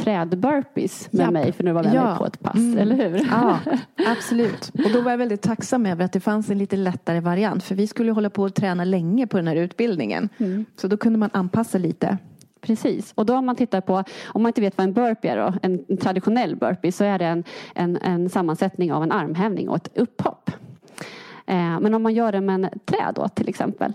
trädburpees 0.00 1.08
med 1.12 1.20
Japp. 1.24 1.32
mig 1.32 1.52
för 1.52 1.64
nu 1.64 1.72
var 1.72 1.82
med 1.84 1.94
Ja. 1.94 2.08
mig 2.08 2.18
på 2.18 2.26
ett 2.26 2.40
pass, 2.40 2.54
Mm. 2.56 2.78
eller 2.78 2.94
hur? 2.96 3.26
Ja, 3.30 3.58
absolut. 4.06 4.70
Och 4.84 4.90
då 4.92 5.00
var 5.00 5.10
jag 5.10 5.18
väldigt 5.18 5.42
tacksam 5.42 5.86
över 5.86 6.04
att 6.04 6.12
det 6.12 6.20
fanns 6.20 6.50
en 6.50 6.58
lite 6.58 6.76
lättare 6.76 7.20
variant. 7.20 7.64
För 7.64 7.74
vi 7.74 7.86
skulle 7.86 8.12
hålla 8.12 8.30
på 8.30 8.42
och 8.42 8.54
träna 8.54 8.84
länge 8.84 9.26
på 9.26 9.36
den 9.36 9.46
här 9.48 9.56
utbildningen. 9.56 10.28
Så 10.76 10.88
då 10.88 10.96
kunde 10.96 11.18
man 11.18 11.30
anpassa 11.32 11.78
lite. 11.78 12.18
Precis. 12.60 13.12
Och 13.14 13.26
då 13.26 13.36
om 13.36 13.46
man 13.46 13.56
tittar 13.56 13.80
på, 13.80 14.04
om 14.26 14.42
man 14.42 14.50
inte 14.50 14.60
vet 14.60 14.78
vad 14.78 14.84
en 14.86 14.92
burpee 14.92 15.28
är 15.30 15.36
då, 15.36 15.54
en, 15.62 15.84
en 15.88 15.96
traditionell 15.96 16.56
burpee 16.56 16.92
så 16.92 17.04
är 17.04 17.18
det 17.18 17.24
en, 17.26 17.44
en, 17.74 17.96
en 17.96 18.30
sammansättning 18.30 18.92
av 18.92 19.02
en 19.02 19.12
armhävning 19.12 19.68
och 19.68 19.76
ett 19.76 19.90
upphopp. 19.98 20.50
Eh, 21.46 21.80
men 21.80 21.94
om 21.94 22.02
man 22.02 22.14
gör 22.14 22.32
det 22.32 22.40
med 22.40 22.54
en 22.54 22.70
träd 22.84 23.12
då 23.14 23.28
till 23.28 23.48
exempel 23.48 23.92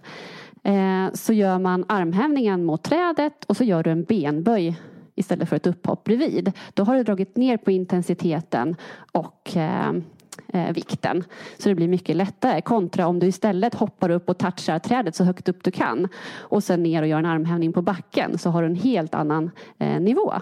eh, 0.64 1.14
så 1.14 1.34
gör 1.34 1.60
man 1.60 1.86
armhävningen 1.88 2.66
mot 2.66 2.84
trädet 2.84 3.46
och 3.46 3.58
så 3.58 3.64
gör 3.64 3.84
du 3.84 3.92
en 3.92 4.04
benböj 4.04 4.78
istället 5.16 5.50
för 5.50 5.56
ett 5.56 5.68
upphopp 5.68 6.04
bredvid. 6.04 6.52
Då 6.74 6.84
har 6.84 6.96
du 6.96 7.04
dragit 7.04 7.38
ner 7.38 7.58
på 7.58 7.72
intensiteten 7.72 8.76
och 9.12 9.58
eh, 9.58 9.92
eh, 10.48 10.74
vikten. 10.74 11.24
Så 11.58 11.70
det 11.70 11.76
blir 11.76 11.88
mycket 11.88 12.16
lättare 12.16 12.62
kontra 12.62 13.08
om 13.08 13.20
du 13.20 13.28
istället 13.28 13.76
hoppar 13.76 14.10
upp 14.10 14.30
och 14.30 14.38
touchar 14.38 14.80
trädet 14.80 15.16
så 15.16 15.24
högt 15.24 15.50
upp 15.50 15.64
du 15.64 15.72
kan 15.72 16.08
och 16.36 16.64
sen 16.64 16.84
ner 16.84 17.02
och 17.02 17.08
gör 17.08 17.20
en 17.20 17.26
armhävning 17.26 17.74
på 17.74 17.82
backen 17.82 18.38
så 18.38 18.50
har 18.50 18.62
du 18.62 18.68
en 18.68 18.76
helt 18.76 19.16
annan 19.16 19.52
eh, 19.78 20.00
nivå. 20.00 20.34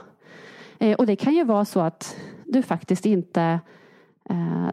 Eh, 0.79 0.95
och 0.95 1.05
det 1.05 1.15
kan 1.15 1.33
ju 1.33 1.43
vara 1.43 1.65
så 1.65 1.79
att 1.79 2.17
du 2.45 2.61
faktiskt 2.61 3.05
inte 3.05 3.59
eh, 4.29 4.69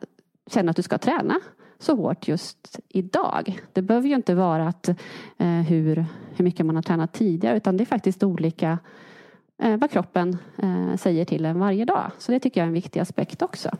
känner 0.46 0.70
att 0.70 0.76
du 0.76 0.82
ska 0.82 0.98
träna 0.98 1.40
så 1.78 1.96
hårt 1.96 2.28
just 2.28 2.80
idag. 2.88 3.60
Det 3.72 3.82
behöver 3.82 4.08
ju 4.08 4.14
inte 4.14 4.34
vara 4.34 4.68
att, 4.68 4.88
eh, 5.38 5.46
hur, 5.46 6.06
hur 6.36 6.44
mycket 6.44 6.66
man 6.66 6.76
har 6.76 6.82
tränat 6.82 7.12
tidigare 7.12 7.56
utan 7.56 7.76
det 7.76 7.84
är 7.84 7.86
faktiskt 7.86 8.22
olika 8.22 8.78
eh, 9.62 9.76
vad 9.76 9.90
kroppen 9.90 10.36
eh, 10.58 10.96
säger 10.96 11.24
till 11.24 11.44
en 11.44 11.58
varje 11.58 11.84
dag. 11.84 12.10
Så 12.18 12.32
det 12.32 12.40
tycker 12.40 12.60
jag 12.60 12.64
är 12.64 12.68
en 12.68 12.74
viktig 12.74 13.00
aspekt 13.00 13.42
också. 13.42 13.70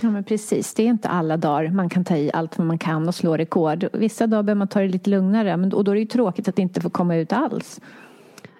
Ja 0.00 0.10
men 0.10 0.24
precis, 0.24 0.74
det 0.74 0.82
är 0.82 0.86
inte 0.86 1.08
alla 1.08 1.36
dagar 1.36 1.70
man 1.70 1.88
kan 1.88 2.04
ta 2.04 2.16
i 2.16 2.30
allt 2.32 2.58
vad 2.58 2.66
man 2.66 2.78
kan 2.78 3.08
och 3.08 3.14
slå 3.14 3.36
rekord. 3.36 3.88
Vissa 3.92 4.26
dagar 4.26 4.42
behöver 4.42 4.58
man 4.58 4.68
ta 4.68 4.80
det 4.80 4.88
lite 4.88 5.10
lugnare 5.10 5.56
men, 5.56 5.72
och 5.72 5.84
då 5.84 5.90
är 5.90 5.94
det 5.94 6.00
ju 6.00 6.06
tråkigt 6.06 6.48
att 6.48 6.56
det 6.56 6.62
inte 6.62 6.80
får 6.80 6.90
komma 6.90 7.16
ut 7.16 7.32
alls. 7.32 7.80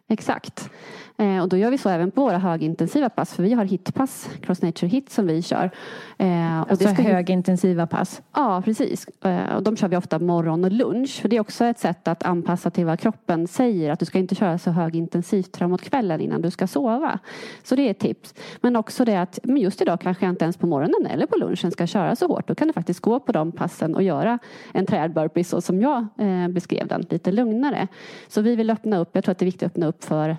Exakt. 0.09 0.71
Eh, 1.19 1.43
och 1.43 1.49
då 1.49 1.57
gör 1.57 1.71
vi 1.71 1.79
så 1.79 1.89
även 1.89 2.11
på 2.11 2.21
våra 2.21 2.39
högintensiva 2.39 3.09
pass 3.09 3.35
för 3.35 3.43
vi 3.43 3.53
har 3.53 3.65
hitpass, 3.65 4.31
Cross 4.43 4.63
Nature 4.63 4.89
Hit 4.89 5.11
som 5.11 5.27
vi 5.27 5.43
kör. 5.43 5.71
Eh, 6.19 6.61
och 6.61 6.71
Alltså 6.71 6.89
högintensiva 6.89 7.87
pass. 7.87 8.23
Ja, 8.35 8.63
precis. 8.65 9.07
Eh, 9.25 9.57
Och 9.57 9.63
de 9.63 9.77
kör 9.77 9.89
vi 9.89 9.97
ofta 9.97 10.19
morgon 10.19 10.65
och 10.65 10.73
lunch. 10.73 11.21
För 11.21 11.29
det 11.29 11.37
är 11.37 11.41
också 11.41 11.65
ett 11.65 11.79
sätt 11.79 12.09
att 12.09 12.23
anpassa 12.23 12.71
till 12.71 12.87
vad 12.87 13.01
kroppen 13.01 13.49
säger. 13.49 13.91
Att 13.91 13.99
du 13.99 14.05
ska 14.05 14.19
inte 14.19 14.35
köra 14.35 14.59
så 14.59 14.71
högintensivt 14.71 15.57
framåt 15.57 15.83
kvällen 15.83 16.21
innan 16.21 16.43
du 16.43 16.51
ska 16.51 16.67
sova. 16.67 17.19
Så 17.63 17.77
det 17.77 17.83
är 17.87 17.91
ett 17.91 17.99
tips. 17.99 18.35
Men 18.61 18.77
också 18.77 19.05
det 19.05 19.17
att 19.17 19.39
men 19.43 19.57
just 19.57 19.83
idag 19.83 20.01
kanske 20.01 20.25
jag 20.27 20.33
inte 20.33 20.45
ens 20.45 20.57
på 20.57 20.67
morgonen 20.67 21.07
eller 21.11 21.27
på 21.27 21.37
lunchen 21.37 21.71
ska 21.71 21.87
köra 21.87 22.17
så 22.17 22.27
hårt. 22.27 22.49
Då 22.49 22.55
kan 22.55 22.69
du 22.69 22.73
faktiskt 22.73 23.01
gå 23.01 23.21
på 23.21 23.33
de 23.33 23.53
passen 23.53 23.95
och 23.95 24.03
göra 24.03 24.39
en 24.73 24.87
trädburpee 24.87 25.45
så 25.45 25.61
som 25.61 25.81
jag 25.81 26.07
eh, 26.19 26.49
beskrev 26.49 26.87
den. 26.89 27.07
Lite 27.11 27.33
lugnare. 27.33 27.89
Så 28.29 28.41
vi 28.41 28.57
vill 28.57 28.71
öppna 28.71 28.99
upp. 28.99 29.11
Jag 29.13 29.25
tror 29.25 29.33
att 29.33 29.39
det 29.39 29.43
är 29.43 29.47
viktigt 29.47 29.63
att 29.63 29.73
öppna 29.73 29.87
upp 29.87 30.05
för 30.05 30.37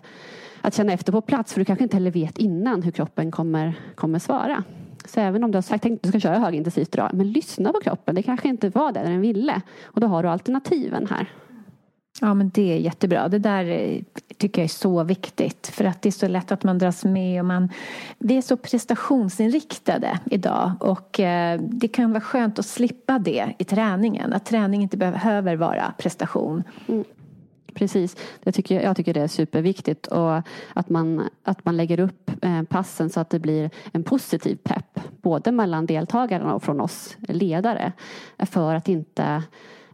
att 0.62 0.76
känna 0.76 0.94
efter 0.94 1.12
på 1.12 1.22
plats. 1.22 1.54
För 1.54 1.60
du 1.60 1.66
kanske 1.66 1.84
inte 1.84 1.96
heller 1.96 2.12
vet 2.12 2.38
innan 2.38 2.84
hur 2.84 2.92
kroppen 2.92 3.32
kommer, 3.32 3.74
kommer 3.96 4.20
svara. 4.20 4.64
Så 5.06 5.20
även 5.20 5.44
om 5.44 5.52
du 5.52 5.58
har 5.58 5.62
sagt 5.62 5.86
att 5.86 6.02
du 6.02 6.10
ska 6.10 6.20
köra 6.20 6.40
högintensivt 6.40 6.96
idag, 6.96 7.10
men 7.14 7.32
lyssna 7.32 7.74
på 7.74 7.80
kroppen. 7.80 8.16
Det 8.16 8.24
kanske 8.24 8.48
inte 8.48 8.70
var 8.70 8.92
det 8.92 9.00
den 9.00 9.22
ville. 9.22 9.62
Och 9.84 10.02
då 10.02 10.08
har 10.08 10.24
du 10.24 10.30
alternativen 10.30 11.08
här. 11.10 11.32
Ja 12.22 12.34
men 12.34 12.50
det 12.50 12.74
är 12.74 12.78
jättebra. 12.78 13.28
Det 13.28 13.40
där 13.40 13.66
eh, 13.66 14.02
tycker 14.38 14.62
jag 14.62 14.64
är 14.64 14.70
så 14.70 15.04
viktigt. 15.04 15.68
För 15.68 15.86
att 15.86 16.02
det 16.02 16.10
är 16.10 16.12
så 16.12 16.28
lätt 16.28 16.52
att 16.52 16.64
man 16.64 16.78
dras 16.78 17.06
med 17.06 17.42
och 17.42 17.46
man 17.46 17.70
Vi 18.18 18.38
är 18.38 18.42
så 18.42 18.58
prestationsinriktade 18.58 20.20
idag 20.26 20.72
och 20.80 21.20
eh, 21.20 21.60
det 21.62 21.88
kan 21.88 22.12
vara 22.12 22.22
skönt 22.22 22.60
att 22.60 22.66
slippa 22.66 23.20
det 23.20 23.54
i 23.58 23.64
träningen. 23.64 24.34
Att 24.34 24.46
träning 24.46 24.82
inte 24.82 24.98
behöver 24.98 25.56
vara 25.56 25.94
prestation. 25.98 26.64
Precis. 27.78 28.16
Jag 28.44 28.54
tycker, 28.54 28.82
jag 28.82 28.98
tycker 28.98 29.14
det 29.14 29.22
är 29.22 29.28
superviktigt. 29.28 30.08
Och 30.08 30.42
att 30.74 30.90
man, 30.90 31.30
att 31.44 31.66
man 31.66 31.78
lägger 31.78 32.00
upp 32.00 32.32
eh, 32.42 32.64
passen 32.64 33.10
så 33.10 33.20
att 33.20 33.30
det 33.30 33.40
blir 33.40 33.70
en 33.92 34.04
positiv 34.04 34.56
pepp. 34.56 35.00
Både 35.22 35.52
mellan 35.52 35.86
deltagarna 35.86 36.56
och 36.56 36.64
från 36.64 36.82
oss 36.82 37.18
ledare. 37.28 37.92
För 38.40 38.76
att 38.76 38.88
inte 38.88 39.44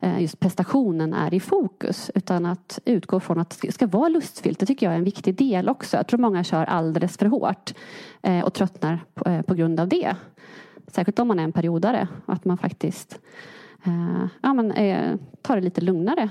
eh, 0.01 0.21
just 0.21 0.39
prestationen 0.39 1.13
är 1.13 1.33
i 1.33 1.39
fokus. 1.39 2.11
Utan 2.15 2.45
att 2.45 2.79
utgå 2.85 3.19
från 3.19 3.39
att 3.39 3.59
det 3.61 3.71
ska 3.71 3.87
vara 3.87 4.09
lustfyllt. 4.09 4.59
Det 4.59 4.65
tycker 4.65 4.85
jag 4.85 4.93
är 4.93 4.97
en 4.97 5.03
viktig 5.03 5.35
del 5.35 5.69
också. 5.69 5.97
Jag 5.97 6.07
tror 6.07 6.19
många 6.19 6.43
kör 6.43 6.65
alldeles 6.65 7.17
för 7.17 7.25
hårt. 7.25 7.73
Eh, 8.21 8.45
och 8.45 8.53
tröttnar 8.53 8.99
på, 9.13 9.43
på 9.43 9.53
grund 9.53 9.79
av 9.79 9.87
det. 9.87 10.15
Särskilt 10.87 11.19
om 11.19 11.27
man 11.27 11.39
är 11.39 11.43
en 11.43 11.51
periodare. 11.51 12.07
Att 12.25 12.45
man 12.45 12.57
faktiskt 12.57 13.19
eh, 13.85 14.25
ja, 14.41 14.53
men, 14.53 14.71
eh, 14.71 15.15
tar 15.41 15.55
det 15.55 15.61
lite 15.61 15.81
lugnare. 15.81 16.29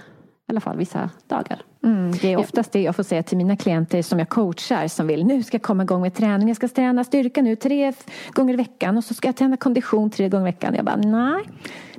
I 0.53 0.55
alla 0.55 0.61
fall 0.61 0.77
vissa 0.77 1.11
dagar. 1.27 1.72
Mm, 1.83 2.13
det 2.13 2.33
är 2.33 2.37
oftast 2.37 2.73
det 2.73 2.83
jag 2.83 2.97
får 2.97 3.03
säga 3.03 3.23
till 3.23 3.37
mina 3.37 3.57
klienter 3.57 4.03
som 4.03 4.19
jag 4.19 4.29
coachar 4.29 4.89
som 4.89 5.07
vill 5.07 5.25
nu 5.25 5.43
ska 5.43 5.55
jag 5.55 5.63
komma 5.63 5.83
igång 5.83 6.03
med 6.03 6.15
träning. 6.15 6.49
Jag 6.49 6.57
ska 6.57 6.69
träna 6.69 7.05
styrka 7.05 7.43
nu 7.43 7.57
tre 7.57 7.93
gånger 8.33 8.55
i 8.55 8.57
veckan 8.57 8.97
och 8.97 9.05
så 9.05 9.15
ska 9.15 9.29
jag 9.29 9.37
träna 9.37 9.57
kondition 9.57 10.11
tre 10.11 10.29
gånger 10.29 10.49
i 10.49 10.51
veckan. 10.51 10.75
Jag 10.75 10.85
bara 10.85 10.97
nej, 10.97 11.45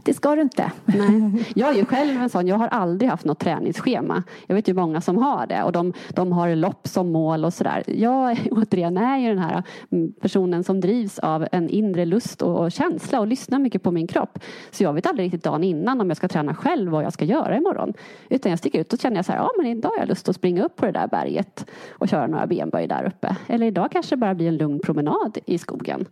det 0.04 0.14
ska 0.14 0.36
du 0.36 0.42
inte. 0.42 0.72
Nej. 0.86 1.46
Jag 1.56 1.70
är 1.70 1.74
ju 1.74 1.86
själv 1.86 2.22
en 2.22 2.30
sån, 2.30 2.48
jag 2.48 2.56
har 2.56 2.68
aldrig 2.68 3.10
haft 3.10 3.26
något 3.26 3.40
träningsschema. 3.40 4.24
Jag 4.48 4.56
vet 4.56 4.68
ju 4.68 4.74
många 4.74 5.02
som 5.02 5.18
har 5.18 5.48
det 5.48 5.64
och 5.64 5.72
de, 5.72 5.94
de 6.10 6.32
har 6.32 6.56
lopp 6.56 6.88
som 6.88 7.12
mål 7.12 7.46
och 7.46 7.54
sådär. 7.54 7.84
Jag 7.88 8.40
återigen 8.52 8.98
är 8.98 9.18
ju 9.18 9.28
den 9.28 9.40
här 9.40 9.64
mm, 9.92 10.14
personen 10.22 10.64
som 10.64 10.82
drivs 10.82 11.20
av 11.20 11.48
en 11.52 11.70
inre 11.70 12.06
lust 12.06 12.42
och, 12.42 12.60
och 12.60 12.72
känsla 12.72 13.20
och 13.20 13.28
lyssnar 13.28 13.60
mycket 13.60 13.84
på 13.84 13.92
min 13.92 14.08
kropp. 14.08 14.40
Så 14.72 14.84
jag 14.84 14.94
vet 14.94 15.06
aldrig 15.06 15.26
riktigt 15.26 15.44
dagen 15.44 15.64
innan 15.64 16.02
om 16.02 16.10
jag 16.10 16.18
ska 16.18 16.28
träna 16.28 16.56
själv 16.56 16.92
vad 16.92 17.04
jag 17.04 17.14
ska 17.14 17.26
göra 17.26 17.58
imorgon. 17.58 17.94
Utan 18.30 18.50
jag 18.50 18.60
sticker 18.60 18.80
ut 18.80 18.94
och 18.94 19.00
känner 19.00 19.16
jag 19.16 19.26
så 19.26 19.32
här, 19.32 19.40
ja 19.40 19.52
men 19.58 19.73
idag 19.78 19.90
har 19.90 19.98
jag 20.00 20.08
lust 20.08 20.30
att 20.30 20.36
springa 20.36 20.64
upp 20.64 20.76
på 20.76 20.86
det 20.86 20.92
där 20.92 21.08
berget 21.08 21.66
och 21.92 22.08
köra 22.08 22.28
några 22.28 22.48
benböj 22.48 22.88
där 22.88 23.04
uppe. 23.06 23.36
Eller 23.48 23.66
idag 23.68 23.92
kanske 23.92 24.16
det 24.16 24.20
bara 24.20 24.36
blir 24.36 24.48
en 24.48 24.58
lugn 24.58 24.80
promenad 24.80 25.38
i 25.46 25.58
skogen. 25.58 26.06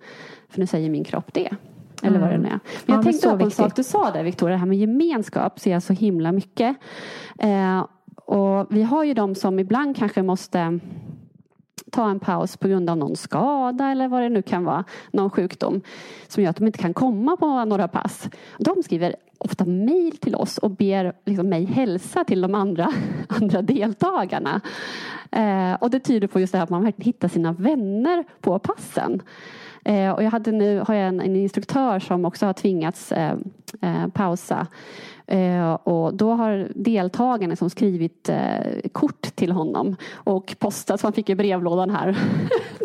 För 0.49 0.59
nu 0.59 0.67
säger 0.67 0.89
min 0.89 1.03
kropp 1.03 1.33
det. 1.33 1.49
Eller 2.03 2.19
vad 2.19 2.29
det 2.29 2.37
nu 2.37 2.47
är. 2.47 2.49
Men 2.49 2.59
Ja, 2.85 2.93
jag 2.95 3.03
tänkte 3.03 3.21
så 3.21 3.29
på 3.29 3.33
en 3.33 3.37
viktigt. 3.37 3.55
sak 3.55 3.75
du 3.75 3.83
sa 3.83 4.11
där 4.11 4.23
Victoria, 4.23 4.53
det 4.55 4.59
här 4.59 4.65
med 4.67 4.77
gemenskap 4.77 5.59
ser 5.59 5.71
jag 5.71 5.83
så 5.83 5.93
himla 5.93 6.31
mycket. 6.31 6.75
Eh, 7.39 7.85
och 8.25 8.67
vi 8.69 8.83
har 8.83 9.03
ju 9.03 9.13
de 9.13 9.35
som 9.35 9.59
ibland 9.59 9.97
kanske 9.97 10.21
måste 10.23 10.79
ta 11.91 12.09
en 12.09 12.19
paus 12.19 12.57
på 12.57 12.67
grund 12.67 12.89
av 12.89 12.97
någon 12.97 13.15
skada 13.15 13.91
eller 13.91 14.07
vad 14.07 14.21
det 14.21 14.29
nu 14.29 14.41
kan 14.41 14.63
vara, 14.63 14.83
någon 15.11 15.29
sjukdom 15.29 15.81
som 16.27 16.43
gör 16.43 16.49
att 16.49 16.55
de 16.57 16.67
inte 16.67 16.79
kan 16.79 16.93
komma 16.93 17.37
på 17.37 17.65
några 17.65 17.87
pass. 17.87 18.29
De 18.59 18.83
skriver 18.83 19.15
ofta 19.41 19.65
mejl 19.65 20.17
till 20.17 20.35
oss 20.35 20.57
och 20.57 20.71
ber 20.71 21.13
liksom 21.25 21.49
mig 21.49 21.65
hälsa 21.65 22.23
till 22.23 22.41
de 22.41 22.55
andra, 22.55 22.91
andra 23.27 23.61
deltagarna. 23.61 24.61
Eh, 25.31 25.73
och 25.73 25.89
det 25.89 25.99
tyder 25.99 26.27
på 26.27 26.39
just 26.39 26.51
det 26.51 26.57
här 26.57 26.63
att 26.63 26.69
man 26.69 26.83
verkligen 26.83 27.05
hittar 27.05 27.27
sina 27.27 27.51
vänner 27.51 28.23
på 28.41 28.59
passen. 28.59 29.21
Eh, 29.85 30.11
och 30.11 30.23
jag 30.23 30.31
hade 30.31 30.51
nu 30.51 30.83
har 30.87 30.93
jag 30.93 31.07
en, 31.07 31.21
en 31.21 31.35
instruktör 31.35 31.99
som 31.99 32.25
också 32.25 32.45
har 32.45 32.53
tvingats 32.53 33.11
eh, 33.11 33.35
eh, 33.81 34.07
pausa. 34.13 34.67
Eh, 35.31 35.73
och 35.73 36.13
då 36.13 36.31
har 36.33 36.67
deltagarna 36.75 37.55
som 37.55 37.69
skrivit 37.69 38.29
eh, 38.29 38.89
kort 38.91 39.21
till 39.21 39.51
honom 39.51 39.95
och 40.13 40.55
postat 40.59 40.99
så 40.99 41.07
han 41.07 41.13
fick 41.13 41.29
i 41.29 41.35
brevlådan 41.35 41.89
här. 41.89 42.17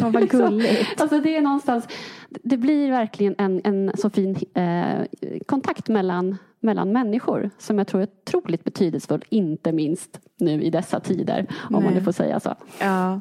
Ja, 0.01 0.09
vad 0.09 0.29
gulligt. 0.29 1.01
alltså 1.01 1.21
det 1.21 1.37
är 1.37 1.41
någonstans, 1.41 1.89
det 2.29 2.57
blir 2.57 2.91
verkligen 2.91 3.35
en, 3.39 3.61
en 3.65 3.93
så 3.99 4.11
fin 4.11 4.37
eh, 4.55 5.05
kontakt 5.47 5.89
mellan, 5.89 6.37
mellan 6.61 6.93
människor 6.93 7.51
som 7.59 7.79
jag 7.79 7.87
tror 7.87 8.03
är 8.03 8.09
otroligt 8.27 8.65
betydelsefull, 8.65 9.25
inte 9.29 9.73
minst 9.73 10.21
nu 10.39 10.63
i 10.63 10.71
dessa 10.71 11.01
tider, 11.01 11.47
om 11.71 11.85
man 11.85 11.95
nu 11.95 12.01
får 12.01 12.13
säga 12.13 12.41
så. 12.41 12.55
Ja. 12.81 13.21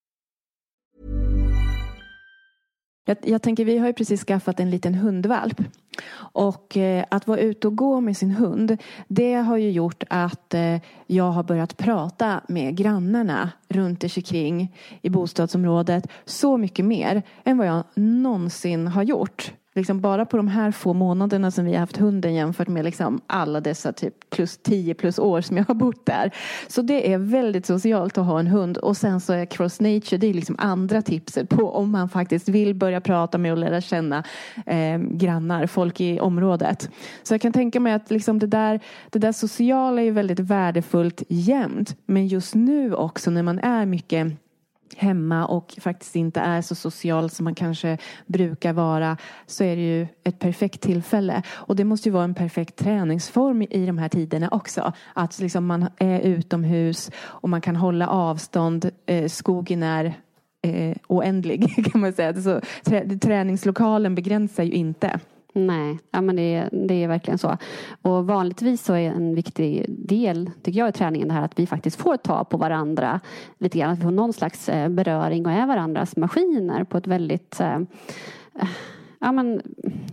Jag, 3.05 3.17
jag, 3.23 3.41
tänker, 3.41 3.65
vi 3.65 3.77
har 3.77 3.87
ju 3.87 3.93
precis 3.93 4.23
skaffat 4.23 4.59
en 4.59 4.69
liten 4.69 4.95
hundvalp. 4.95 5.61
Och 6.13 6.77
eh, 6.77 7.05
att 7.09 7.27
vara 7.27 7.39
ute 7.39 7.67
och 7.67 7.75
gå 7.75 8.01
med 8.01 8.17
sin 8.17 8.31
hund, 8.31 8.77
det 9.07 9.33
har 9.33 9.57
ju 9.57 9.71
gjort 9.71 10.03
att 10.09 10.53
eh, 10.53 10.77
jag 11.07 11.31
har 11.31 11.43
börjat 11.43 11.77
prata 11.77 12.41
med 12.47 12.75
grannarna 12.75 13.51
runt 13.69 14.03
omkring 14.03 14.77
i 15.01 15.09
bostadsområdet 15.09 16.07
så 16.25 16.57
mycket 16.57 16.85
mer 16.85 17.23
än 17.43 17.57
vad 17.57 17.67
jag 17.67 17.83
någonsin 17.95 18.87
har 18.87 19.03
gjort 19.03 19.53
liksom 19.75 20.01
bara 20.01 20.25
på 20.25 20.37
de 20.37 20.47
här 20.47 20.71
få 20.71 20.93
månaderna 20.93 21.51
som 21.51 21.65
vi 21.65 21.73
har 21.73 21.79
haft 21.79 21.97
hunden 21.97 22.33
jämfört 22.33 22.67
med 22.67 22.85
liksom 22.85 23.21
alla 23.27 23.61
dessa 23.61 23.93
typ 23.93 24.29
plus 24.29 24.57
10 24.57 24.93
plus 24.93 25.19
år 25.19 25.41
som 25.41 25.57
jag 25.57 25.65
har 25.65 25.75
bott 25.75 26.05
där. 26.05 26.31
Så 26.67 26.81
det 26.81 27.13
är 27.13 27.17
väldigt 27.17 27.65
socialt 27.65 28.17
att 28.17 28.25
ha 28.25 28.39
en 28.39 28.47
hund 28.47 28.77
och 28.77 28.97
sen 28.97 29.21
så 29.21 29.33
är 29.33 29.45
cross 29.45 29.81
nature 29.81 30.17
det 30.17 30.27
är 30.27 30.33
liksom 30.33 30.55
andra 30.59 31.01
tipset 31.01 31.49
på 31.49 31.71
om 31.71 31.91
man 31.91 32.09
faktiskt 32.09 32.49
vill 32.49 32.75
börja 32.75 33.01
prata 33.01 33.37
med 33.37 33.51
och 33.51 33.57
lära 33.57 33.81
känna 33.81 34.23
eh, 34.65 34.97
grannar, 34.97 35.67
folk 35.67 36.01
i 36.01 36.19
området. 36.19 36.89
Så 37.23 37.33
jag 37.33 37.41
kan 37.41 37.53
tänka 37.53 37.79
mig 37.79 37.93
att 37.93 38.11
liksom 38.11 38.39
det, 38.39 38.47
där, 38.47 38.79
det 39.09 39.19
där 39.19 39.31
sociala 39.31 40.01
är 40.01 40.11
väldigt 40.11 40.39
värdefullt 40.39 41.23
jämt 41.27 41.95
men 42.05 42.27
just 42.27 42.55
nu 42.55 42.95
också 42.95 43.31
när 43.31 43.43
man 43.43 43.59
är 43.59 43.85
mycket 43.85 44.33
hemma 44.97 45.45
och 45.45 45.77
faktiskt 45.81 46.15
inte 46.15 46.39
är 46.39 46.61
så 46.61 46.75
social 46.75 47.29
som 47.29 47.43
man 47.43 47.55
kanske 47.55 47.97
brukar 48.25 48.73
vara 48.73 49.17
så 49.45 49.63
är 49.63 49.75
det 49.75 49.81
ju 49.81 50.07
ett 50.23 50.39
perfekt 50.39 50.81
tillfälle. 50.81 51.43
Och 51.49 51.75
det 51.75 51.83
måste 51.83 52.09
ju 52.09 52.13
vara 52.13 52.23
en 52.23 52.35
perfekt 52.35 52.75
träningsform 52.75 53.61
i 53.61 53.85
de 53.85 53.97
här 53.97 54.09
tiderna 54.09 54.49
också. 54.51 54.93
Att 55.13 55.39
liksom 55.39 55.65
man 55.65 55.87
är 55.97 56.19
utomhus 56.19 57.11
och 57.17 57.49
man 57.49 57.61
kan 57.61 57.75
hålla 57.75 58.07
avstånd. 58.07 58.91
Eh, 59.05 59.27
skogen 59.27 59.83
är 59.83 60.13
eh, 60.61 60.97
oändlig 61.07 61.85
kan 61.91 62.01
man 62.01 62.13
säga. 62.13 62.33
Så 62.33 62.61
träningslokalen 63.21 64.15
begränsar 64.15 64.63
ju 64.63 64.71
inte. 64.71 65.19
Nej, 65.53 65.99
ja, 66.11 66.21
men 66.21 66.35
det, 66.35 66.69
det 66.71 67.03
är 67.03 67.07
verkligen 67.07 67.37
så. 67.37 67.57
Och 68.01 68.27
vanligtvis 68.27 68.83
så 68.85 68.93
är 68.93 69.11
en 69.11 69.35
viktig 69.35 69.85
del, 69.89 70.51
tycker 70.63 70.79
jag, 70.79 70.89
i 70.89 70.91
träningen 70.91 71.27
det 71.27 71.33
här 71.33 71.45
att 71.45 71.59
vi 71.59 71.67
faktiskt 71.67 72.01
får 72.01 72.17
ta 72.17 72.43
på 72.43 72.57
varandra 72.57 73.19
lite 73.57 73.79
grann. 73.79 73.91
Att 73.91 73.99
vi 73.99 74.03
får 74.03 74.11
någon 74.11 74.33
slags 74.33 74.69
eh, 74.69 74.89
beröring 74.89 75.45
och 75.45 75.51
är 75.51 75.67
varandras 75.67 76.17
maskiner 76.17 76.83
på 76.83 76.97
ett 76.97 77.07
väldigt 77.07 77.59
eh, 77.59 77.79
ja, 79.21 79.31
men, 79.31 79.61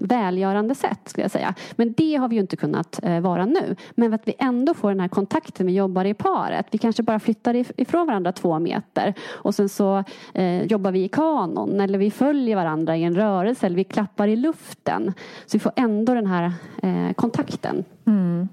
välgörande 0.00 0.74
sätt 0.74 1.00
skulle 1.04 1.24
jag 1.24 1.30
säga. 1.30 1.54
Men 1.76 1.94
det 1.96 2.16
har 2.16 2.28
vi 2.28 2.34
ju 2.34 2.40
inte 2.40 2.56
kunnat 2.56 3.00
eh, 3.02 3.20
vara 3.20 3.46
nu. 3.46 3.76
Men 3.94 4.14
att 4.14 4.28
vi 4.28 4.34
ändå 4.38 4.74
får 4.74 4.88
den 4.88 5.00
här 5.00 5.08
kontakten 5.08 5.66
vi 5.66 5.72
jobbar 5.72 6.04
i 6.04 6.14
paret. 6.14 6.66
Vi 6.70 6.78
kanske 6.78 7.02
bara 7.02 7.20
flyttar 7.20 7.80
ifrån 7.80 8.06
varandra 8.06 8.32
två 8.32 8.58
meter 8.58 9.14
och 9.26 9.54
sen 9.54 9.68
så 9.68 10.04
eh, 10.34 10.62
jobbar 10.62 10.92
vi 10.92 11.04
i 11.04 11.08
kanon 11.08 11.80
eller 11.80 11.98
vi 11.98 12.10
följer 12.10 12.56
varandra 12.56 12.96
i 12.96 13.04
en 13.04 13.14
rörelse 13.16 13.66
eller 13.66 13.76
vi 13.76 13.84
klappar 13.84 14.28
i 14.28 14.36
luften. 14.36 15.12
Så 15.46 15.56
vi 15.56 15.58
får 15.58 15.72
ändå 15.76 16.14
den 16.14 16.26
här 16.26 16.52
eh, 16.82 17.12
kontakten. 17.14 17.84
Mm. 18.06 18.48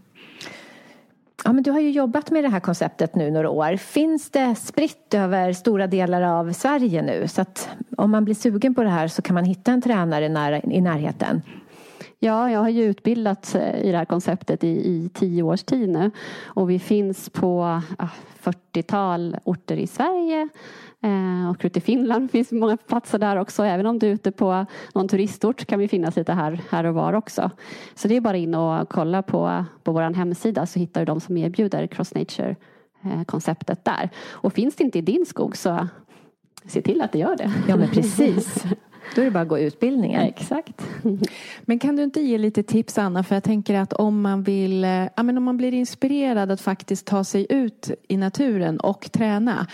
Ja, 1.44 1.54
men 1.54 1.64
du 1.64 1.72
har 1.72 1.80
ju 1.80 1.92
jobbat 1.92 2.32
med 2.32 2.44
det 2.44 2.50
här 2.50 2.60
konceptet 2.60 3.16
nu 3.16 3.32
några 3.32 3.50
år. 3.50 3.78
Finns 3.78 4.30
det 4.30 4.56
spritt 4.56 5.14
över 5.14 5.54
stora 5.54 5.88
delar 5.88 6.22
av 6.22 6.54
Sverige 6.54 7.02
nu? 7.02 7.28
Så 7.28 7.42
att 7.42 7.70
om 7.98 8.12
man 8.12 8.26
blir 8.26 8.36
sugen 8.36 8.76
på 8.76 8.84
det 8.84 8.90
här 8.90 9.08
så 9.08 9.22
kan 9.22 9.34
man 9.34 9.46
hitta 9.46 9.72
en 9.72 9.82
tränare 9.82 10.30
nära, 10.30 10.60
i 10.60 10.82
närheten? 10.82 11.42
Ja, 12.20 12.52
jag 12.52 12.60
har 12.60 12.70
ju 12.70 12.84
utbildats 12.84 13.56
eh, 13.56 13.86
i 13.86 13.92
det 13.92 13.98
här 13.98 14.06
konceptet 14.06 14.64
i, 14.64 14.68
i 14.68 15.10
tio 15.14 15.44
års 15.44 15.64
tid 15.64 15.90
nu. 15.90 16.12
Och 16.44 16.70
vi 16.70 16.80
finns 16.80 17.30
på 17.30 17.82
ah, 17.98 18.08
40-tal 18.44 19.38
orter 19.44 19.78
i 19.78 19.88
Sverige 19.88 20.50
Eh, 21.02 21.50
och 21.50 21.62
ute 21.66 21.80
i 21.80 21.82
Finland 21.82 22.32
finns 22.32 22.52
många 22.52 22.78
platser 22.78 23.20
där 23.20 23.36
också. 23.36 23.64
Även 23.64 23.86
om 23.86 24.00
du 24.00 24.08
är 24.08 24.12
ute 24.12 24.32
på 24.32 24.66
någon 24.94 25.08
turistort 25.08 25.66
kan 25.66 25.80
vi 25.80 25.88
finnas 25.88 26.16
lite 26.16 26.34
här, 26.34 26.62
här 26.70 26.84
och 26.84 26.94
var 26.94 27.14
också. 27.14 27.52
Så 27.96 28.08
det 28.08 28.16
är 28.16 28.22
bara 28.22 28.38
in 28.38 28.56
och 28.56 28.90
kolla 28.90 29.22
på, 29.22 29.66
på 29.84 29.92
vår 29.92 30.14
hemsida 30.14 30.66
så 30.66 30.80
hittar 30.80 31.02
du 31.02 31.06
de 31.06 31.20
som 31.20 31.38
erbjuder 31.38 31.88
Cross 31.88 32.16
Nature 32.16 32.56
eh, 33.04 33.24
konceptet 33.24 33.86
där. 33.86 34.10
Och 34.30 34.54
finns 34.54 34.76
det 34.76 34.84
inte 34.84 34.98
i 34.98 35.02
din 35.02 35.26
skog 35.26 35.58
så 35.58 35.88
se 36.66 36.82
till 36.82 37.02
att 37.02 37.12
det 37.12 37.20
gör 37.20 37.38
det. 37.38 37.54
Ja 37.68 37.76
men 37.76 37.90
precis. 37.90 38.64
Då 39.16 39.22
är 39.22 39.26
det 39.26 39.32
bara 39.32 39.42
att 39.42 39.48
gå 39.48 39.60
utbildningen. 39.60 40.22
Ja, 40.22 40.28
exakt. 40.28 40.82
Men 41.66 41.80
kan 41.80 41.96
du 41.96 42.04
inte 42.04 42.22
ge 42.22 42.38
lite 42.38 42.64
tips 42.64 42.98
Anna? 42.98 43.24
För 43.24 43.36
jag 43.36 43.44
tänker 43.44 43.76
att 43.76 43.94
om 43.94 44.22
man 44.22 44.44
vill, 44.44 44.84
eh, 44.84 44.90
ja, 44.90 45.24
men 45.24 45.38
om 45.38 45.44
man 45.44 45.58
blir 45.58 45.74
inspirerad 45.74 46.52
att 46.52 46.62
faktiskt 46.62 47.08
ta 47.08 47.24
sig 47.24 47.48
ut 47.50 47.92
i 48.08 48.18
naturen 48.18 48.80
och 48.80 49.12
träna 49.12 49.68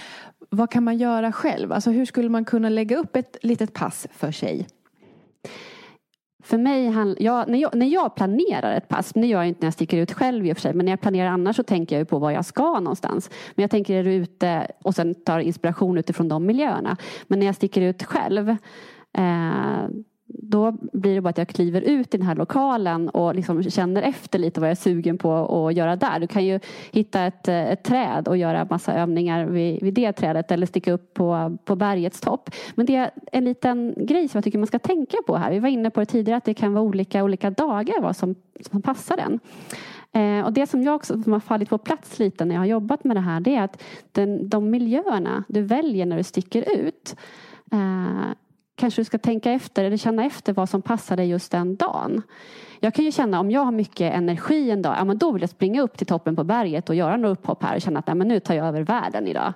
vad 0.51 0.69
kan 0.71 0.83
man 0.83 0.97
göra 0.97 1.31
själv? 1.31 1.71
Alltså 1.71 1.91
hur 1.91 2.05
skulle 2.05 2.29
man 2.29 2.45
kunna 2.45 2.69
lägga 2.69 2.97
upp 2.97 3.15
ett 3.15 3.37
litet 3.41 3.73
pass 3.73 4.07
för 4.11 4.31
sig? 4.31 4.67
För 6.43 6.57
mig, 6.57 6.85
jag, 7.19 7.49
när, 7.49 7.59
jag, 7.59 7.75
när 7.75 7.85
jag 7.85 8.15
planerar 8.15 8.77
ett 8.77 8.87
pass, 8.87 9.11
det 9.13 9.27
gör 9.27 9.39
jag 9.39 9.47
inte 9.47 9.61
när 9.61 9.67
jag 9.67 9.73
sticker 9.73 9.97
ut 9.97 10.11
själv 10.11 10.45
i 10.45 10.53
och 10.53 10.57
för 10.57 10.61
sig, 10.61 10.73
men 10.73 10.85
när 10.85 10.91
jag 10.91 11.01
planerar 11.01 11.29
annars 11.29 11.55
så 11.55 11.63
tänker 11.63 11.97
jag 11.97 12.09
på 12.09 12.19
var 12.19 12.31
jag 12.31 12.45
ska 12.45 12.79
någonstans. 12.79 13.29
Men 13.55 13.63
jag 13.63 13.71
tänker 13.71 13.95
är 13.95 14.03
du 14.03 14.13
ute 14.13 14.67
och 14.83 14.95
sen 14.95 15.15
tar 15.15 15.39
inspiration 15.39 15.97
utifrån 15.97 16.27
de 16.27 16.45
miljöerna. 16.45 16.97
Men 17.27 17.39
när 17.39 17.45
jag 17.45 17.55
sticker 17.55 17.81
ut 17.81 18.03
själv 18.03 18.49
eh, 19.17 19.87
då 20.33 20.71
blir 20.93 21.15
det 21.15 21.21
bara 21.21 21.29
att 21.29 21.37
jag 21.37 21.47
kliver 21.47 21.81
ut 21.81 22.13
i 22.13 22.17
den 22.17 22.27
här 22.27 22.35
lokalen 22.35 23.09
och 23.09 23.35
liksom 23.35 23.63
känner 23.63 24.01
efter 24.01 24.39
lite 24.39 24.59
vad 24.59 24.69
jag 24.69 24.71
är 24.71 24.75
sugen 24.75 25.17
på 25.17 25.33
att 25.33 25.75
göra 25.75 25.95
där. 25.95 26.19
Du 26.19 26.27
kan 26.27 26.45
ju 26.45 26.59
hitta 26.91 27.23
ett, 27.23 27.47
eh, 27.47 27.71
ett 27.71 27.83
träd 27.83 28.27
och 28.27 28.37
göra 28.37 28.67
massa 28.69 28.93
övningar 28.93 29.45
vid, 29.45 29.83
vid 29.83 29.93
det 29.93 30.13
trädet 30.13 30.51
eller 30.51 30.67
sticka 30.67 30.91
upp 30.91 31.13
på, 31.13 31.57
på 31.65 31.75
bergets 31.75 32.21
topp. 32.21 32.49
Men 32.75 32.85
det 32.85 32.95
är 32.95 33.11
en 33.31 33.45
liten 33.45 33.93
grej 33.97 34.27
som 34.27 34.37
jag 34.37 34.43
tycker 34.43 34.59
man 34.59 34.67
ska 34.67 34.79
tänka 34.79 35.17
på 35.27 35.35
här. 35.35 35.51
Vi 35.51 35.59
var 35.59 35.69
inne 35.69 35.89
på 35.89 35.99
det 35.99 36.05
tidigare 36.05 36.37
att 36.37 36.45
det 36.45 36.53
kan 36.53 36.73
vara 36.73 36.83
olika 36.83 37.23
olika 37.23 37.49
dagar 37.49 38.01
vad 38.01 38.15
som, 38.15 38.35
som 38.71 38.81
passar 38.81 39.17
den. 39.17 39.39
Eh, 40.13 40.45
och 40.45 40.53
det 40.53 40.67
som 40.67 40.83
jag 40.83 40.95
också 40.95 41.23
som 41.23 41.33
har 41.33 41.39
fallit 41.39 41.69
på 41.69 41.77
plats 41.77 42.19
lite 42.19 42.45
när 42.45 42.55
jag 42.55 42.61
har 42.61 42.65
jobbat 42.65 43.03
med 43.03 43.15
det 43.15 43.21
här 43.21 43.39
det 43.39 43.55
är 43.55 43.63
att 43.63 43.83
den, 44.11 44.49
de 44.49 44.69
miljöerna 44.69 45.43
du 45.47 45.61
väljer 45.61 46.05
när 46.05 46.17
du 46.17 46.23
sticker 46.23 46.71
ut 46.79 47.15
eh, 47.71 48.31
kanske 48.75 49.01
du 49.01 49.05
ska 49.05 49.17
tänka 49.17 49.51
efter 49.51 49.83
eller 49.83 49.97
känna 49.97 50.25
efter 50.25 50.53
vad 50.53 50.69
som 50.69 50.81
passar 50.81 51.17
dig 51.17 51.29
just 51.29 51.51
den 51.51 51.75
dagen. 51.75 52.21
Jag 52.79 52.93
kan 52.93 53.05
ju 53.05 53.11
känna 53.11 53.39
om 53.39 53.51
jag 53.51 53.65
har 53.65 53.71
mycket 53.71 54.13
energi 54.13 54.71
en 54.71 54.81
dag, 54.81 54.95
ja 54.97 55.05
men 55.05 55.17
då 55.17 55.31
vill 55.31 55.41
jag 55.41 55.49
springa 55.49 55.81
upp 55.81 55.97
till 55.97 56.07
toppen 56.07 56.35
på 56.35 56.43
berget 56.43 56.89
och 56.89 56.95
göra 56.95 57.17
några 57.17 57.33
upphopp 57.33 57.63
här 57.63 57.75
och 57.75 57.81
känna 57.81 57.99
att 57.99 58.07
nej, 58.07 58.15
men 58.15 58.27
nu 58.27 58.39
tar 58.39 58.53
jag 58.53 58.67
över 58.67 58.81
världen 58.81 59.27
idag. 59.27 59.53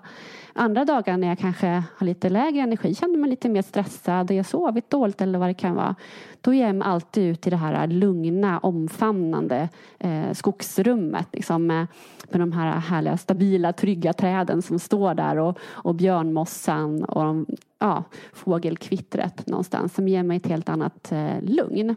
Andra 0.58 0.86
dagar 0.86 1.18
när 1.18 1.28
jag 1.28 1.40
kanske 1.40 1.84
har 1.98 2.06
lite 2.06 2.30
lägre 2.30 2.62
energi, 2.62 2.96
känner 2.96 3.18
mig 3.18 3.30
lite 3.30 3.50
mer 3.50 3.62
stressad, 3.62 4.32
jag 4.32 4.46
sovit 4.46 4.90
dåligt 4.90 5.22
eller 5.22 5.40
vad 5.40 5.50
det 5.50 5.54
kan 5.54 5.76
vara. 5.76 5.96
Då 6.42 6.54
ger 6.54 6.66
jag 6.66 6.76
mig 6.76 6.88
alltid 6.88 7.24
ut 7.24 7.48
i 7.48 7.50
det 7.50 7.56
här 7.56 7.88
lugna, 7.88 8.60
omfamnande 8.60 9.70
eh, 10.00 10.32
skogsrummet. 10.34 11.28
Liksom, 11.32 11.68
med, 11.68 11.88
med 12.30 12.42
de 12.42 12.52
här 12.52 12.80
härliga, 12.80 13.18
stabila, 13.18 13.74
trygga 13.74 14.14
träden 14.14 14.62
som 14.62 14.80
står 14.80 15.14
där 15.14 15.38
och, 15.38 15.60
och 15.62 15.96
björnmossan 15.96 17.04
och 17.04 17.24
de, 17.24 17.46
ja, 17.86 18.04
fågelkvittret 18.34 19.48
någonstans 19.48 19.94
som 19.94 20.08
ger 20.08 20.24
mig 20.24 20.38
ett 20.38 20.48
helt 20.48 20.70
annat 20.70 21.12
eh, 21.12 21.42
lugn. 21.42 21.96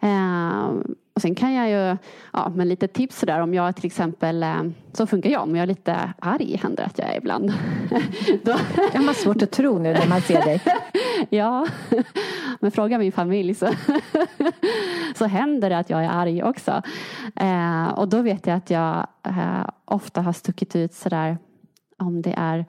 Eh, 0.00 0.70
och 1.14 1.22
sen 1.22 1.34
kan 1.34 1.54
jag 1.54 1.70
ju, 1.70 1.96
ja 2.32 2.52
men 2.54 2.68
lite 2.68 2.88
tips 2.88 3.18
sådär 3.18 3.40
om 3.40 3.54
jag 3.54 3.76
till 3.76 3.86
exempel, 3.86 4.42
eh, 4.42 4.62
så 4.92 5.06
funkar 5.06 5.30
jag 5.30 5.42
om 5.42 5.56
jag 5.56 5.62
är 5.62 5.66
lite 5.66 6.12
arg 6.18 6.56
händer 6.56 6.84
att 6.84 6.98
jag 6.98 7.08
är 7.08 7.16
ibland. 7.16 7.52
Då... 8.42 8.56
Det 8.92 8.98
har 8.98 9.04
man 9.04 9.14
svårt 9.14 9.42
att 9.42 9.50
tro 9.50 9.78
nu 9.78 9.92
när 9.92 10.08
man 10.08 10.20
ser 10.20 10.44
dig. 10.44 10.62
ja, 11.30 11.66
men 12.60 12.70
fråga 12.70 12.98
min 12.98 13.12
familj 13.12 13.54
så, 13.54 13.68
så 15.14 15.26
händer 15.26 15.70
det 15.70 15.78
att 15.78 15.90
jag 15.90 16.04
är 16.04 16.08
arg 16.08 16.42
också. 16.42 16.82
Eh, 17.36 17.88
och 17.88 18.08
då 18.08 18.22
vet 18.22 18.46
jag 18.46 18.56
att 18.56 18.70
jag 18.70 19.06
eh, 19.22 19.66
ofta 19.84 20.20
har 20.20 20.32
stuckit 20.32 20.76
ut 20.76 20.94
sådär 20.94 21.38
om 21.98 22.22
det 22.22 22.34
är 22.36 22.64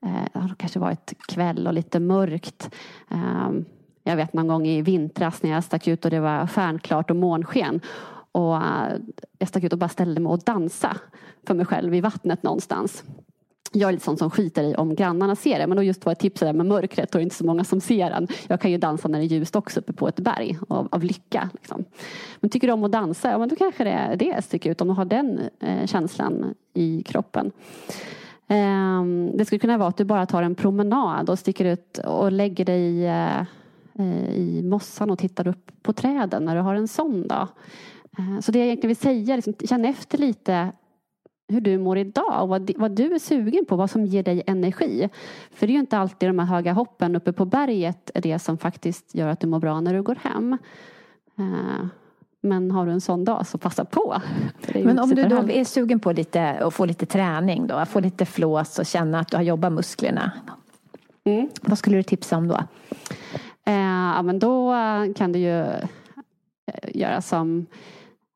det 0.00 0.38
har 0.38 0.54
kanske 0.58 0.78
varit 0.78 1.14
kväll 1.28 1.66
och 1.66 1.74
lite 1.74 2.00
mörkt. 2.00 2.70
Ehm, 3.10 3.64
jag 4.02 4.16
vet 4.16 4.32
någon 4.32 4.48
gång 4.48 4.66
i 4.66 4.82
vintras 4.82 5.42
när 5.42 5.50
jag 5.50 5.64
stack 5.64 5.88
ut 5.88 6.04
och 6.04 6.10
det 6.10 6.20
var 6.20 6.46
stjärnklart 6.46 7.10
och 7.10 7.16
månsken. 7.16 7.80
Och 8.32 8.56
eh, 8.56 8.92
jag 9.38 9.48
stack 9.48 9.64
ut 9.64 9.72
och 9.72 9.78
bara 9.78 9.88
ställde 9.88 10.20
mig 10.20 10.30
och 10.30 10.38
dansa 10.38 10.96
för 11.46 11.54
mig 11.54 11.66
själv 11.66 11.94
i 11.94 12.00
vattnet 12.00 12.42
någonstans. 12.42 13.04
Jag 13.72 13.88
är 13.88 13.92
lite 13.92 14.04
sån 14.04 14.18
som 14.18 14.30
skiter 14.30 14.64
i 14.64 14.74
om 14.74 14.94
grannarna 14.94 15.36
ser 15.36 15.58
det 15.58 15.66
men 15.66 15.76
då 15.76 15.82
just 15.82 16.06
var 16.06 16.12
ett 16.12 16.18
tips 16.18 16.40
där 16.40 16.52
med 16.52 16.66
mörkret 16.66 17.14
och 17.14 17.20
inte 17.20 17.34
så 17.34 17.44
många 17.46 17.64
som 17.64 17.80
ser 17.80 18.10
den. 18.10 18.28
Jag 18.48 18.60
kan 18.60 18.70
ju 18.70 18.78
dansa 18.78 19.08
när 19.08 19.18
det 19.18 19.24
är 19.24 19.26
ljust 19.26 19.56
också 19.56 19.80
uppe 19.80 19.92
på 19.92 20.08
ett 20.08 20.20
berg 20.20 20.58
av, 20.68 20.88
av 20.90 21.04
lycka. 21.04 21.50
Liksom. 21.52 21.84
Men 22.40 22.50
tycker 22.50 22.66
du 22.66 22.72
om 22.72 22.84
att 22.84 22.92
dansa, 22.92 23.30
ja 23.30 23.38
men 23.38 23.48
då 23.48 23.56
kanske 23.56 23.84
det 23.84 23.90
är 23.90 24.16
det 24.16 24.24
jag 24.24 24.44
sticker 24.44 24.70
ut 24.70 24.80
om 24.80 24.88
du 24.88 24.94
har 24.94 25.04
den 25.04 25.40
eh, 25.60 25.86
känslan 25.86 26.54
i 26.74 27.02
kroppen. 27.02 27.52
Ehm, 28.52 29.30
det 29.34 29.44
skulle 29.44 29.58
kunna 29.58 29.78
vara 29.78 29.88
att 29.88 29.96
du 29.96 30.04
bara 30.04 30.26
tar 30.26 30.42
en 30.42 30.54
promenad 30.54 31.30
och 31.30 31.38
sticker 31.38 31.64
ut 31.64 31.98
och 31.98 32.32
lägger 32.32 32.64
dig 32.64 33.06
eh, 33.06 33.42
i, 33.98 34.58
i 34.58 34.62
mossan 34.62 35.10
och 35.10 35.18
tittar 35.18 35.46
upp 35.46 35.70
på 35.82 35.92
träden 35.92 36.44
när 36.44 36.56
du 36.56 36.62
har 36.62 36.74
en 36.74 36.88
sån 36.88 37.28
dag. 37.28 37.48
Ehm, 38.18 38.42
så 38.42 38.52
det 38.52 38.58
jag 38.58 38.66
egentligen 38.66 38.88
vill 38.88 38.96
säga, 38.96 39.36
liksom, 39.36 39.54
känn 39.68 39.84
efter 39.84 40.18
lite 40.18 40.72
hur 41.48 41.60
du 41.60 41.78
mår 41.78 41.98
idag 41.98 42.42
och 42.42 42.48
vad, 42.48 42.70
vad 42.76 42.90
du 42.90 43.14
är 43.14 43.18
sugen 43.18 43.64
på, 43.64 43.76
vad 43.76 43.90
som 43.90 44.06
ger 44.06 44.22
dig 44.22 44.42
energi. 44.46 45.08
För 45.50 45.66
det 45.66 45.70
är 45.70 45.74
ju 45.74 45.80
inte 45.80 45.98
alltid 45.98 46.28
de 46.28 46.38
här 46.38 46.46
höga 46.46 46.72
hoppen 46.72 47.16
uppe 47.16 47.32
på 47.32 47.44
berget 47.44 48.10
är 48.14 48.20
det 48.20 48.38
som 48.38 48.58
faktiskt 48.58 49.14
gör 49.14 49.28
att 49.28 49.40
du 49.40 49.46
mår 49.46 49.58
bra 49.58 49.80
när 49.80 49.94
du 49.94 50.02
går 50.02 50.18
hem. 50.22 50.58
Ehm, 51.38 51.88
Eh, 52.42 52.48
men 52.48 52.70
har 52.70 52.86
du 52.86 52.92
en 52.92 53.00
sån 53.00 53.24
dag 53.24 53.46
så 53.46 53.58
passa 53.58 53.84
på. 53.84 54.22
Men 54.74 54.98
om 54.98 55.10
du 55.10 55.22
då 55.22 55.50
är 55.50 55.64
sugen 55.64 56.00
på 56.00 56.12
lite, 56.12 56.50
att 56.50 56.74
få 56.74 56.84
lite 56.84 57.06
träning 57.06 57.66
då, 57.66 57.84
få 57.86 58.00
lite 58.00 58.26
flås 58.26 58.78
och 58.78 58.86
känna 58.86 59.20
att 59.20 59.28
du 59.28 59.36
har 59.36 59.44
jobbat 59.44 59.72
musklerna. 59.72 60.32
Mm. 61.24 61.48
Vad 61.62 61.78
skulle 61.78 61.96
du 61.96 62.02
tipsa 62.02 62.36
om 62.36 62.48
då? 62.48 62.58
Eh, 63.66 63.74
ja 64.14 64.22
men 64.22 64.38
då 64.38 64.74
kan 65.16 65.32
du 65.32 65.38
ju 65.38 65.60
eh, 65.60 65.84
göra 66.94 67.20
som 67.20 67.66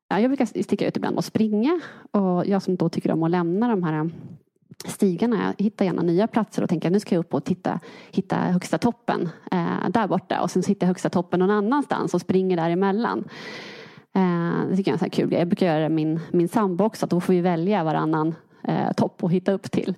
Ja, 0.07 0.19
jag 0.19 0.29
brukar 0.29 0.45
sticka 0.45 0.87
ut 0.87 0.97
ibland 0.97 1.17
och 1.17 1.25
springa. 1.25 1.81
Och 2.11 2.45
jag 2.45 2.61
som 2.61 2.75
då 2.75 2.89
tycker 2.89 3.11
om 3.11 3.23
att 3.23 3.31
lämna 3.31 3.67
de 3.67 3.83
här 3.83 4.09
stigarna. 4.85 5.53
Jag 5.57 5.65
hittar 5.65 5.85
gärna 5.85 6.01
nya 6.01 6.27
platser 6.27 6.63
och 6.63 6.69
tänker 6.69 6.89
nu 6.89 6.99
ska 6.99 7.15
jag 7.15 7.19
upp 7.19 7.33
och 7.33 7.43
titta, 7.43 7.79
hitta 8.11 8.35
högsta 8.35 8.77
toppen 8.77 9.29
eh, 9.51 9.89
där 9.89 10.07
borta. 10.07 10.41
Och 10.41 10.51
sen 10.51 10.63
så 10.63 10.69
hittar 10.69 10.85
jag 10.85 10.89
högsta 10.89 11.09
toppen 11.09 11.39
någon 11.39 11.49
annanstans 11.49 12.13
och 12.13 12.21
springer 12.21 12.57
däremellan. 12.57 13.23
Eh, 14.15 14.67
det 14.69 14.75
tycker 14.75 14.91
jag 14.91 14.93
är 14.93 14.93
en 14.93 14.99
sån 14.99 15.09
kul 15.09 15.29
grej. 15.29 15.39
Jag 15.39 15.47
brukar 15.47 15.65
göra 15.65 15.79
det 15.79 15.89
min, 15.89 16.19
min 16.31 16.47
sambo 16.47 16.83
också. 16.83 17.05
Att 17.05 17.09
då 17.09 17.19
får 17.21 17.33
vi 17.33 17.41
välja 17.41 17.83
varannan 17.83 18.35
eh, 18.63 18.91
topp 18.91 19.23
att 19.23 19.31
hitta 19.31 19.51
upp 19.51 19.71
till. 19.71 19.95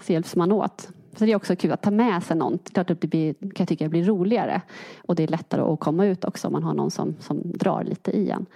Så 0.00 0.12
hjälps 0.12 0.36
man 0.36 0.52
åt. 0.52 0.88
Så 1.16 1.24
det 1.24 1.32
är 1.32 1.36
också 1.36 1.56
kul 1.56 1.72
att 1.72 1.82
ta 1.82 1.90
med 1.90 2.22
sig 2.22 2.36
någon. 2.36 2.58
Klart 2.72 2.90
att 2.90 3.00
det 3.00 3.06
blir, 3.06 3.34
kan 3.34 3.50
jag 3.58 3.68
tycka 3.68 3.88
blir 3.88 4.04
roligare. 4.04 4.60
Och 5.06 5.14
det 5.14 5.22
är 5.22 5.28
lättare 5.28 5.62
att 5.62 5.80
komma 5.80 6.06
ut 6.06 6.24
också 6.24 6.46
om 6.46 6.52
man 6.52 6.62
har 6.62 6.74
någon 6.74 6.90
som, 6.90 7.16
som 7.20 7.40
drar 7.44 7.84
lite 7.84 8.10
i 8.10 8.30
en. 8.30 8.46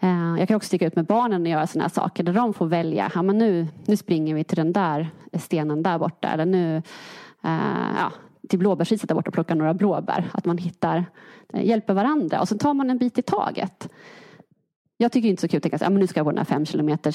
Eh, 0.00 0.38
jag 0.38 0.48
kan 0.48 0.56
också 0.56 0.66
sticka 0.66 0.86
ut 0.86 0.96
med 0.96 1.04
barnen 1.04 1.42
och 1.42 1.48
göra 1.48 1.66
sådana 1.66 1.84
här 1.84 1.90
saker 1.90 2.24
där 2.24 2.32
de 2.32 2.54
får 2.54 2.66
välja. 2.66 3.10
Ja, 3.14 3.22
men 3.22 3.38
nu, 3.38 3.66
nu 3.86 3.96
springer 3.96 4.34
vi 4.34 4.44
till 4.44 4.56
den 4.56 4.72
där 4.72 5.08
stenen 5.38 5.82
där 5.82 5.98
borta. 5.98 6.28
Eller 6.28 6.46
nu 6.46 6.76
eh, 7.44 7.94
ja, 7.98 8.12
till 8.48 8.58
blåbärsriset 8.58 9.08
där 9.08 9.14
borta 9.14 9.28
och 9.28 9.34
plockar 9.34 9.54
några 9.54 9.74
blåbär. 9.74 10.30
Att 10.32 10.44
man 10.44 10.58
hittar, 10.58 11.04
eh, 11.52 11.64
hjälper 11.64 11.94
varandra 11.94 12.40
och 12.40 12.48
så 12.48 12.58
tar 12.58 12.74
man 12.74 12.90
en 12.90 12.98
bit 12.98 13.18
i 13.18 13.22
taget. 13.22 13.88
Jag 14.98 15.12
tycker 15.12 15.28
inte 15.28 15.40
så 15.40 15.48
kul 15.48 15.56
att 15.56 15.62
tänka 15.62 15.86
att 15.86 15.92
nu 15.92 16.06
ska 16.06 16.20
jag 16.20 16.26
på 16.26 16.30
den 16.30 16.38
här 16.38 16.44
fem 16.44 16.66
kilometers 16.66 17.14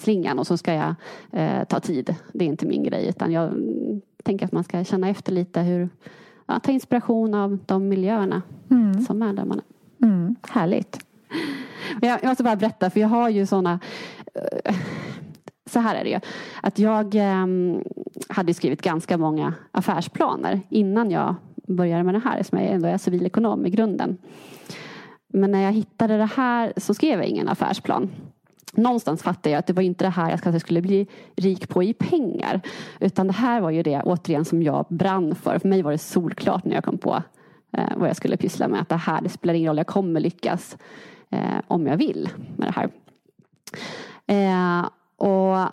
slingan 0.00 0.38
och 0.38 0.46
så 0.46 0.56
ska 0.56 0.74
jag 0.74 0.94
eh, 1.32 1.64
ta 1.64 1.80
tid. 1.80 2.14
Det 2.32 2.44
är 2.44 2.48
inte 2.48 2.66
min 2.66 2.82
grej 2.82 3.08
utan 3.08 3.32
jag 3.32 3.52
tänker 4.22 4.46
att 4.46 4.52
man 4.52 4.64
ska 4.64 4.84
känna 4.84 5.08
efter 5.08 5.32
lite 5.32 5.60
hur, 5.60 5.88
ja, 6.46 6.60
ta 6.60 6.72
inspiration 6.72 7.34
av 7.34 7.58
de 7.66 7.88
miljöerna 7.88 8.42
mm. 8.70 9.00
som 9.00 9.22
är 9.22 9.32
där 9.32 9.44
man 9.44 9.58
är. 9.58 10.06
Mm, 10.06 10.36
härligt. 10.48 10.98
Jag, 12.00 12.18
jag 12.22 12.28
måste 12.28 12.44
bara 12.44 12.56
berätta 12.56 12.90
för 12.90 13.00
jag 13.00 13.08
har 13.08 13.28
ju 13.28 13.46
sådana 13.46 13.80
uh, 14.36 14.76
så 15.70 15.80
här 15.80 15.94
är 15.94 16.04
det 16.04 16.10
ju. 16.10 16.20
Att 16.62 16.78
jag 16.78 17.14
um, 17.14 17.84
hade 18.28 18.54
skrivit 18.54 18.82
ganska 18.82 19.18
många 19.18 19.54
affärsplaner 19.70 20.60
innan 20.68 21.10
jag 21.10 21.34
började 21.66 22.04
med 22.04 22.14
det 22.14 22.22
här 22.24 22.42
som 22.42 22.58
jag 22.58 22.68
ändå 22.68 22.88
är 22.88 22.98
civilekonom 22.98 23.66
i 23.66 23.70
grunden. 23.70 24.18
Men 25.36 25.50
när 25.50 25.62
jag 25.62 25.72
hittade 25.72 26.16
det 26.16 26.30
här 26.36 26.72
så 26.76 26.94
skrev 26.94 27.18
jag 27.18 27.28
ingen 27.28 27.48
affärsplan. 27.48 28.10
Någonstans 28.72 29.22
fattade 29.22 29.50
jag 29.50 29.58
att 29.58 29.66
det 29.66 29.72
var 29.72 29.82
inte 29.82 30.04
det 30.04 30.10
här 30.10 30.30
jag 30.30 30.40
kanske 30.40 30.60
skulle 30.60 30.82
bli 30.82 31.06
rik 31.36 31.68
på 31.68 31.82
i 31.82 31.92
pengar. 31.92 32.60
Utan 33.00 33.26
det 33.26 33.32
här 33.32 33.60
var 33.60 33.70
ju 33.70 33.82
det 33.82 34.02
återigen 34.02 34.44
som 34.44 34.62
jag 34.62 34.86
brann 34.88 35.34
för. 35.34 35.58
För 35.58 35.68
mig 35.68 35.82
var 35.82 35.92
det 35.92 35.98
solklart 35.98 36.64
när 36.64 36.74
jag 36.74 36.84
kom 36.84 36.98
på 36.98 37.22
eh, 37.72 37.96
vad 37.96 38.08
jag 38.08 38.16
skulle 38.16 38.36
pyssla 38.36 38.68
med. 38.68 38.80
Att 38.80 38.88
det 38.88 38.96
här, 38.96 39.20
det 39.20 39.28
spelar 39.28 39.54
ingen 39.54 39.68
roll, 39.68 39.76
jag 39.76 39.86
kommer 39.86 40.20
lyckas 40.20 40.76
eh, 41.30 41.60
om 41.66 41.86
jag 41.86 41.96
vill 41.96 42.28
med 42.56 42.68
det 42.68 42.72
här. 42.72 42.90
Eh, 44.26 44.88
och 45.16 45.68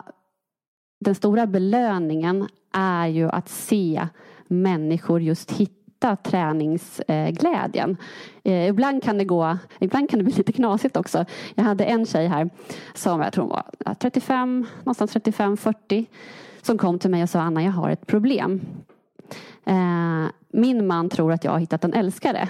den 1.00 1.16
stora 1.16 1.48
belöningen 1.48 2.48
är 2.74 3.08
ju 3.08 3.30
att 3.30 3.50
se 3.50 4.08
människor 4.48 5.22
just 5.22 5.52
hitta 5.52 5.83
träningsglädjen. 6.24 7.98
Eh, 8.44 8.68
ibland 8.68 9.04
kan 9.04 9.18
det 9.18 9.26
gå, 9.26 9.58
ibland 9.80 10.10
kan 10.10 10.20
det 10.20 10.26
bli 10.26 10.34
lite 10.38 10.52
knasigt 10.52 10.98
också. 10.98 11.26
Jag 11.56 11.64
hade 11.64 11.86
en 11.86 12.06
tjej 12.06 12.28
här 12.28 12.50
som 12.94 13.22
jag 13.22 13.34
tror 13.34 13.48
var 13.48 13.94
35, 14.00 14.66
någonstans 14.84 15.16
35-40 15.16 16.06
som 16.62 16.78
kom 16.78 17.00
till 17.00 17.10
mig 17.10 17.24
och 17.24 17.30
sa 17.30 17.40
Anna 17.42 17.64
jag 17.64 17.72
har 17.72 17.90
ett 17.90 18.08
problem. 18.08 18.62
Eh, 19.66 20.26
min 20.52 20.88
man 20.88 21.10
tror 21.10 21.32
att 21.32 21.44
jag 21.44 21.52
har 21.52 21.60
hittat 21.60 21.84
en 21.84 21.94
älskare. 21.94 22.50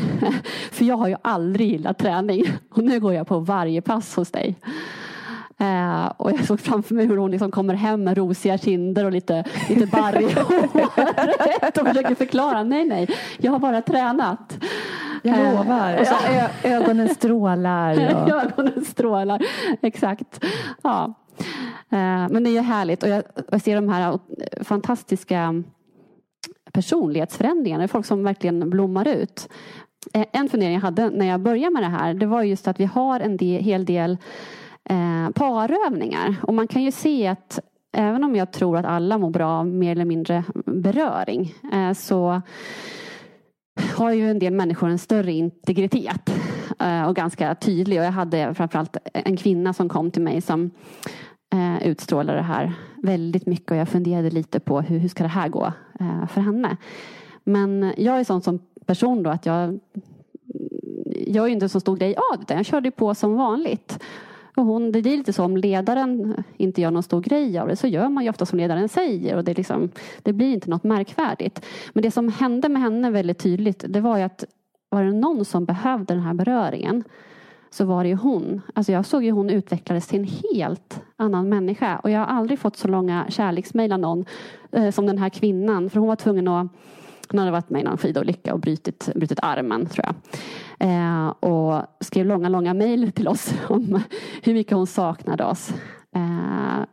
För 0.70 0.84
jag 0.84 0.96
har 0.96 1.08
ju 1.08 1.16
aldrig 1.22 1.70
gillat 1.70 1.98
träning 1.98 2.44
och 2.70 2.84
nu 2.84 3.00
går 3.00 3.14
jag 3.14 3.26
på 3.26 3.38
varje 3.38 3.82
pass 3.82 4.16
hos 4.16 4.30
dig. 4.30 4.56
Uh, 5.60 6.06
och 6.16 6.30
jag 6.30 6.44
såg 6.44 6.60
framför 6.60 6.94
mig 6.94 7.06
hur 7.06 7.16
hon 7.16 7.30
liksom 7.30 7.50
kommer 7.50 7.74
hem 7.74 8.04
med 8.04 8.16
rosiga 8.16 8.58
kinder 8.58 9.04
och 9.04 9.12
lite, 9.12 9.44
lite 9.68 9.86
barr 9.86 10.20
i 10.20 10.32
håret 10.32 11.78
och 11.78 11.86
försöker 11.88 12.14
förklara. 12.14 12.62
Nej, 12.62 12.84
nej, 12.84 13.08
jag 13.38 13.52
har 13.52 13.58
bara 13.58 13.82
tränat. 13.82 14.58
Jag 15.22 15.38
uh, 15.38 15.56
lovar. 15.56 16.00
Och 16.00 16.06
så 16.06 16.14
ögonen 16.68 17.08
strålar. 17.08 17.92
Och... 18.22 18.30
ögonen 18.30 18.84
strålar, 18.84 19.42
exakt. 19.82 20.44
Ja. 20.82 21.14
Uh, 21.92 22.28
men 22.30 22.44
det 22.44 22.50
är 22.50 22.52
ju 22.52 22.60
härligt 22.60 23.02
och 23.02 23.08
jag, 23.08 23.22
jag 23.50 23.62
ser 23.62 23.74
de 23.74 23.88
här 23.88 24.18
fantastiska 24.64 25.62
personlighetsförändringar, 26.72 27.86
folk 27.86 28.06
som 28.06 28.24
verkligen 28.24 28.70
blommar 28.70 29.08
ut. 29.08 29.48
Eh, 30.12 30.26
en 30.32 30.48
fundering 30.48 30.74
jag 30.74 30.80
hade 30.80 31.10
när 31.10 31.26
jag 31.26 31.40
började 31.40 31.70
med 31.70 31.82
det 31.82 31.88
här 31.88 32.14
det 32.14 32.26
var 32.26 32.42
just 32.42 32.68
att 32.68 32.80
vi 32.80 32.84
har 32.84 33.20
en 33.20 33.36
del, 33.36 33.62
hel 33.62 33.84
del 33.84 34.18
eh, 34.90 35.30
parövningar 35.34 36.36
och 36.42 36.54
man 36.54 36.68
kan 36.68 36.82
ju 36.82 36.90
se 36.90 37.26
att 37.26 37.58
även 37.92 38.24
om 38.24 38.36
jag 38.36 38.52
tror 38.52 38.76
att 38.76 38.86
alla 38.86 39.18
mår 39.18 39.30
bra 39.30 39.50
av 39.50 39.66
mer 39.66 39.92
eller 39.92 40.04
mindre 40.04 40.44
beröring 40.66 41.54
eh, 41.72 41.92
så 41.92 42.42
har 43.96 44.12
ju 44.12 44.30
en 44.30 44.38
del 44.38 44.52
människor 44.52 44.88
en 44.88 44.98
större 44.98 45.32
integritet 45.32 46.34
eh, 46.80 47.04
och 47.04 47.16
ganska 47.16 47.54
tydlig 47.54 47.98
och 47.98 48.04
jag 48.04 48.12
hade 48.12 48.54
framförallt 48.54 48.96
en 49.12 49.36
kvinna 49.36 49.72
som 49.72 49.88
kom 49.88 50.10
till 50.10 50.22
mig 50.22 50.40
som 50.40 50.70
eh, 51.54 51.88
utstrålade 51.88 52.38
det 52.38 52.44
här 52.44 52.72
väldigt 53.02 53.46
mycket 53.46 53.70
och 53.70 53.76
jag 53.76 53.88
funderade 53.88 54.30
lite 54.30 54.60
på 54.60 54.80
hur, 54.80 54.98
hur 54.98 55.08
ska 55.08 55.22
det 55.22 55.28
här 55.28 55.48
gå 55.48 55.72
eh, 56.00 56.26
för 56.26 56.40
henne. 56.40 56.76
Men 57.44 57.92
jag 57.96 58.20
är 58.20 58.24
sån 58.24 58.42
som 58.42 58.58
person 58.86 59.22
då 59.22 59.30
att 59.30 59.46
jag 59.46 59.80
jag 61.26 61.46
är 61.46 61.48
inte 61.48 61.64
en 61.64 61.68
så 61.68 61.80
stor 61.80 61.96
grej 61.96 62.14
av 62.32 62.44
det. 62.44 62.54
Jag 62.54 62.66
körde 62.66 62.90
på 62.90 63.14
som 63.14 63.34
vanligt. 63.34 63.98
Och 64.56 64.64
hon, 64.64 64.92
det 64.92 64.98
är 64.98 65.02
lite 65.16 65.32
så 65.32 65.44
om 65.44 65.56
ledaren 65.56 66.44
inte 66.56 66.80
gör 66.80 66.90
någon 66.90 67.02
stor 67.02 67.20
grej 67.20 67.58
av 67.58 67.68
det 67.68 67.76
så 67.76 67.86
gör 67.86 68.08
man 68.08 68.24
ju 68.24 68.30
ofta 68.30 68.46
som 68.46 68.58
ledaren 68.58 68.88
säger 68.88 69.36
och 69.36 69.44
det, 69.44 69.56
liksom, 69.56 69.90
det 70.22 70.32
blir 70.32 70.52
inte 70.52 70.70
något 70.70 70.84
märkvärdigt. 70.84 71.66
Men 71.92 72.02
det 72.02 72.10
som 72.10 72.28
hände 72.28 72.68
med 72.68 72.82
henne 72.82 73.10
väldigt 73.10 73.38
tydligt 73.38 73.84
det 73.88 74.00
var 74.00 74.16
ju 74.16 74.22
att 74.22 74.44
var 74.88 75.04
det 75.04 75.12
någon 75.12 75.44
som 75.44 75.64
behövde 75.64 76.14
den 76.14 76.22
här 76.22 76.34
beröringen 76.34 77.04
så 77.70 77.84
var 77.84 78.02
det 78.02 78.08
ju 78.08 78.14
hon. 78.14 78.60
Alltså 78.74 78.92
jag 78.92 79.06
såg 79.06 79.24
ju 79.24 79.30
hon 79.30 79.50
utvecklades 79.50 80.06
till 80.06 80.20
en 80.20 80.28
helt 80.54 81.00
annan 81.16 81.48
människa. 81.48 81.98
Och 81.98 82.10
jag 82.10 82.18
har 82.18 82.26
aldrig 82.26 82.58
fått 82.58 82.76
så 82.76 82.88
långa 82.88 83.26
kärleksmejl 83.28 83.92
av 83.92 83.98
någon 83.98 84.24
eh, 84.72 84.90
som 84.90 85.06
den 85.06 85.18
här 85.18 85.28
kvinnan. 85.28 85.90
För 85.90 85.98
hon 85.98 86.08
var 86.08 86.16
tvungen 86.16 86.48
att 86.48 86.66
hon 87.28 87.38
hade 87.38 87.50
varit 87.50 87.70
med 87.70 87.80
i 87.80 87.84
någon 87.84 87.98
skidolycka 87.98 88.54
och 88.54 88.60
brutit, 88.60 89.08
brutit 89.14 89.38
armen 89.42 89.86
tror 89.86 90.06
jag. 90.06 90.14
Eh, 90.82 91.28
och 91.28 91.82
skrev 92.00 92.26
långa, 92.26 92.48
långa 92.48 92.74
mejl 92.74 93.12
till 93.12 93.28
oss 93.28 93.54
om 93.68 94.00
hur 94.42 94.54
mycket 94.54 94.76
hon 94.76 94.86
saknade 94.86 95.44
oss. 95.44 95.74
Eh, 96.16 96.84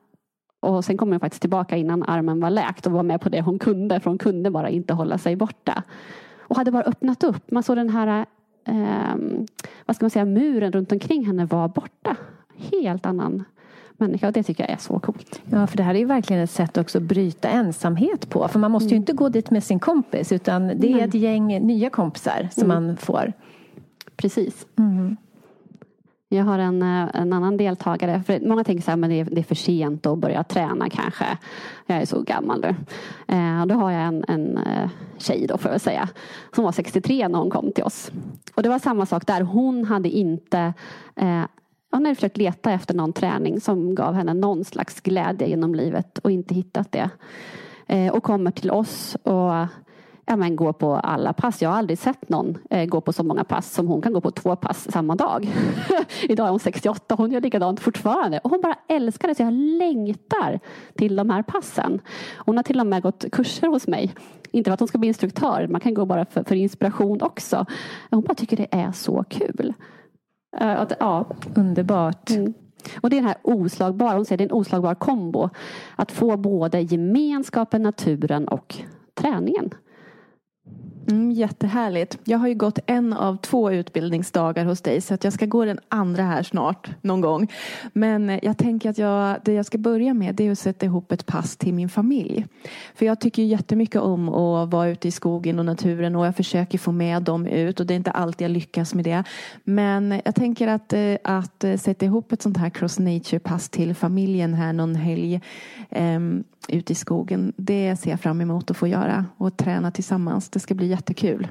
och 0.60 0.86
sen 0.86 0.98
kom 0.98 1.12
hon 1.12 1.20
faktiskt 1.20 1.42
tillbaka 1.42 1.78
innan 1.78 2.04
armen 2.04 2.40
var 2.40 2.50
läkt 2.50 2.86
och 2.86 2.92
var 2.92 3.04
med 3.04 3.22
på 3.22 3.30
det 3.30 3.42
hon 3.42 3.60
kunde. 3.60 4.00
För 4.00 4.10
hon 4.10 4.18
kunde 4.18 4.52
bara 4.52 4.70
inte 4.70 4.94
hålla 4.94 5.18
sig 5.18 5.36
borta. 5.36 5.84
Och 6.38 6.56
hade 6.56 6.72
bara 6.72 6.84
öppnat 6.84 7.24
upp. 7.24 7.52
Man 7.52 7.64
såg 7.64 7.76
den 7.76 7.90
här 7.90 8.26
eh, 8.68 9.16
vad 9.86 9.96
ska 9.96 10.04
man 10.04 10.10
säga, 10.10 10.26
muren 10.26 10.72
runt 10.72 10.92
omkring 10.92 11.26
henne 11.26 11.46
var 11.46 11.68
borta. 11.68 12.16
Helt 12.72 13.06
annan 13.06 13.44
människa 13.98 14.28
och 14.28 14.34
det 14.34 14.44
tycker 14.44 14.64
jag 14.64 14.72
är 14.72 14.78
så 14.78 15.00
coolt. 15.00 15.42
Ja, 15.52 15.68
för 15.68 15.78
det 15.78 15.84
här 15.84 15.96
är 15.96 16.00
ju 16.00 16.06
verkligen 16.06 16.44
ett 16.44 16.52
sätt 16.52 16.78
också 16.78 16.98
att 16.98 17.04
bryta 17.04 17.50
ensamhet 17.50 18.30
på. 18.30 18.48
För 18.48 18.60
man 18.60 18.72
måste 18.72 18.90
ju 18.90 18.96
mm. 18.96 19.02
inte 19.02 19.14
gå 19.14 19.30
dit 19.30 19.52
med 19.52 19.64
sin 19.64 19.80
kompis 19.80 20.32
utan 20.32 20.68
det 20.68 20.94
är 20.94 21.08
ett 21.08 21.14
gäng 21.14 21.48
nya 21.48 21.90
kompisar 21.90 22.48
som 22.52 22.72
mm. 22.72 22.86
man 22.86 22.98
får. 22.98 23.34
Precis. 24.22 24.68
Mm. 24.78 25.18
Jag 26.30 26.44
har 26.44 26.60
en, 26.60 26.82
eh, 26.82 27.10
en 27.14 27.34
annan 27.34 27.58
deltagare. 27.58 28.24
För 28.24 28.40
många 28.40 28.64
tänker 28.64 28.84
så 28.84 28.92
här, 28.92 28.98
men 28.98 29.10
det 29.10 29.20
är, 29.20 29.26
det 29.26 29.40
är 29.40 29.44
för 29.44 29.56
sent 29.56 30.06
att 30.06 30.20
börja 30.20 30.44
träna 30.44 30.90
kanske. 30.90 31.38
Jag 31.86 31.98
är 31.98 32.06
så 32.06 32.22
gammal 32.22 32.62
nu. 32.62 32.76
Eh, 33.36 33.66
då 33.66 33.76
har 33.76 33.92
jag 33.92 34.02
en, 34.02 34.26
en 34.28 34.58
eh, 34.58 34.90
tjej 35.18 35.48
då 35.48 35.58
får 35.58 35.72
jag 35.72 35.82
säga. 35.82 36.10
Som 36.56 36.64
var 36.64 36.72
63 36.72 37.28
när 37.28 37.40
hon 37.40 37.50
kom 37.50 37.72
till 37.72 37.84
oss. 37.84 38.12
Och 38.56 38.64
det 38.64 38.70
var 38.70 38.80
samma 38.80 39.06
sak 39.06 39.28
där. 39.28 39.42
Hon 39.42 39.86
hade 39.86 40.10
inte 40.10 40.74
eh, 41.16 41.44
hon 41.92 42.06
hade 42.06 42.16
försökt 42.16 42.38
leta 42.38 42.72
efter 42.72 42.94
någon 42.94 43.14
träning 43.14 43.62
som 43.62 43.96
gav 43.96 44.14
henne 44.14 44.34
någon 44.34 44.66
slags 44.66 45.02
glädje 45.02 45.48
genom 45.48 45.76
livet 45.76 46.18
och 46.18 46.32
inte 46.32 46.56
hittat 46.56 46.92
det. 46.92 47.10
Eh, 47.88 48.14
och 48.14 48.24
kommer 48.24 48.52
till 48.52 48.72
oss 48.72 49.16
och 49.24 49.68
ja, 50.30 50.36
men 50.36 50.56
går 50.56 50.74
på 50.74 50.96
alla 50.96 51.34
pass. 51.34 51.62
Jag 51.62 51.70
har 51.70 51.78
aldrig 51.78 52.00
sett 52.00 52.30
någon 52.30 52.58
eh, 52.70 52.86
gå 52.86 53.02
på 53.02 53.14
så 53.14 53.24
många 53.24 53.44
pass 53.44 53.74
som 53.74 53.88
hon 53.88 54.02
kan 54.02 54.14
gå 54.14 54.22
på 54.22 54.32
två 54.32 54.56
pass 54.56 54.92
samma 54.92 55.16
dag. 55.16 55.50
Idag 56.24 56.48
är 56.48 56.52
hon 56.52 56.60
68 56.60 57.16
hon 57.16 57.32
gör 57.32 57.42
likadant 57.42 57.80
fortfarande. 57.80 58.40
Och 58.40 58.50
hon 58.50 58.62
bara 58.62 58.76
älskar 58.88 59.28
det 59.28 59.36
så 59.36 59.44
jag 59.44 59.54
längtar 59.54 60.60
till 60.96 61.16
de 61.16 61.30
här 61.30 61.44
passen. 61.44 62.02
Hon 62.38 62.58
har 62.58 62.64
till 62.64 62.80
och 62.80 62.88
med 62.88 63.04
gått 63.04 63.26
kurser 63.32 63.68
hos 63.68 63.88
mig. 63.88 64.14
Inte 64.52 64.70
för 64.70 64.74
att 64.74 64.80
hon 64.80 64.88
ska 64.88 64.98
bli 64.98 65.08
instruktör, 65.08 65.68
man 65.68 65.82
kan 65.82 65.94
gå 65.94 66.06
bara 66.06 66.26
för, 66.26 66.44
för 66.44 66.56
inspiration 66.56 67.22
också. 67.22 67.66
Hon 68.10 68.22
bara 68.22 68.36
tycker 68.36 68.58
det 68.58 68.68
är 68.72 68.92
så 68.92 69.24
kul. 69.30 69.74
Uh, 70.62 70.82
att, 70.82 70.94
ja. 71.00 71.26
Underbart. 71.56 72.30
Mm. 72.30 72.54
Och 73.02 73.10
det 73.10 73.16
är 73.16 73.22
den 73.22 73.28
här 73.28 73.38
oslagbara, 73.42 74.16
hon 74.16 74.26
säger 74.26 74.38
det 74.38 74.44
är 74.44 74.50
en 74.50 74.52
oslagbar 74.52 74.96
kombo. 74.96 75.50
Att 75.96 76.12
få 76.12 76.38
både 76.38 76.82
gemenskapen, 76.82 77.84
naturen 77.84 78.48
och 78.48 78.76
träningen. 79.14 79.70
Mm, 81.10 81.32
jättehärligt. 81.32 82.18
Jag 82.24 82.38
har 82.38 82.48
ju 82.48 82.56
gått 82.56 82.80
en 82.86 83.14
av 83.14 83.38
två 83.38 83.72
utbildningsdagar 83.72 84.66
hos 84.66 84.82
dig 84.82 85.02
så 85.02 85.14
att 85.14 85.24
jag 85.24 85.34
ska 85.34 85.46
gå 85.46 85.66
den 85.66 85.80
andra 85.90 86.24
här 86.24 86.44
snart 86.44 86.90
någon 87.02 87.22
gång. 87.22 87.52
Men 87.94 88.30
eh, 88.30 88.40
jag 88.44 88.58
tänker 88.58 88.90
att 88.90 88.98
jag, 88.98 89.38
det 89.44 89.54
jag 89.54 89.66
ska 89.66 89.78
börja 89.78 90.14
med 90.14 90.36
det 90.36 90.48
är 90.48 90.52
att 90.52 90.60
sätta 90.60 90.86
ihop 90.86 91.12
ett 91.12 91.26
pass 91.26 91.58
till 91.58 91.74
min 91.74 91.90
familj. 91.90 92.46
För 92.96 93.06
jag 93.06 93.20
tycker 93.20 93.44
jättemycket 93.44 94.02
om 94.02 94.30
att 94.30 94.72
vara 94.72 94.90
ute 94.90 95.08
i 95.08 95.12
skogen 95.12 95.60
och 95.60 95.66
naturen 95.66 96.16
och 96.16 96.26
jag 96.26 96.36
försöker 96.36 96.78
få 96.78 96.92
med 96.92 97.24
dem 97.24 97.48
ut 97.48 97.80
och 97.80 97.86
det 97.86 97.94
är 97.94 97.96
inte 97.96 98.12
alltid 98.12 98.46
jag 98.46 98.52
lyckas 98.52 98.94
med 98.94 99.06
det. 99.06 99.24
Men 99.64 100.22
jag 100.26 100.36
tänker 100.36 100.68
att, 100.68 100.94
eh, 100.94 101.16
att 101.24 101.64
eh, 101.64 101.78
sätta 101.78 102.06
ihop 102.06 102.32
ett 102.32 102.42
sånt 102.42 102.58
här 102.58 102.70
cross 102.70 103.00
nature 103.00 103.40
pass 103.40 103.70
till 103.70 103.96
familjen 103.96 104.54
här 104.54 104.74
någon 104.74 104.96
helg 104.96 105.42
um, 105.90 106.44
ute 106.70 106.94
i 106.94 106.96
skogen. 106.96 107.54
Det 107.58 107.96
ser 107.96 108.10
jag 108.10 108.20
fram 108.20 108.42
emot 108.42 108.72
att 108.72 108.78
få 108.78 108.88
göra 108.88 109.26
och 109.38 109.58
träna 109.58 109.92
tillsammans. 109.92 110.50
Det 110.50 110.60
ska 110.60 110.76
bli 110.76 110.88
jättekul. 110.88 111.48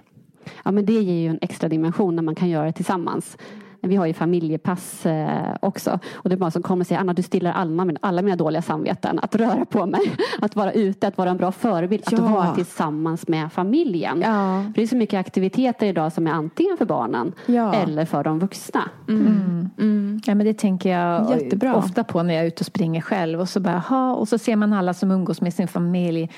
Ja 0.64 0.70
men 0.70 0.86
det 0.86 0.92
ger 0.92 1.22
ju 1.22 1.28
en 1.28 1.38
extra 1.42 1.68
dimension 1.68 2.16
när 2.16 2.22
man 2.22 2.34
kan 2.34 2.48
göra 2.48 2.66
det 2.66 2.72
tillsammans. 2.72 3.36
Vi 3.80 3.96
har 3.96 4.06
ju 4.06 4.12
familjepass 4.12 5.06
eh, 5.06 5.56
också. 5.60 5.98
Och 6.12 6.28
det 6.28 6.34
är 6.34 6.36
bara 6.36 6.50
som 6.50 6.62
kommer 6.62 6.82
och 6.82 6.86
säger 6.86 7.00
Anna 7.00 7.12
du 7.12 7.22
stillar 7.22 7.52
alla, 7.52 7.92
alla 8.00 8.22
mina 8.22 8.36
dåliga 8.36 8.62
samveten. 8.62 9.18
Att 9.22 9.34
röra 9.34 9.64
på 9.64 9.86
mig, 9.86 10.00
att 10.40 10.56
vara 10.56 10.72
ute, 10.72 11.08
att 11.08 11.18
vara 11.18 11.30
en 11.30 11.36
bra 11.36 11.52
förebild. 11.52 12.04
Ja. 12.10 12.18
Att 12.18 12.30
vara 12.30 12.54
tillsammans 12.54 13.28
med 13.28 13.52
familjen. 13.52 14.20
Ja. 14.20 14.62
För 14.66 14.72
det 14.74 14.82
är 14.82 14.86
så 14.86 14.96
mycket 14.96 15.20
aktiviteter 15.20 15.86
idag 15.86 16.12
som 16.12 16.26
är 16.26 16.30
antingen 16.30 16.76
för 16.76 16.84
barnen 16.84 17.32
ja. 17.46 17.74
eller 17.74 18.04
för 18.04 18.24
de 18.24 18.38
vuxna. 18.38 18.90
Mm. 19.08 19.26
Mm. 19.26 19.70
Mm. 19.78 20.20
Ja, 20.26 20.34
men 20.34 20.46
det 20.46 20.54
tänker 20.54 20.90
jag 20.90 21.30
Jättebra. 21.30 21.74
ofta 21.74 22.04
på 22.04 22.22
när 22.22 22.34
jag 22.34 22.42
är 22.42 22.46
ute 22.46 22.60
och 22.60 22.66
springer 22.66 23.00
själv. 23.00 23.40
Och 23.40 23.48
så, 23.48 23.60
bara, 23.60 24.14
och 24.14 24.28
så 24.28 24.38
ser 24.38 24.56
man 24.56 24.72
alla 24.72 24.94
som 24.94 25.10
umgås 25.10 25.40
med 25.40 25.54
sin 25.54 25.68
familj. 25.68 26.30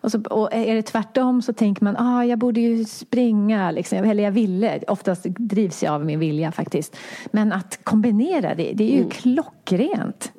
Och, 0.00 0.12
så, 0.12 0.22
och 0.22 0.52
är 0.52 0.74
det 0.74 0.82
tvärtom 0.82 1.42
så 1.42 1.52
tänker 1.52 1.84
man, 1.84 1.96
ah, 1.96 2.24
jag 2.24 2.38
borde 2.38 2.60
ju 2.60 2.84
springa, 2.84 3.70
liksom. 3.70 3.98
eller 3.98 4.24
jag 4.24 4.32
ville. 4.32 4.80
Oftast 4.88 5.24
drivs 5.24 5.82
jag 5.82 5.94
av 5.94 6.04
min 6.04 6.18
vilja 6.18 6.52
faktiskt. 6.52 6.96
Men 7.30 7.52
att 7.52 7.80
kombinera 7.84 8.54
det, 8.54 8.72
det 8.72 8.84
är 8.84 8.92
ju 8.92 8.98
mm. 8.98 9.10
klockrent. 9.10 10.32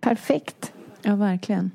Perfekt. 0.00 0.72
Ja, 1.02 1.16
verkligen. 1.16 1.70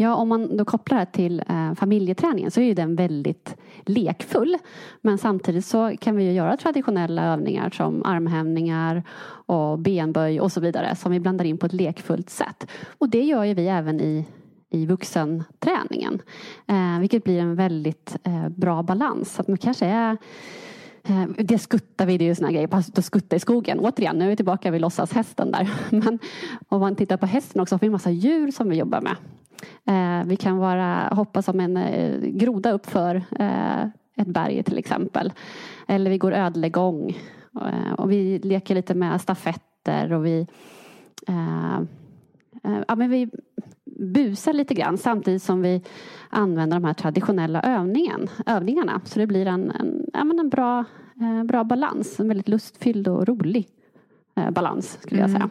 Ja, 0.00 0.14
om 0.14 0.28
man 0.28 0.56
då 0.56 0.64
kopplar 0.64 0.98
det 0.98 1.06
till 1.06 1.42
eh, 1.48 1.74
familjeträningen 1.74 2.50
så 2.50 2.60
är 2.60 2.64
ju 2.64 2.74
den 2.74 2.96
väldigt 2.96 3.56
lekfull. 3.84 4.58
Men 5.00 5.18
samtidigt 5.18 5.66
så 5.66 5.96
kan 6.00 6.16
vi 6.16 6.24
ju 6.24 6.32
göra 6.32 6.56
traditionella 6.56 7.24
övningar 7.24 7.70
som 7.70 8.04
armhävningar 8.04 9.02
och 9.46 9.78
benböj 9.78 10.40
och 10.40 10.52
så 10.52 10.60
vidare 10.60 10.96
som 10.96 11.12
vi 11.12 11.20
blandar 11.20 11.44
in 11.44 11.58
på 11.58 11.66
ett 11.66 11.72
lekfullt 11.72 12.30
sätt. 12.30 12.70
Och 12.98 13.08
det 13.08 13.22
gör 13.22 13.44
ju 13.44 13.54
vi 13.54 13.68
även 13.68 14.00
i 14.00 14.24
i 14.70 14.86
vuxenträningen. 14.86 16.22
Eh, 16.66 17.00
vilket 17.00 17.24
blir 17.24 17.40
en 17.40 17.54
väldigt 17.54 18.16
eh, 18.24 18.48
bra 18.48 18.82
balans. 18.82 19.40
Att 19.40 19.48
man 19.48 19.58
kanske 19.58 19.86
är 19.86 20.16
eh, 21.04 21.24
det 21.38 21.58
skuttar 21.58 22.06
vi, 22.06 22.18
det 22.18 22.24
är 22.24 22.26
ju 22.26 22.34
såna 22.34 22.52
grejer, 22.52 22.68
att 22.72 23.04
skutta 23.04 23.36
i 23.36 23.40
skogen. 23.40 23.78
Återigen, 23.80 24.18
nu 24.18 24.24
är 24.24 24.28
vi 24.28 24.36
tillbaka 24.36 24.70
vid 24.70 24.80
låtsashästen 24.80 25.50
där. 25.50 25.70
Men 25.90 26.18
om 26.68 26.80
man 26.80 26.96
tittar 26.96 27.16
på 27.16 27.26
hästen 27.26 27.60
också, 27.60 27.74
har 27.74 27.80
vi 27.80 27.86
en 27.86 27.92
massa 27.92 28.10
djur 28.10 28.50
som 28.50 28.68
vi 28.68 28.76
jobbar 28.76 29.00
med. 29.00 29.16
Eh, 29.86 30.26
vi 30.26 30.36
kan 30.36 30.56
vara, 30.56 31.08
hoppa 31.12 31.42
som 31.42 31.60
en 31.60 31.76
eh, 31.76 32.20
groda 32.20 32.72
upp 32.72 32.86
för 32.86 33.14
eh, 33.38 33.82
ett 34.16 34.28
berg 34.28 34.62
till 34.62 34.78
exempel. 34.78 35.32
Eller 35.88 36.10
vi 36.10 36.18
går 36.18 36.32
ödlegång. 36.32 37.18
Eh, 37.54 37.92
och 37.92 38.10
vi 38.10 38.38
leker 38.38 38.74
lite 38.74 38.94
med 38.94 39.20
stafetter 39.20 40.12
och 40.12 40.26
vi 40.26 40.46
ja, 42.88 42.96
men 42.96 43.10
vi 43.10 43.30
busar 43.98 44.52
lite 44.52 44.74
grann 44.74 44.98
samtidigt 44.98 45.42
som 45.42 45.62
vi 45.62 45.82
använder 46.30 46.76
de 46.76 46.84
här 46.84 46.94
traditionella 46.94 47.62
övningen, 47.62 48.28
övningarna. 48.46 49.00
Så 49.04 49.18
det 49.18 49.26
blir 49.26 49.46
en, 49.46 49.70
en, 49.70 50.06
ja, 50.12 50.20
en 50.20 50.48
bra, 50.48 50.84
eh, 51.20 51.44
bra 51.44 51.64
balans, 51.64 52.20
en 52.20 52.28
väldigt 52.28 52.48
lustfylld 52.48 53.08
och 53.08 53.28
rolig 53.28 53.68
eh, 54.36 54.50
balans 54.50 54.98
skulle 55.02 55.20
jag 55.20 55.30
säga. 55.30 55.42
Mm. 55.42 55.50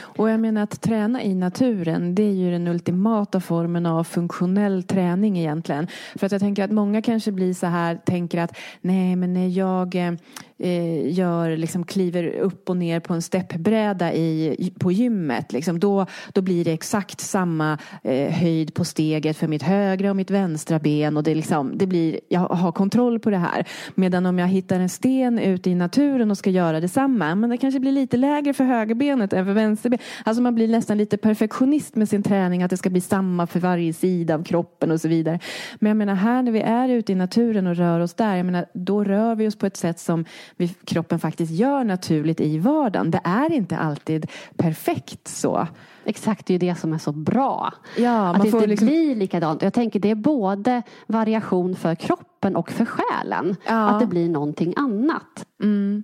Och 0.00 0.30
jag 0.30 0.40
menar 0.40 0.62
att 0.62 0.80
träna 0.80 1.22
i 1.22 1.34
naturen 1.34 2.14
det 2.14 2.22
är 2.22 2.32
ju 2.32 2.50
den 2.50 2.68
ultimata 2.68 3.40
formen 3.40 3.86
av 3.86 4.04
funktionell 4.04 4.82
träning 4.82 5.38
egentligen. 5.38 5.86
För 6.16 6.26
att 6.26 6.32
jag 6.32 6.40
tänker 6.40 6.64
att 6.64 6.70
många 6.70 7.02
kanske 7.02 7.32
blir 7.32 7.54
så 7.54 7.66
här, 7.66 7.96
tänker 7.96 8.38
att 8.38 8.56
nej 8.80 9.16
men 9.16 9.32
när 9.34 9.48
jag 9.48 10.16
eh, 10.62 11.12
gör, 11.12 11.56
liksom 11.56 11.84
kliver 11.84 12.28
upp 12.28 12.70
och 12.70 12.76
ner 12.76 13.00
på 13.00 13.14
en 13.14 13.22
steppbräda 13.22 14.12
i, 14.12 14.72
på 14.78 14.92
gymmet. 14.92 15.52
Liksom, 15.52 15.80
då, 15.80 16.06
då 16.32 16.42
blir 16.42 16.64
det 16.64 16.72
exakt 16.72 17.20
samma 17.20 17.78
eh, 18.02 18.32
höjd 18.32 18.74
på 18.74 18.84
steget 18.84 19.36
för 19.36 19.48
mitt 19.48 19.62
högra 19.62 20.10
och 20.10 20.16
mitt 20.16 20.30
vänstra 20.30 20.78
ben. 20.78 21.16
Och 21.16 21.22
det, 21.22 21.34
liksom, 21.34 21.78
det 21.78 21.86
blir, 21.86 22.20
jag 22.28 22.40
har 22.40 22.72
kontroll 22.72 23.18
på 23.18 23.30
det 23.30 23.38
här. 23.38 23.68
Medan 23.94 24.26
om 24.26 24.38
jag 24.38 24.46
hittar 24.46 24.80
en 24.80 24.88
sten 24.88 25.38
ute 25.38 25.70
i 25.70 25.74
naturen 25.74 26.30
och 26.30 26.38
ska 26.38 26.50
göra 26.50 26.80
detsamma. 26.80 27.34
Men 27.34 27.50
det 27.50 27.56
kanske 27.56 27.80
blir 27.80 27.92
lite 27.92 28.16
lägre 28.16 28.54
för 28.54 28.64
högerbenet 28.64 29.32
än 29.32 29.44
för 29.44 29.52
vänsterbenet. 29.52 30.06
Alltså 30.24 30.42
man 30.42 30.54
blir 30.54 30.68
nästan 30.68 30.98
lite 30.98 31.16
perfektionist 31.16 31.96
med 31.96 32.08
sin 32.08 32.22
träning. 32.22 32.62
Att 32.62 32.70
det 32.70 32.76
ska 32.76 32.90
bli 32.90 33.00
samma 33.00 33.46
för 33.46 33.60
varje 33.60 33.92
sida 33.92 34.34
av 34.34 34.44
kroppen 34.44 34.90
och 34.90 35.00
så 35.00 35.08
vidare. 35.08 35.38
Men 35.74 35.88
jag 35.90 35.96
menar 35.96 36.14
här 36.14 36.42
när 36.42 36.52
vi 36.52 36.60
är 36.60 36.88
ute 36.88 37.12
i 37.12 37.14
naturen 37.14 37.66
och 37.66 37.76
rör 37.76 38.00
oss 38.00 38.14
där. 38.14 38.36
Jag 38.36 38.46
menar, 38.46 38.66
då 38.74 39.04
rör 39.04 39.34
vi 39.34 39.48
oss 39.48 39.56
på 39.56 39.66
ett 39.66 39.76
sätt 39.76 39.98
som 39.98 40.24
vi, 40.56 40.68
kroppen 40.68 41.18
faktiskt 41.18 41.52
gör 41.52 41.84
naturligt 41.84 42.40
i 42.40 42.58
vardagen. 42.58 43.10
Det 43.10 43.20
är 43.24 43.52
inte 43.52 43.76
alltid 43.76 44.26
perfekt 44.56 45.28
så. 45.28 45.66
Exakt, 46.04 46.46
det 46.46 46.50
är 46.50 46.54
ju 46.54 46.68
det 46.68 46.74
som 46.74 46.92
är 46.92 46.98
så 46.98 47.12
bra. 47.12 47.74
Ja, 47.96 48.28
att 48.28 48.42
det 48.42 48.48
inte 48.48 48.66
liksom... 48.66 48.86
blir 48.86 49.14
likadant. 49.14 49.62
Jag 49.62 49.72
tänker 49.72 50.00
det 50.00 50.10
är 50.10 50.14
både 50.14 50.82
variation 51.06 51.76
för 51.76 51.94
kroppen 51.94 52.56
och 52.56 52.70
för 52.70 52.84
själen. 52.84 53.56
Ja. 53.66 53.88
Att 53.88 54.00
det 54.00 54.06
blir 54.06 54.28
någonting 54.28 54.74
annat. 54.76 55.46
Mm. 55.62 56.02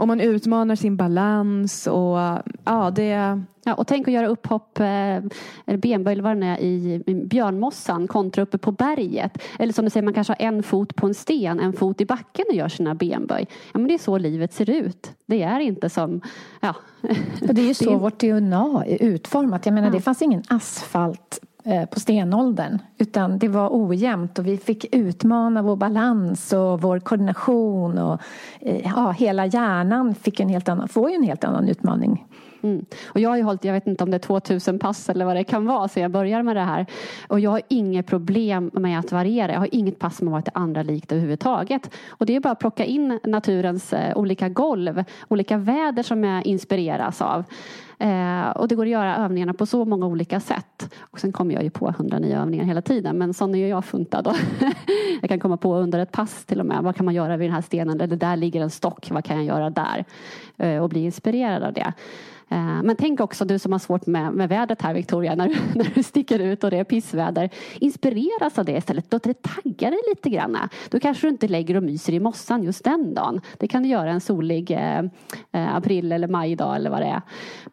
Och 0.00 0.08
man 0.08 0.20
utmanar 0.20 0.76
sin 0.76 0.96
balans 0.96 1.86
och 1.86 2.18
ja, 2.64 2.92
det... 2.94 3.42
Ja, 3.64 3.74
och 3.74 3.86
tänk 3.86 4.08
att 4.08 4.14
göra 4.14 4.26
upphopp, 4.26 4.80
eh, 4.80 4.86
eller 4.86 5.76
benböj 5.76 6.12
eller 6.12 6.22
vad 6.22 6.40
det 6.40 6.46
är, 6.46 6.60
i, 6.60 7.02
björnmossan 7.24 8.08
kontra 8.08 8.42
uppe 8.42 8.58
på 8.58 8.72
berget. 8.72 9.42
Eller 9.58 9.72
som 9.72 9.84
du 9.84 9.90
säger, 9.90 10.04
man 10.04 10.14
kanske 10.14 10.32
har 10.32 10.46
en 10.46 10.62
fot 10.62 10.96
på 10.96 11.06
en 11.06 11.14
sten, 11.14 11.60
en 11.60 11.72
fot 11.72 12.00
i 12.00 12.06
backen 12.06 12.44
och 12.48 12.54
gör 12.54 12.68
sina 12.68 12.94
benböj. 12.94 13.46
Ja, 13.72 13.78
men 13.78 13.88
det 13.88 13.94
är 13.94 13.98
så 13.98 14.18
livet 14.18 14.52
ser 14.52 14.70
ut. 14.70 15.12
Det 15.26 15.42
är 15.42 15.60
inte 15.60 15.90
som, 15.90 16.20
ja. 16.60 16.74
Och 17.48 17.54
det 17.54 17.62
är 17.62 17.66
ju 17.66 17.74
så 17.74 17.84
det 17.84 17.92
är... 17.92 17.98
vårt 17.98 18.20
DNA 18.20 18.84
är 18.86 19.02
utformat. 19.02 19.66
Jag 19.66 19.74
menar, 19.74 19.88
ja. 19.88 19.92
det 19.92 20.00
fanns 20.00 20.22
ingen 20.22 20.42
asfalt 20.48 21.40
Eh, 21.42 21.49
Eh, 21.64 21.86
på 21.86 22.00
stenåldern. 22.00 22.78
Utan 22.98 23.38
det 23.38 23.48
var 23.48 23.68
ojämnt 23.72 24.38
och 24.38 24.46
vi 24.46 24.56
fick 24.56 24.94
utmana 24.94 25.62
vår 25.62 25.76
balans 25.76 26.52
och 26.52 26.82
vår 26.82 26.98
koordination 26.98 27.98
och 27.98 28.20
eh, 28.60 28.80
ja, 28.84 29.10
hela 29.10 29.46
hjärnan 29.46 30.14
fick 30.14 30.40
en 30.40 30.48
helt 30.48 30.68
annan, 30.68 30.88
får 30.88 31.10
ju 31.10 31.16
en 31.16 31.22
helt 31.22 31.44
annan 31.44 31.68
utmaning. 31.68 32.26
Mm. 32.62 32.84
Och 33.06 33.20
jag 33.20 33.30
har 33.30 33.36
ju 33.36 33.42
hållit, 33.42 33.64
jag 33.64 33.72
vet 33.72 33.86
inte 33.86 34.04
om 34.04 34.10
det 34.10 34.16
är 34.16 34.18
2000 34.18 34.78
pass 34.78 35.08
eller 35.08 35.24
vad 35.24 35.36
det 35.36 35.44
kan 35.44 35.66
vara 35.66 35.88
så 35.88 36.00
jag 36.00 36.10
börjar 36.10 36.42
med 36.42 36.56
det 36.56 36.62
här. 36.62 36.86
Och 37.28 37.40
jag 37.40 37.50
har 37.50 37.62
inget 37.68 38.06
problem 38.06 38.70
med 38.72 38.98
att 38.98 39.12
variera. 39.12 39.52
Jag 39.52 39.60
har 39.60 39.74
inget 39.74 39.98
pass 39.98 40.16
som 40.16 40.26
har 40.26 40.32
varit 40.32 40.44
det 40.44 40.50
andra 40.54 40.82
likt 40.82 41.12
överhuvudtaget. 41.12 41.90
Och 42.08 42.26
det 42.26 42.36
är 42.36 42.40
bara 42.40 42.52
att 42.52 42.58
plocka 42.58 42.84
in 42.84 43.20
naturens 43.24 43.92
eh, 43.92 44.16
olika 44.18 44.48
golv, 44.48 45.04
olika 45.28 45.56
väder 45.56 46.02
som 46.02 46.24
jag 46.24 46.46
inspireras 46.46 47.22
av. 47.22 47.44
Eh, 48.00 48.50
och 48.50 48.68
det 48.68 48.74
går 48.74 48.84
att 48.84 48.90
göra 48.90 49.16
övningarna 49.16 49.54
på 49.54 49.66
så 49.66 49.84
många 49.84 50.06
olika 50.06 50.40
sätt. 50.40 50.94
Och 51.00 51.20
sen 51.20 51.32
kommer 51.32 51.54
jag 51.54 51.62
ju 51.62 51.70
på 51.70 51.94
hundra 51.98 52.18
nya 52.18 52.40
övningar 52.40 52.64
hela 52.64 52.82
tiden. 52.82 53.18
Men 53.18 53.34
sån 53.34 53.54
är 53.54 53.58
ju 53.58 53.68
jag 53.68 53.84
funtad. 53.84 54.24
Då. 54.24 54.34
jag 55.20 55.28
kan 55.30 55.40
komma 55.40 55.56
på 55.56 55.76
under 55.76 55.98
ett 55.98 56.12
pass 56.12 56.44
till 56.44 56.60
och 56.60 56.66
med. 56.66 56.82
Vad 56.82 56.96
kan 56.96 57.04
man 57.04 57.14
göra 57.14 57.36
vid 57.36 57.48
den 57.48 57.54
här 57.54 57.62
stenen? 57.62 58.00
Eller 58.00 58.16
där 58.16 58.36
ligger 58.36 58.60
en 58.60 58.70
stock. 58.70 59.10
Vad 59.10 59.24
kan 59.24 59.36
jag 59.36 59.44
göra 59.44 59.70
där? 59.70 60.04
Eh, 60.56 60.82
och 60.82 60.88
bli 60.88 61.00
inspirerad 61.00 61.62
av 61.62 61.72
det. 61.72 61.92
Eh, 62.50 62.82
men 62.82 62.96
tänk 62.96 63.20
också 63.20 63.44
du 63.44 63.58
som 63.58 63.72
har 63.72 63.78
svårt 63.78 64.06
med, 64.06 64.32
med 64.32 64.48
vädret 64.48 64.82
här 64.82 64.94
Victoria, 64.94 65.34
när, 65.34 65.48
när 65.74 65.92
du 65.94 66.02
sticker 66.02 66.38
ut 66.38 66.64
och 66.64 66.70
det 66.70 66.76
är 66.76 66.84
pissväder. 66.84 67.50
Inspireras 67.78 68.58
av 68.58 68.64
det 68.64 68.76
istället. 68.76 69.06
Låt 69.10 69.22
det 69.22 69.42
tagga 69.42 69.90
dig 69.90 69.98
lite 70.08 70.30
grann. 70.30 70.58
Då 70.88 71.00
kanske 71.00 71.26
du 71.26 71.30
inte 71.30 71.48
lägger 71.48 71.76
och 71.76 71.82
myser 71.82 72.12
i 72.12 72.20
mossan 72.20 72.62
just 72.62 72.84
den 72.84 73.14
dagen. 73.14 73.40
Det 73.58 73.68
kan 73.68 73.82
du 73.82 73.88
göra 73.88 74.10
en 74.10 74.20
solig 74.20 74.70
eh, 74.70 74.98
eh 75.52 75.76
april 75.76 76.12
eller 76.12 76.28
majdag 76.28 76.76
eller 76.76 76.90
vad 76.90 77.00
det 77.00 77.06
är. 77.06 77.22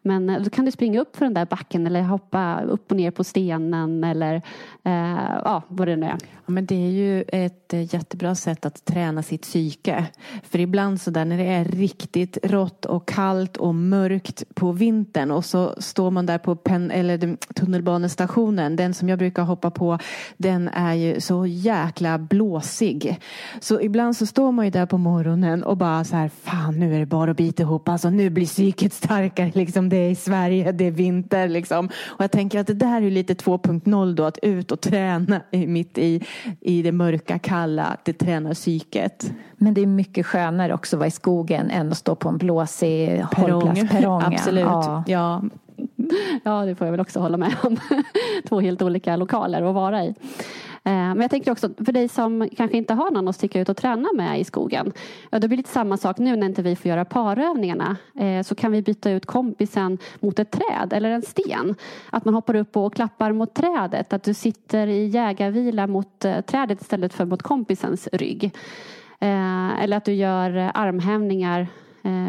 Men 0.01 0.29
eh, 0.29 0.41
då 0.41 0.49
kan 0.49 0.65
du 0.65 0.71
springa 0.71 1.01
upp 1.01 1.15
för 1.15 1.25
den 1.25 1.33
där 1.33 1.45
backen 1.45 1.87
eller 1.87 2.01
hoppa 2.01 2.61
upp 2.61 2.91
och 2.91 2.97
ner 2.97 3.11
på 3.11 3.23
stenen 3.23 4.03
eller 4.03 4.35
eh, 4.83 5.37
ja, 5.43 5.61
vad 5.67 5.87
det 5.87 5.95
nu 5.95 6.05
är. 6.05 6.17
Ja, 6.45 6.51
men 6.51 6.65
det 6.65 6.75
är 6.75 6.91
ju 6.91 7.23
ett 7.27 7.73
eh, 7.73 7.93
jättebra 7.93 8.35
sätt 8.35 8.65
att 8.65 8.85
träna 8.85 9.23
sitt 9.23 9.41
psyke. 9.41 10.05
För 10.43 10.59
ibland 10.59 11.01
så 11.01 11.11
där 11.11 11.25
när 11.25 11.37
det 11.37 11.47
är 11.47 11.65
riktigt 11.65 12.37
rått 12.43 12.85
och 12.85 13.07
kallt 13.07 13.57
och 13.57 13.75
mörkt 13.75 14.43
på 14.55 14.66
vintern 14.71 15.31
och 15.31 15.45
så 15.45 15.75
står 15.77 16.11
man 16.11 16.25
där 16.25 16.37
på 16.37 16.55
pen, 16.55 16.91
eller 16.91 17.37
tunnelbanestationen, 17.53 18.75
den 18.75 18.93
som 18.93 19.09
jag 19.09 19.19
brukar 19.19 19.43
hoppa 19.43 19.71
på, 19.71 19.97
den 20.37 20.67
är 20.67 20.93
ju 20.93 21.21
så 21.21 21.45
jäkla 21.45 22.17
blåsig. 22.17 23.19
Så 23.59 23.81
ibland 23.81 24.17
så 24.17 24.25
står 24.25 24.51
man 24.51 24.65
ju 24.65 24.71
där 24.71 24.85
på 24.85 24.97
morgonen 24.97 25.63
och 25.63 25.77
bara 25.77 26.03
så 26.03 26.15
här, 26.15 26.29
fan 26.43 26.79
nu 26.79 26.95
är 26.95 26.99
det 26.99 27.05
bara 27.05 27.31
att 27.31 27.37
bita 27.37 27.63
ihop, 27.63 27.89
alltså 27.89 28.09
nu 28.09 28.29
blir 28.29 28.45
psyket 28.45 28.93
starkare, 28.93 29.51
liksom 29.53 29.89
det 29.89 29.97
är 29.97 30.09
i 30.09 30.15
Sverige, 30.15 30.71
det 30.71 30.85
är 30.85 30.91
vinter 30.91 31.47
liksom. 31.47 31.89
Och 32.05 32.23
jag 32.23 32.31
tänker 32.31 32.59
att 32.59 32.67
det 32.67 32.73
där 32.73 33.01
är 33.01 33.11
lite 33.11 33.33
2.0 33.33 34.13
då, 34.13 34.23
att 34.23 34.37
ut 34.37 34.71
och 34.71 34.81
träna 34.81 35.41
mitt 35.51 35.97
i, 35.97 36.23
i 36.61 36.81
det 36.81 36.91
mörka, 36.91 37.39
kalla, 37.39 37.97
det 38.03 38.13
tränar 38.13 38.53
psyket. 38.53 39.31
Men 39.57 39.73
det 39.73 39.81
är 39.81 39.85
mycket 39.85 40.25
skönare 40.25 40.73
också 40.73 40.95
att 40.95 40.99
vara 40.99 41.07
i 41.07 41.11
skogen 41.11 41.69
än 41.69 41.91
att 41.91 41.97
stå 41.97 42.15
på 42.15 42.29
en 42.29 42.37
blåsig 42.37 43.23
hållplats, 43.31 43.91
perrong. 43.91 44.37
Absolut, 44.63 45.07
ja. 45.07 45.41
ja. 45.41 45.41
Ja, 46.43 46.65
det 46.65 46.75
får 46.75 46.87
jag 46.87 46.91
väl 46.91 46.99
också 46.99 47.19
hålla 47.19 47.37
med 47.37 47.55
om. 47.63 47.77
Två 48.49 48.59
helt 48.59 48.81
olika 48.81 49.15
lokaler 49.15 49.61
att 49.61 49.75
vara 49.75 50.05
i. 50.05 50.15
Eh, 50.87 50.93
men 50.93 51.21
jag 51.21 51.31
tänker 51.31 51.51
också 51.51 51.69
för 51.85 51.91
dig 51.91 52.09
som 52.09 52.49
kanske 52.57 52.77
inte 52.77 52.93
har 52.93 53.11
någon 53.11 53.27
att 53.27 53.35
sticka 53.35 53.59
ut 53.59 53.69
och 53.69 53.77
träna 53.77 54.09
med 54.13 54.39
i 54.39 54.43
skogen. 54.43 54.91
Ja, 55.29 55.39
det 55.39 55.47
blir 55.47 55.57
lite 55.57 55.69
samma 55.69 55.97
sak 55.97 56.17
nu 56.17 56.35
när 56.35 56.47
inte 56.47 56.61
vi 56.61 56.75
får 56.75 56.89
göra 56.89 57.05
parövningarna. 57.05 57.97
Eh, 58.19 58.43
så 58.43 58.55
kan 58.55 58.71
vi 58.71 58.81
byta 58.81 59.11
ut 59.11 59.25
kompisen 59.25 59.97
mot 60.19 60.39
ett 60.39 60.51
träd 60.51 60.93
eller 60.93 61.09
en 61.09 61.21
sten. 61.21 61.75
Att 62.09 62.25
man 62.25 62.33
hoppar 62.33 62.55
upp 62.55 62.77
och 62.77 62.93
klappar 62.93 63.31
mot 63.31 63.53
trädet. 63.53 64.13
Att 64.13 64.23
du 64.23 64.33
sitter 64.33 64.87
i 64.87 65.05
jägarvila 65.07 65.87
mot 65.87 66.25
eh, 66.25 66.41
trädet 66.41 66.81
istället 66.81 67.13
för 67.13 67.25
mot 67.25 67.41
kompisens 67.41 68.09
rygg. 68.11 68.51
Eller 69.79 69.97
att 69.97 70.05
du 70.05 70.13
gör 70.13 70.71
armhävningar 70.73 71.67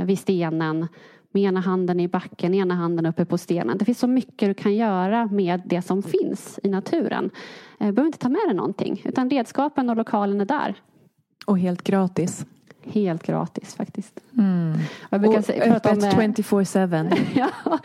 vid 0.05 0.18
stenen 0.18 0.89
med 1.33 1.43
ena 1.43 1.61
handen 1.61 2.01
i 2.01 2.09
backen, 2.09 2.55
ena 2.55 2.74
handen 2.74 3.07
uppe 3.07 3.24
på 3.24 3.39
stenen. 3.39 3.79
Det 3.79 3.85
finns 3.85 3.99
så 3.99 4.07
mycket 4.07 4.49
du 4.49 4.55
kan 4.55 4.74
göra 4.74 5.26
med 5.26 5.62
det 5.66 5.83
som 5.83 6.03
finns 6.03 6.61
i 6.62 6.68
naturen. 6.68 7.31
Du 7.79 7.93
behöver 7.93 8.07
inte 8.07 8.18
ta 8.18 8.29
med 8.29 8.41
dig 8.49 8.55
någonting 8.55 9.03
utan 9.05 9.31
redskapen 9.31 9.91
och 9.91 9.97
lokalen 9.97 10.41
är 10.41 10.45
där. 10.45 10.74
Och 11.47 11.59
helt 11.59 11.83
gratis. 11.83 12.47
Helt 12.83 13.22
gratis 13.22 13.74
faktiskt. 13.74 14.20
Mm. 14.39 14.79
Jag 15.11 15.20
brukar 15.20 15.39
och 15.39 15.76
öppet 15.76 15.99
24-7. 15.99 17.16
ja. 17.35 17.79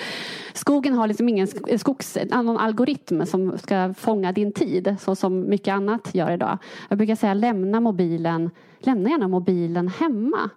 Skogen 0.54 0.94
har 0.94 1.08
liksom 1.08 1.30
ingen 1.30 1.48
skogs, 1.78 2.18
någon 2.32 2.58
algoritm 2.58 3.26
som 3.26 3.58
ska 3.58 3.94
fånga 3.98 4.32
din 4.32 4.52
tid 4.52 4.96
så 5.00 5.16
som 5.16 5.50
mycket 5.50 5.74
annat 5.74 6.16
gör 6.16 6.32
idag. 6.32 6.58
Jag 6.90 6.98
brukar 6.98 7.16
säga 7.16 7.34
lämna 7.34 7.80
mobilen, 7.80 8.50
lämna 8.80 9.10
gärna 9.10 9.28
mobilen 9.28 9.88
hemma. 9.88 10.50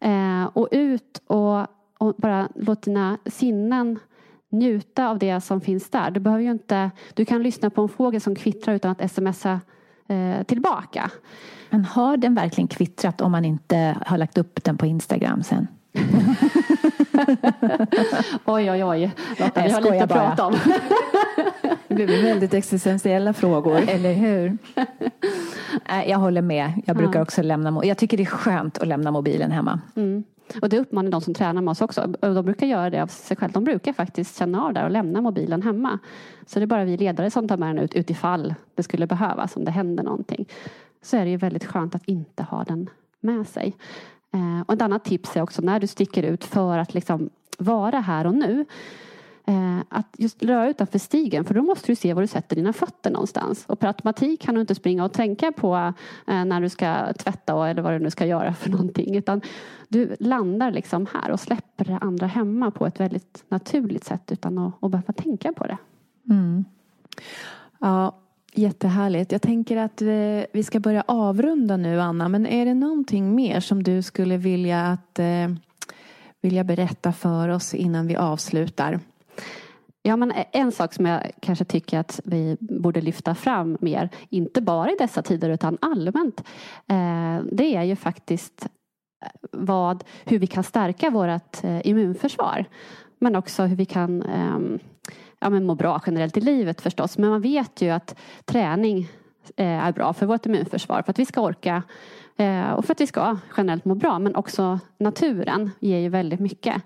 Eh, 0.00 0.44
och 0.52 0.68
ut 0.70 1.22
och 1.26 1.66
och 2.02 2.14
bara 2.18 2.48
låt 2.54 2.82
dina 2.82 3.18
sinnen 3.26 3.98
njuta 4.48 5.08
av 5.08 5.18
det 5.18 5.40
som 5.40 5.60
finns 5.60 5.90
där. 5.90 6.10
Du, 6.10 6.20
behöver 6.20 6.44
ju 6.44 6.50
inte, 6.50 6.90
du 7.14 7.24
kan 7.24 7.42
lyssna 7.42 7.70
på 7.70 7.82
en 7.82 7.88
fågel 7.88 8.20
som 8.20 8.34
kvittrar 8.34 8.74
utan 8.74 8.90
att 8.90 9.12
smsa 9.12 9.60
eh, 10.08 10.42
tillbaka. 10.42 11.10
Men 11.70 11.84
har 11.84 12.16
den 12.16 12.34
verkligen 12.34 12.68
kvittrat 12.68 13.20
om 13.20 13.32
man 13.32 13.44
inte 13.44 13.96
har 14.06 14.18
lagt 14.18 14.38
upp 14.38 14.64
den 14.64 14.78
på 14.78 14.86
Instagram 14.86 15.42
sen? 15.42 15.66
oj, 18.44 18.70
oj, 18.70 18.84
oj. 18.84 19.10
Lotta, 19.38 19.62
vi 19.62 19.70
har 19.70 19.80
lite 19.80 20.04
att 20.04 20.10
prata 20.10 20.46
om. 20.46 20.54
det 21.88 22.06
blir 22.06 22.22
väldigt 22.22 22.54
existentiella 22.54 23.32
frågor. 23.32 23.80
Eller 23.88 24.12
hur? 24.12 24.58
Jag 26.06 26.18
håller 26.18 26.42
med. 26.42 26.82
Jag 26.86 26.96
brukar 26.96 27.22
också 27.22 27.42
lämna 27.42 27.84
Jag 27.84 27.98
tycker 27.98 28.16
det 28.16 28.22
är 28.22 28.26
skönt 28.26 28.78
att 28.78 28.88
lämna 28.88 29.10
mobilen 29.10 29.50
hemma. 29.50 29.80
Mm. 29.96 30.24
Och 30.62 30.68
det 30.68 30.78
uppmanar 30.78 31.10
de 31.10 31.20
som 31.20 31.34
tränar 31.34 31.62
med 31.62 31.72
oss 31.72 31.80
också. 31.80 32.06
De 32.20 32.44
brukar 32.44 32.66
göra 32.66 32.90
det 32.90 33.02
av 33.02 33.06
sig 33.06 33.36
själva. 33.36 33.52
De 33.52 33.64
brukar 33.64 33.92
faktiskt 33.92 34.38
känna 34.38 34.64
av 34.64 34.74
det 34.74 34.84
och 34.84 34.90
lämna 34.90 35.20
mobilen 35.20 35.62
hemma. 35.62 35.98
Så 36.46 36.58
det 36.58 36.64
är 36.64 36.66
bara 36.66 36.84
vi 36.84 36.96
ledare 36.96 37.30
som 37.30 37.48
tar 37.48 37.56
med 37.56 37.68
den 37.68 37.84
ut 37.84 37.94
utifall 37.94 38.54
det 38.74 38.82
skulle 38.82 39.06
behövas 39.06 39.56
om 39.56 39.64
det 39.64 39.70
händer 39.70 40.04
någonting. 40.04 40.48
Så 41.02 41.16
är 41.16 41.24
det 41.24 41.30
ju 41.30 41.36
väldigt 41.36 41.64
skönt 41.64 41.94
att 41.94 42.08
inte 42.08 42.42
ha 42.42 42.64
den 42.64 42.90
med 43.20 43.46
sig. 43.46 43.76
Eh, 44.34 44.60
och 44.66 44.74
ett 44.74 44.82
annat 44.82 45.04
tips 45.04 45.36
är 45.36 45.42
också 45.42 45.62
när 45.62 45.80
du 45.80 45.86
sticker 45.86 46.22
ut 46.22 46.44
för 46.44 46.78
att 46.78 46.94
liksom 46.94 47.30
vara 47.58 48.00
här 48.00 48.26
och 48.26 48.34
nu 48.34 48.64
Eh, 49.46 49.78
att 49.88 50.14
just 50.18 50.42
röra 50.42 50.68
utanför 50.68 50.98
stigen 50.98 51.44
för 51.44 51.54
då 51.54 51.62
måste 51.62 51.92
du 51.92 51.96
se 51.96 52.14
var 52.14 52.22
du 52.22 52.28
sätter 52.28 52.56
dina 52.56 52.72
fötter 52.72 53.10
någonstans. 53.10 53.64
Och 53.66 53.78
per 53.78 53.86
automatik 53.86 54.40
kan 54.40 54.54
du 54.54 54.60
inte 54.60 54.74
springa 54.74 55.04
och 55.04 55.12
tänka 55.12 55.52
på 55.52 55.92
eh, 56.26 56.44
när 56.44 56.60
du 56.60 56.68
ska 56.68 57.12
tvätta 57.12 57.68
eller 57.68 57.82
vad 57.82 57.92
du 57.92 57.98
nu 57.98 58.10
ska 58.10 58.26
göra 58.26 58.54
för 58.54 58.70
någonting. 58.70 59.16
Utan 59.16 59.40
du 59.88 60.16
landar 60.20 60.70
liksom 60.70 61.06
här 61.12 61.30
och 61.30 61.40
släpper 61.40 61.84
det 61.84 61.98
andra 61.98 62.26
hemma 62.26 62.70
på 62.70 62.86
ett 62.86 63.00
väldigt 63.00 63.44
naturligt 63.48 64.04
sätt 64.04 64.32
utan 64.32 64.58
att, 64.58 64.84
att 64.84 64.90
behöva 64.90 65.12
tänka 65.12 65.52
på 65.52 65.66
det. 65.66 65.78
Mm. 66.30 66.64
Ja, 67.78 68.18
Jättehärligt. 68.54 69.32
Jag 69.32 69.42
tänker 69.42 69.76
att 69.76 70.02
vi 70.52 70.62
ska 70.64 70.80
börja 70.80 71.04
avrunda 71.06 71.76
nu 71.76 72.00
Anna. 72.00 72.28
Men 72.28 72.46
är 72.46 72.66
det 72.66 72.74
någonting 72.74 73.34
mer 73.34 73.60
som 73.60 73.82
du 73.82 74.02
skulle 74.02 74.36
vilja 74.36 74.86
att 74.86 75.18
eh, 75.18 75.48
vilja 76.40 76.64
berätta 76.64 77.12
för 77.12 77.48
oss 77.48 77.74
innan 77.74 78.06
vi 78.06 78.16
avslutar? 78.16 79.00
Ja, 80.04 80.16
men 80.16 80.32
e- 80.32 80.44
en 80.52 80.72
sak 80.72 80.94
som 80.94 81.06
jag 81.06 81.30
kanske 81.40 81.64
tycker 81.64 81.98
att 81.98 82.20
vi 82.24 82.56
borde 82.60 83.00
lyfta 83.00 83.34
fram 83.34 83.78
mer, 83.80 84.08
inte 84.28 84.60
bara 84.60 84.90
i 84.90 84.96
dessa 84.98 85.22
tider 85.22 85.50
utan 85.50 85.78
allmänt, 85.80 86.40
eh, 86.88 87.44
det 87.52 87.76
är 87.76 87.82
ju 87.82 87.96
faktiskt 87.96 88.66
eh, 89.24 89.28
vad, 89.52 90.04
hur 90.24 90.38
vi 90.38 90.46
kan 90.46 90.64
stärka 90.64 91.10
vårt 91.10 91.64
eh, 91.64 91.86
immunförsvar. 91.86 92.64
Men 93.18 93.36
också 93.36 93.62
hur 93.62 93.76
vi 93.76 93.84
kan 93.84 94.22
ehm, 94.22 94.78
ja, 95.38 95.50
men 95.50 95.66
må 95.66 95.74
bra 95.74 96.00
generellt 96.06 96.36
i 96.36 96.40
livet 96.40 96.80
förstås. 96.80 97.18
Men 97.18 97.30
man 97.30 97.40
vet 97.40 97.82
ju 97.82 97.90
att 97.90 98.18
träning 98.44 99.08
är 99.56 99.92
bra 99.92 100.12
för 100.12 100.26
vårt 100.26 100.46
immunförsvar, 100.46 101.02
för 101.02 101.10
att 101.10 101.18
vi 101.18 101.26
ska 101.26 101.40
orka 101.40 101.82
och 102.76 102.84
för 102.84 102.92
att 102.92 103.00
vi 103.00 103.06
ska 103.06 103.36
generellt 103.56 103.84
må 103.84 103.94
bra. 103.94 104.18
Men 104.18 104.36
också 104.36 104.78
naturen 104.98 105.70
ger 105.80 105.98
ju 105.98 106.08
väldigt 106.08 106.40
mycket. 106.40 106.82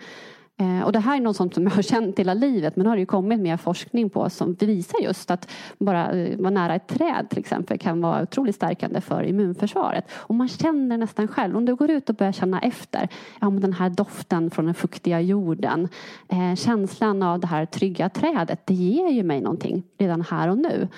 Eh, 0.58 0.82
och 0.82 0.92
det 0.92 0.98
här 0.98 1.16
är 1.16 1.20
något 1.20 1.36
som 1.36 1.50
jag 1.54 1.70
har 1.70 1.82
känt 1.82 2.18
hela 2.18 2.34
livet 2.34 2.76
men 2.76 2.84
nu 2.84 2.88
har 2.88 2.96
det 2.96 3.00
ju 3.00 3.06
kommit 3.06 3.40
mer 3.40 3.56
forskning 3.56 4.10
på 4.10 4.30
som 4.30 4.54
visar 4.54 5.00
just 5.00 5.30
att 5.30 5.50
bara 5.78 6.12
eh, 6.12 6.38
vara 6.38 6.50
nära 6.50 6.74
ett 6.74 6.86
träd 6.86 7.26
till 7.30 7.38
exempel 7.38 7.78
kan 7.78 8.00
vara 8.00 8.22
otroligt 8.22 8.54
stärkande 8.54 9.00
för 9.00 9.22
immunförsvaret. 9.22 10.04
Och 10.12 10.34
man 10.34 10.48
känner 10.48 10.98
nästan 10.98 11.28
själv, 11.28 11.56
om 11.56 11.64
du 11.64 11.74
går 11.74 11.90
ut 11.90 12.08
och 12.08 12.14
börjar 12.14 12.32
känna 12.32 12.60
efter, 12.60 13.08
ja 13.40 13.50
men 13.50 13.60
den 13.60 13.72
här 13.72 13.90
doften 13.90 14.50
från 14.50 14.64
den 14.64 14.74
fuktiga 14.74 15.20
jorden, 15.20 15.88
eh, 16.28 16.54
känslan 16.54 17.22
av 17.22 17.40
det 17.40 17.46
här 17.46 17.66
trygga 17.66 18.08
trädet, 18.08 18.66
det 18.66 18.74
ger 18.74 19.08
ju 19.08 19.22
mig 19.22 19.40
någonting 19.40 19.82
redan 19.98 20.22
här 20.22 20.48
och 20.48 20.58
nu. 20.58 20.88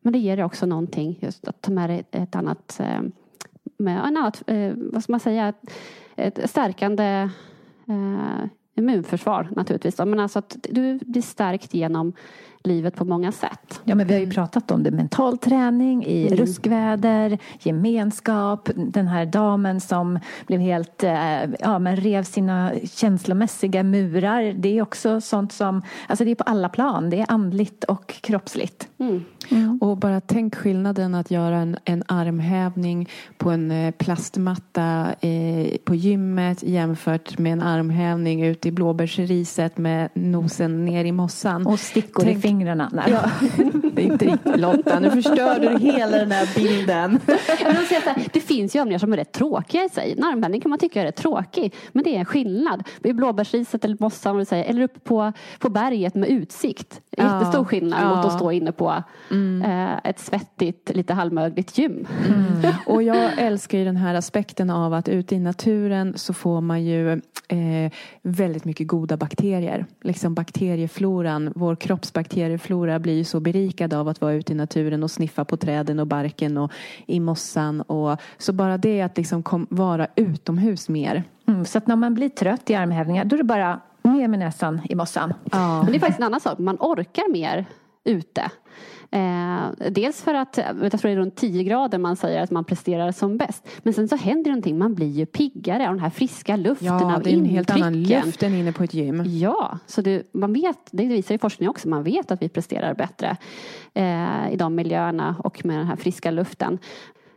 Men 0.00 0.12
det 0.12 0.18
ger 0.18 0.44
också 0.44 0.66
någonting 0.66 1.18
just 1.20 1.48
att 1.48 1.62
ta 1.62 1.72
med 1.72 1.90
dig 1.90 2.04
ett 2.10 2.36
annat, 2.36 2.80
eh, 2.80 3.00
med 3.76 3.94
en 3.94 4.00
annat 4.00 4.42
vad 4.74 5.02
ska 5.02 5.12
man 5.12 5.20
säga, 5.20 5.52
ett 6.16 6.50
stärkande 6.50 7.28
immunförsvar 8.74 9.48
naturligtvis. 9.56 9.98
Men 9.98 10.20
alltså 10.20 10.38
att 10.38 10.56
du 10.70 10.98
blir 10.98 11.22
stärkt 11.22 11.74
genom 11.74 12.12
livet 12.64 12.96
på 12.96 13.04
många 13.04 13.32
sätt. 13.32 13.80
Ja, 13.84 13.94
men 13.94 14.06
vi 14.06 14.14
har 14.14 14.20
ju 14.20 14.30
pratat 14.30 14.70
om 14.70 14.82
det. 14.82 14.90
Mental 14.90 15.38
träning 15.38 16.04
i 16.04 16.26
mm. 16.26 16.38
ruskväder, 16.38 17.38
gemenskap, 17.60 18.68
den 18.76 19.08
här 19.08 19.26
damen 19.26 19.80
som 19.80 20.18
blev 20.46 20.60
helt, 20.60 21.02
eh, 21.02 21.44
ja 21.60 21.78
men 21.78 21.96
rev 21.96 22.22
sina 22.22 22.72
känslomässiga 22.84 23.82
murar. 23.82 24.52
Det 24.52 24.78
är 24.78 24.82
också 24.82 25.20
sånt 25.20 25.52
som, 25.52 25.82
alltså 26.06 26.24
det 26.24 26.30
är 26.30 26.34
på 26.34 26.44
alla 26.44 26.68
plan. 26.68 27.10
Det 27.10 27.20
är 27.20 27.26
andligt 27.28 27.84
och 27.84 28.14
kroppsligt. 28.20 28.88
Mm. 28.98 29.24
Mm. 29.50 29.78
Och 29.78 29.96
bara 29.96 30.20
tänk 30.20 30.54
skillnaden 30.54 31.14
att 31.14 31.30
göra 31.30 31.56
en, 31.56 31.76
en 31.84 32.02
armhävning 32.06 33.08
på 33.38 33.50
en 33.50 33.70
eh, 33.70 33.90
plastmatta 33.90 35.14
eh, 35.20 35.76
på 35.84 35.94
gymmet 35.94 36.62
jämfört 36.62 37.38
med 37.38 37.52
en 37.52 37.62
armhävning 37.62 38.42
ute 38.42 38.68
i 38.68 38.72
blåbärsriset 38.72 39.78
med 39.78 40.08
nosen 40.14 40.84
ner 40.84 41.04
i 41.04 41.12
mossan. 41.12 41.66
Och 41.66 41.80
stickor 41.80 42.22
tänk, 42.22 42.38
i 42.38 42.40
fingrarna. 42.58 42.90
Ja. 43.08 43.30
det 43.92 44.02
är 44.02 44.06
inte 44.06 44.24
riktigt 44.24 44.60
Lotta. 44.60 45.00
Nu 45.00 45.10
förstörde 45.10 45.68
du 45.68 45.78
hela 45.78 46.16
den 46.16 46.32
här 46.32 46.48
bilden. 46.54 47.20
det 48.32 48.40
finns 48.40 48.76
ju 48.76 48.80
övningar 48.80 48.98
som 48.98 49.12
är 49.12 49.16
rätt 49.16 49.32
tråkiga 49.32 49.84
i 49.84 49.88
sig. 49.88 50.18
Armhävning 50.22 50.60
kan 50.60 50.70
man 50.70 50.78
tycka 50.78 51.00
är 51.00 51.04
rätt 51.04 51.16
tråkig. 51.16 51.74
Men 51.92 52.04
det 52.04 52.14
är 52.14 52.18
en 52.18 52.24
skillnad. 52.24 52.82
Vid 53.02 53.16
blåbärsriset 53.16 53.84
eller 53.84 53.96
mossan 54.00 54.46
eller 54.50 54.82
uppe 54.82 55.00
på, 55.00 55.32
på 55.58 55.68
berget 55.68 56.14
med 56.14 56.28
utsikt. 56.28 57.00
Ja. 57.10 57.24
Jättestor 57.24 57.64
skillnad 57.64 58.02
ja. 58.02 58.16
mot 58.16 58.26
att 58.26 58.32
stå 58.32 58.52
inne 58.52 58.72
på 58.72 59.02
mm. 59.30 59.62
eh, 59.62 59.98
ett 60.04 60.18
svettigt, 60.18 60.90
lite 60.94 61.14
halvmögligt 61.14 61.78
gym. 61.78 62.06
Mm. 62.28 62.74
Och 62.86 63.02
jag 63.02 63.38
älskar 63.38 63.78
ju 63.78 63.84
den 63.84 63.96
här 63.96 64.14
aspekten 64.14 64.70
av 64.70 64.94
att 64.94 65.08
ute 65.08 65.34
i 65.34 65.38
naturen 65.38 66.12
så 66.16 66.32
får 66.32 66.60
man 66.60 66.84
ju 66.84 67.12
eh, 67.48 67.92
väldigt 68.22 68.64
mycket 68.64 68.86
goda 68.86 69.16
bakterier. 69.16 69.86
Liksom 70.02 70.34
bakteriefloran, 70.34 71.52
vår 71.54 71.76
kroppsbakterieflora 72.44 72.98
blir 72.98 73.14
ju 73.14 73.24
så 73.24 73.40
berikad 73.40 73.94
av 73.94 74.08
att 74.08 74.20
vara 74.20 74.32
ute 74.32 74.52
i 74.52 74.54
naturen 74.54 75.02
och 75.02 75.10
sniffa 75.10 75.44
på 75.44 75.56
träden 75.56 76.00
och 76.00 76.06
barken 76.06 76.56
och 76.58 76.72
i 77.06 77.20
mossan. 77.20 77.80
Och, 77.80 78.20
så 78.38 78.52
bara 78.52 78.78
det 78.78 79.02
att 79.02 79.16
liksom 79.16 79.42
kom, 79.42 79.66
vara 79.70 80.06
utomhus 80.16 80.88
mer. 80.88 81.24
Mm, 81.46 81.64
så 81.64 81.78
att 81.78 81.86
när 81.86 81.96
man 81.96 82.14
blir 82.14 82.28
trött 82.28 82.70
i 82.70 82.74
armhävningar 82.74 83.24
då 83.24 83.36
är 83.36 83.38
det 83.38 83.44
bara 83.44 83.80
ner 84.02 84.28
med 84.28 84.38
näsan 84.38 84.80
i 84.88 84.94
mossan. 84.94 85.34
Ja. 85.52 85.82
Men 85.82 85.92
det 85.92 85.98
är 85.98 86.00
faktiskt 86.00 86.20
en 86.20 86.26
annan 86.26 86.40
sak, 86.40 86.58
man 86.58 86.76
orkar 86.80 87.32
mer 87.32 87.64
ute. 88.04 88.50
Eh, 89.14 89.90
dels 89.90 90.22
för 90.22 90.34
att, 90.34 90.56
jag 90.56 90.92
tror 90.92 91.02
det 91.02 91.10
är 91.10 91.16
runt 91.16 91.36
10 91.36 91.64
grader 91.64 91.98
man 91.98 92.16
säger 92.16 92.42
att 92.42 92.50
man 92.50 92.64
presterar 92.64 93.12
som 93.12 93.36
bäst. 93.36 93.68
Men 93.82 93.94
sen 93.94 94.08
så 94.08 94.16
händer 94.16 94.50
någonting, 94.50 94.78
man 94.78 94.94
blir 94.94 95.10
ju 95.10 95.26
piggare 95.26 95.88
av 95.88 95.94
den 95.94 96.00
här 96.00 96.10
friska 96.10 96.56
luften, 96.56 96.86
ja, 96.86 97.16
av 97.16 97.22
det 97.22 97.30
är 97.30 97.34
en 97.34 97.44
helt 97.44 97.70
annan 97.70 98.02
luft 98.02 98.42
än 98.42 98.54
inne 98.54 98.72
på 98.72 98.84
ett 98.84 98.94
gym. 98.94 99.22
Ja, 99.26 99.78
så 99.86 100.02
det, 100.02 100.34
man 100.34 100.52
vet, 100.52 100.78
det 100.90 101.06
visar 101.06 101.34
ju 101.34 101.38
forskning 101.38 101.68
också, 101.68 101.88
man 101.88 102.02
vet 102.02 102.30
att 102.30 102.42
vi 102.42 102.48
presterar 102.48 102.94
bättre 102.94 103.36
eh, 103.94 104.52
i 104.52 104.56
de 104.56 104.74
miljöerna 104.74 105.36
och 105.38 105.64
med 105.64 105.78
den 105.78 105.86
här 105.86 105.96
friska 105.96 106.30
luften. 106.30 106.78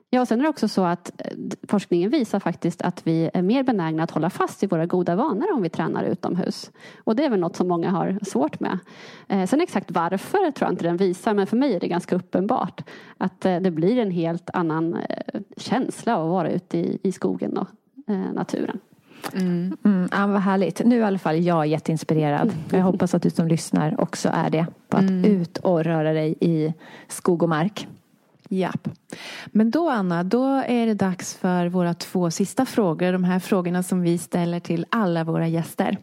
Ja, 0.10 0.22
och 0.22 0.28
sen 0.28 0.40
är 0.40 0.44
det 0.44 0.50
också 0.50 0.68
så 0.68 0.84
att 0.84 1.12
eh, 1.18 1.32
forskningen 1.68 2.10
visar 2.10 2.40
faktiskt 2.40 2.82
att 2.82 3.08
vi 3.08 3.30
är 3.34 3.42
mer 3.42 3.64
benägna 3.64 4.04
att 4.04 4.12
hålla 4.12 4.30
fast 4.30 4.64
i 4.64 4.68
våra 4.68 4.86
goda 4.86 5.16
vanor 5.16 5.54
om 5.54 5.62
vi 5.62 5.70
tränar 5.70 6.04
utomhus. 6.04 6.72
Och 7.04 7.16
det 7.16 7.26
är 7.26 7.30
väl 7.30 7.40
något 7.40 7.56
som 7.56 7.68
många 7.68 7.92
har 7.92 8.20
svårt 8.26 8.60
med. 8.60 8.80
Eh, 9.28 9.46
sen 9.46 9.62
exakt 9.62 9.92
varför 9.92 10.52
tror 10.52 10.68
jag 10.68 10.72
inte 10.72 10.84
den 10.84 10.98
visar, 10.98 11.34
men 11.34 11.48
för 11.48 11.58
mig 11.58 11.76
är 11.76 11.80
det 11.80 11.88
ganska 11.88 12.16
uppenbart 12.16 12.82
att 13.18 13.46
eh, 13.46 13.60
det 13.60 13.72
blir 13.72 13.98
en 13.98 14.12
helt 14.12 14.50
annan 14.54 14.98
känsla 15.58 16.18
av 16.18 16.26
att 16.26 16.32
vara 16.32 16.52
ute 16.52 16.78
i, 16.78 17.00
i 17.04 17.12
skogen 17.12 17.58
och 17.58 17.68
naturen. 18.34 18.80
Mm. 19.34 19.78
Mm, 19.86 20.10
ja, 20.12 20.28
vad 20.28 20.42
härligt. 20.42 20.86
Nu 20.86 20.96
är 20.96 21.00
i 21.00 21.04
alla 21.04 21.20
fall 21.20 21.44
jag 21.44 21.68
jätteinspirerad. 21.68 22.52
Jag 22.72 22.82
hoppas 22.82 23.14
att 23.14 23.22
du 23.22 23.30
som 23.30 23.48
lyssnar 23.48 24.02
också 24.02 24.30
är 24.34 24.50
det. 24.50 24.66
På 24.88 24.98
att 24.98 25.10
mm. 25.10 25.26
ut 25.26 25.58
och 25.58 25.84
röra 25.84 26.14
dig 26.14 26.36
i 26.40 26.74
skog 27.08 27.44
och 27.44 27.50
mark. 27.50 27.88
Japp. 28.50 28.88
Men 29.46 29.72
då 29.72 29.90
Anna, 29.90 30.24
då 30.24 30.46
är 30.68 30.86
det 30.86 30.94
dags 30.94 31.34
för 31.34 31.68
våra 31.68 31.94
två 31.94 32.32
sista 32.32 32.66
frågor. 32.66 33.12
De 33.12 33.24
här 33.24 33.40
frågorna 33.40 33.84
som 33.84 34.02
vi 34.02 34.18
ställer 34.18 34.60
till 34.60 34.86
alla 34.90 35.24
våra 35.24 35.48
gäster. 35.48 35.98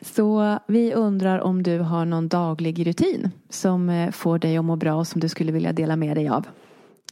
Så 0.00 0.58
vi 0.66 0.94
undrar 0.94 1.38
om 1.38 1.62
du 1.62 1.78
har 1.78 2.04
någon 2.04 2.28
daglig 2.28 2.86
rutin 2.86 3.30
som 3.48 3.88
eh, 3.88 4.10
får 4.10 4.38
dig 4.38 4.56
att 4.56 4.64
må 4.64 4.76
bra 4.76 4.94
och 4.94 5.06
som 5.06 5.20
du 5.20 5.28
skulle 5.28 5.52
vilja 5.52 5.72
dela 5.72 5.96
med 5.96 6.16
dig 6.16 6.28
av. 6.28 6.46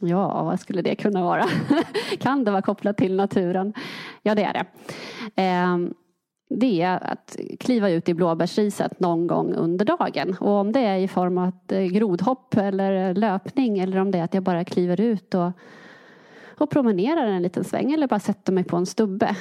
Ja, 0.01 0.43
vad 0.43 0.59
skulle 0.59 0.81
det 0.81 0.95
kunna 0.95 1.23
vara? 1.23 1.45
kan 2.19 2.43
det 2.43 2.51
vara 2.51 2.61
kopplat 2.61 2.97
till 2.97 3.15
naturen? 3.15 3.73
Ja, 4.21 4.35
det 4.35 4.43
är 4.43 4.53
det. 4.53 4.65
Um, 5.63 5.93
det 6.49 6.81
är 6.81 7.11
att 7.11 7.37
kliva 7.59 7.89
ut 7.89 8.09
i 8.09 8.13
blåbärsriset 8.13 8.99
någon 8.99 9.27
gång 9.27 9.53
under 9.53 9.85
dagen. 9.85 10.35
Och 10.39 10.51
om 10.51 10.71
det 10.71 10.79
är 10.79 10.97
i 10.97 11.07
form 11.07 11.37
av 11.37 11.47
ett 11.47 11.71
eh, 11.71 11.81
grodhopp 11.81 12.57
eller 12.57 13.13
löpning 13.13 13.79
eller 13.79 13.97
om 13.97 14.11
det 14.11 14.17
är 14.17 14.23
att 14.23 14.33
jag 14.33 14.43
bara 14.43 14.65
kliver 14.65 15.01
ut 15.01 15.35
och, 15.35 15.51
och 16.57 16.69
promenerar 16.69 17.25
en 17.25 17.41
liten 17.41 17.63
sväng 17.63 17.91
eller 17.91 18.07
bara 18.07 18.19
sätter 18.19 18.53
mig 18.53 18.63
på 18.63 18.77
en 18.77 18.85
stubbe. 18.85 19.35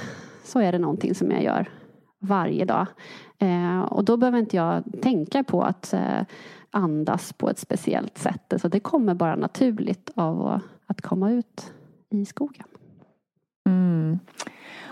Så 0.45 0.61
är 0.61 0.73
det 0.73 0.79
någonting 0.79 1.15
som 1.15 1.31
jag 1.31 1.43
gör 1.43 1.71
varje 2.19 2.65
dag. 2.65 2.87
Eh, 3.39 3.81
och 3.81 4.05
då 4.05 4.17
behöver 4.17 4.39
inte 4.39 4.57
jag 4.57 4.85
tänka 5.03 5.45
på 5.45 5.63
att 5.63 5.93
eh, 5.93 6.21
andas 6.71 7.33
på 7.33 7.51
ett 7.51 7.59
speciellt 7.59 8.19
sätt. 8.19 8.55
Så 8.57 8.69
det 8.69 8.81
kommer 8.81 9.15
bara 9.15 9.37
naturligt 9.37 10.11
av 10.15 10.61
att 10.87 11.01
komma 11.01 11.31
ut 11.31 11.73
i 12.11 12.25
skogen. 12.25 12.68
Mm. 13.69 14.19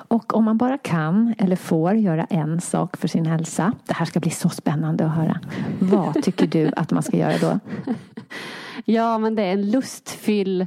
Och 0.09 0.35
om 0.35 0.45
man 0.45 0.57
bara 0.57 0.79
kan 0.79 1.35
eller 1.39 1.57
får 1.57 1.95
göra 1.95 2.25
en 2.25 2.61
sak 2.61 2.97
för 2.97 3.09
sin 3.09 3.27
hälsa. 3.27 3.73
Det 3.87 3.95
här 3.95 4.07
ska 4.07 4.21
bli 4.21 4.31
så 4.31 4.49
spännande 4.49 5.07
att 5.07 5.15
höra. 5.15 5.41
Vad 5.81 6.15
tycker 6.23 6.47
du 6.47 6.71
att 6.77 6.91
man 6.91 7.03
ska 7.03 7.17
göra 7.17 7.39
då? 7.39 7.59
Ja, 8.85 9.19
men 9.19 9.35
det 9.35 9.43
är 9.43 9.53
en 9.53 9.71
lustfylld 9.71 10.67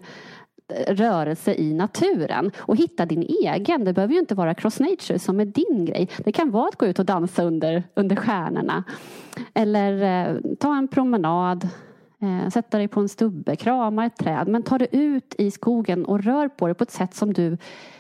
rörelse 0.88 1.54
i 1.54 1.74
naturen 1.74 2.52
och 2.58 2.78
hitta 2.78 3.06
din 3.06 3.24
egen. 3.46 3.86
Det 3.86 3.94
behöver 3.94 4.14
ju 4.14 4.20
inte 4.20 4.36
vara 4.36 4.54
cross 4.54 4.80
nature 4.80 5.20
som 5.20 5.40
är 5.40 5.46
din 5.46 5.86
grej. 5.86 6.10
Det 6.18 6.32
kan 6.32 6.52
vara 6.52 6.68
att 6.68 6.76
gå 6.76 6.86
ut 6.86 7.00
och 7.00 7.06
dansa 7.06 7.44
under, 7.44 7.84
under 7.94 8.16
stjärnorna. 8.16 8.84
Eller 9.54 10.02
eh, 10.02 10.36
ta 10.60 10.78
en 10.78 10.88
promenad, 10.88 11.70
eh, 12.22 12.50
sätta 12.50 12.78
dig 12.78 12.88
på 12.88 13.00
en 13.00 13.10
stubbe, 13.10 13.56
krama 13.56 14.06
ett 14.06 14.18
träd. 14.18 14.48
Men 14.48 14.64
ta 14.64 14.78
dig 14.78 14.88
ut 14.92 15.36
i 15.38 15.52
skogen 15.52 16.06
och 16.06 16.24
rör 16.24 16.48
på 16.48 16.68
dig 16.68 16.76
på 16.76 16.84
ett 16.84 16.92
sätt 16.92 17.16
som 17.16 17.34
du 17.34 17.58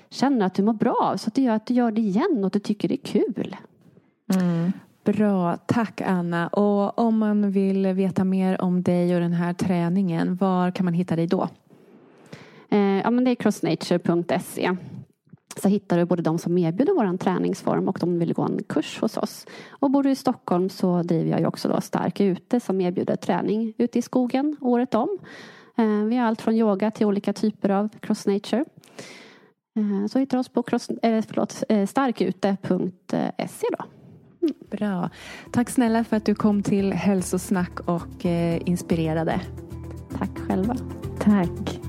känner 0.10 0.46
att 0.46 0.54
du 0.54 0.64
mår 0.64 0.74
bra 0.74 0.96
av. 1.02 1.18
Så 1.18 1.28
att 1.28 1.36
det 1.36 1.42
gör 1.42 1.56
att 1.56 1.66
du 1.66 1.74
gör 1.74 1.92
det 1.92 2.02
igen 2.02 2.38
och 2.40 2.46
att 2.46 2.54
du 2.54 2.60
tycker 2.60 2.88
det 2.88 2.96
är 2.96 3.06
kul. 3.06 3.56
Mm. 4.34 4.72
Bra, 5.04 5.58
tack 5.58 6.02
Anna. 6.02 6.48
Och 6.48 7.00
om 7.00 7.18
man 7.18 7.52
vill 7.52 7.88
veta 7.88 8.24
mer 8.24 8.62
om 8.62 8.84
dig 8.84 9.16
och 9.16 9.22
den 9.22 9.34
här 9.34 9.54
träningen, 9.54 10.36
var 10.36 10.72
kan 10.72 10.86
man 10.86 10.94
hitta 10.94 11.16
dig 11.16 11.28
då? 11.28 11.50
Eh, 12.70 12.80
ja, 12.80 13.10
men 13.10 13.24
det 13.24 13.32
är 13.32 13.36
crossnature.se. 13.36 14.76
Så 15.62 15.68
hittar 15.68 15.98
du 15.98 16.06
både 16.06 16.22
de 16.22 16.38
som 16.38 16.58
erbjuder 16.58 16.94
vår 16.94 17.18
träningsform 17.18 17.88
och 17.88 17.98
de 18.00 18.00
som 18.00 18.20
vill 18.20 18.34
gå 18.34 18.42
en 18.42 18.64
kurs 18.64 19.00
hos 19.00 19.18
oss. 19.18 19.46
Och 19.70 19.92
bor 19.92 20.04
du 20.04 20.12
i 20.12 20.16
Stockholm 20.16 20.70
så 20.70 21.04
driver 21.04 21.32
jag 21.32 21.40
ju 21.40 21.46
också 21.46 21.70
då 21.70 21.82
Stark 21.82 22.22
Ute 22.22 22.60
som 22.60 22.82
erbjuder 22.82 23.16
träning 23.16 23.74
ute 23.78 24.00
i 24.00 24.02
skogen 24.02 24.58
året 24.62 24.96
om. 24.96 25.18
Eh, 25.78 26.04
vi 26.04 26.16
har 26.16 26.26
allt 26.26 26.42
från 26.42 26.56
yoga 26.56 26.92
till 26.92 27.08
olika 27.08 27.34
typer 27.34 27.70
av 27.70 27.90
crossnature. 28.00 28.66
Eh, 29.80 30.08
så 30.08 30.20
hittar 30.20 30.38
oss 30.38 30.50
på 30.50 30.64
cross, 30.64 30.90
eh, 30.90 31.24
förlåt, 31.28 31.64
eh, 31.70 31.86
starkute.se 31.86 33.68
då. 33.78 33.86
Mm. 34.42 34.56
Bra. 34.72 35.10
Tack 35.52 35.70
snälla 35.70 36.04
för 36.04 36.18
att 36.18 36.26
du 36.26 36.36
kom 36.36 36.64
till 36.64 36.94
Hälsosnack 36.94 37.80
och 37.80 38.26
inspirerade. 38.66 39.42
Tack 40.18 40.40
själva. 40.48 40.76
Tack. 41.20 41.89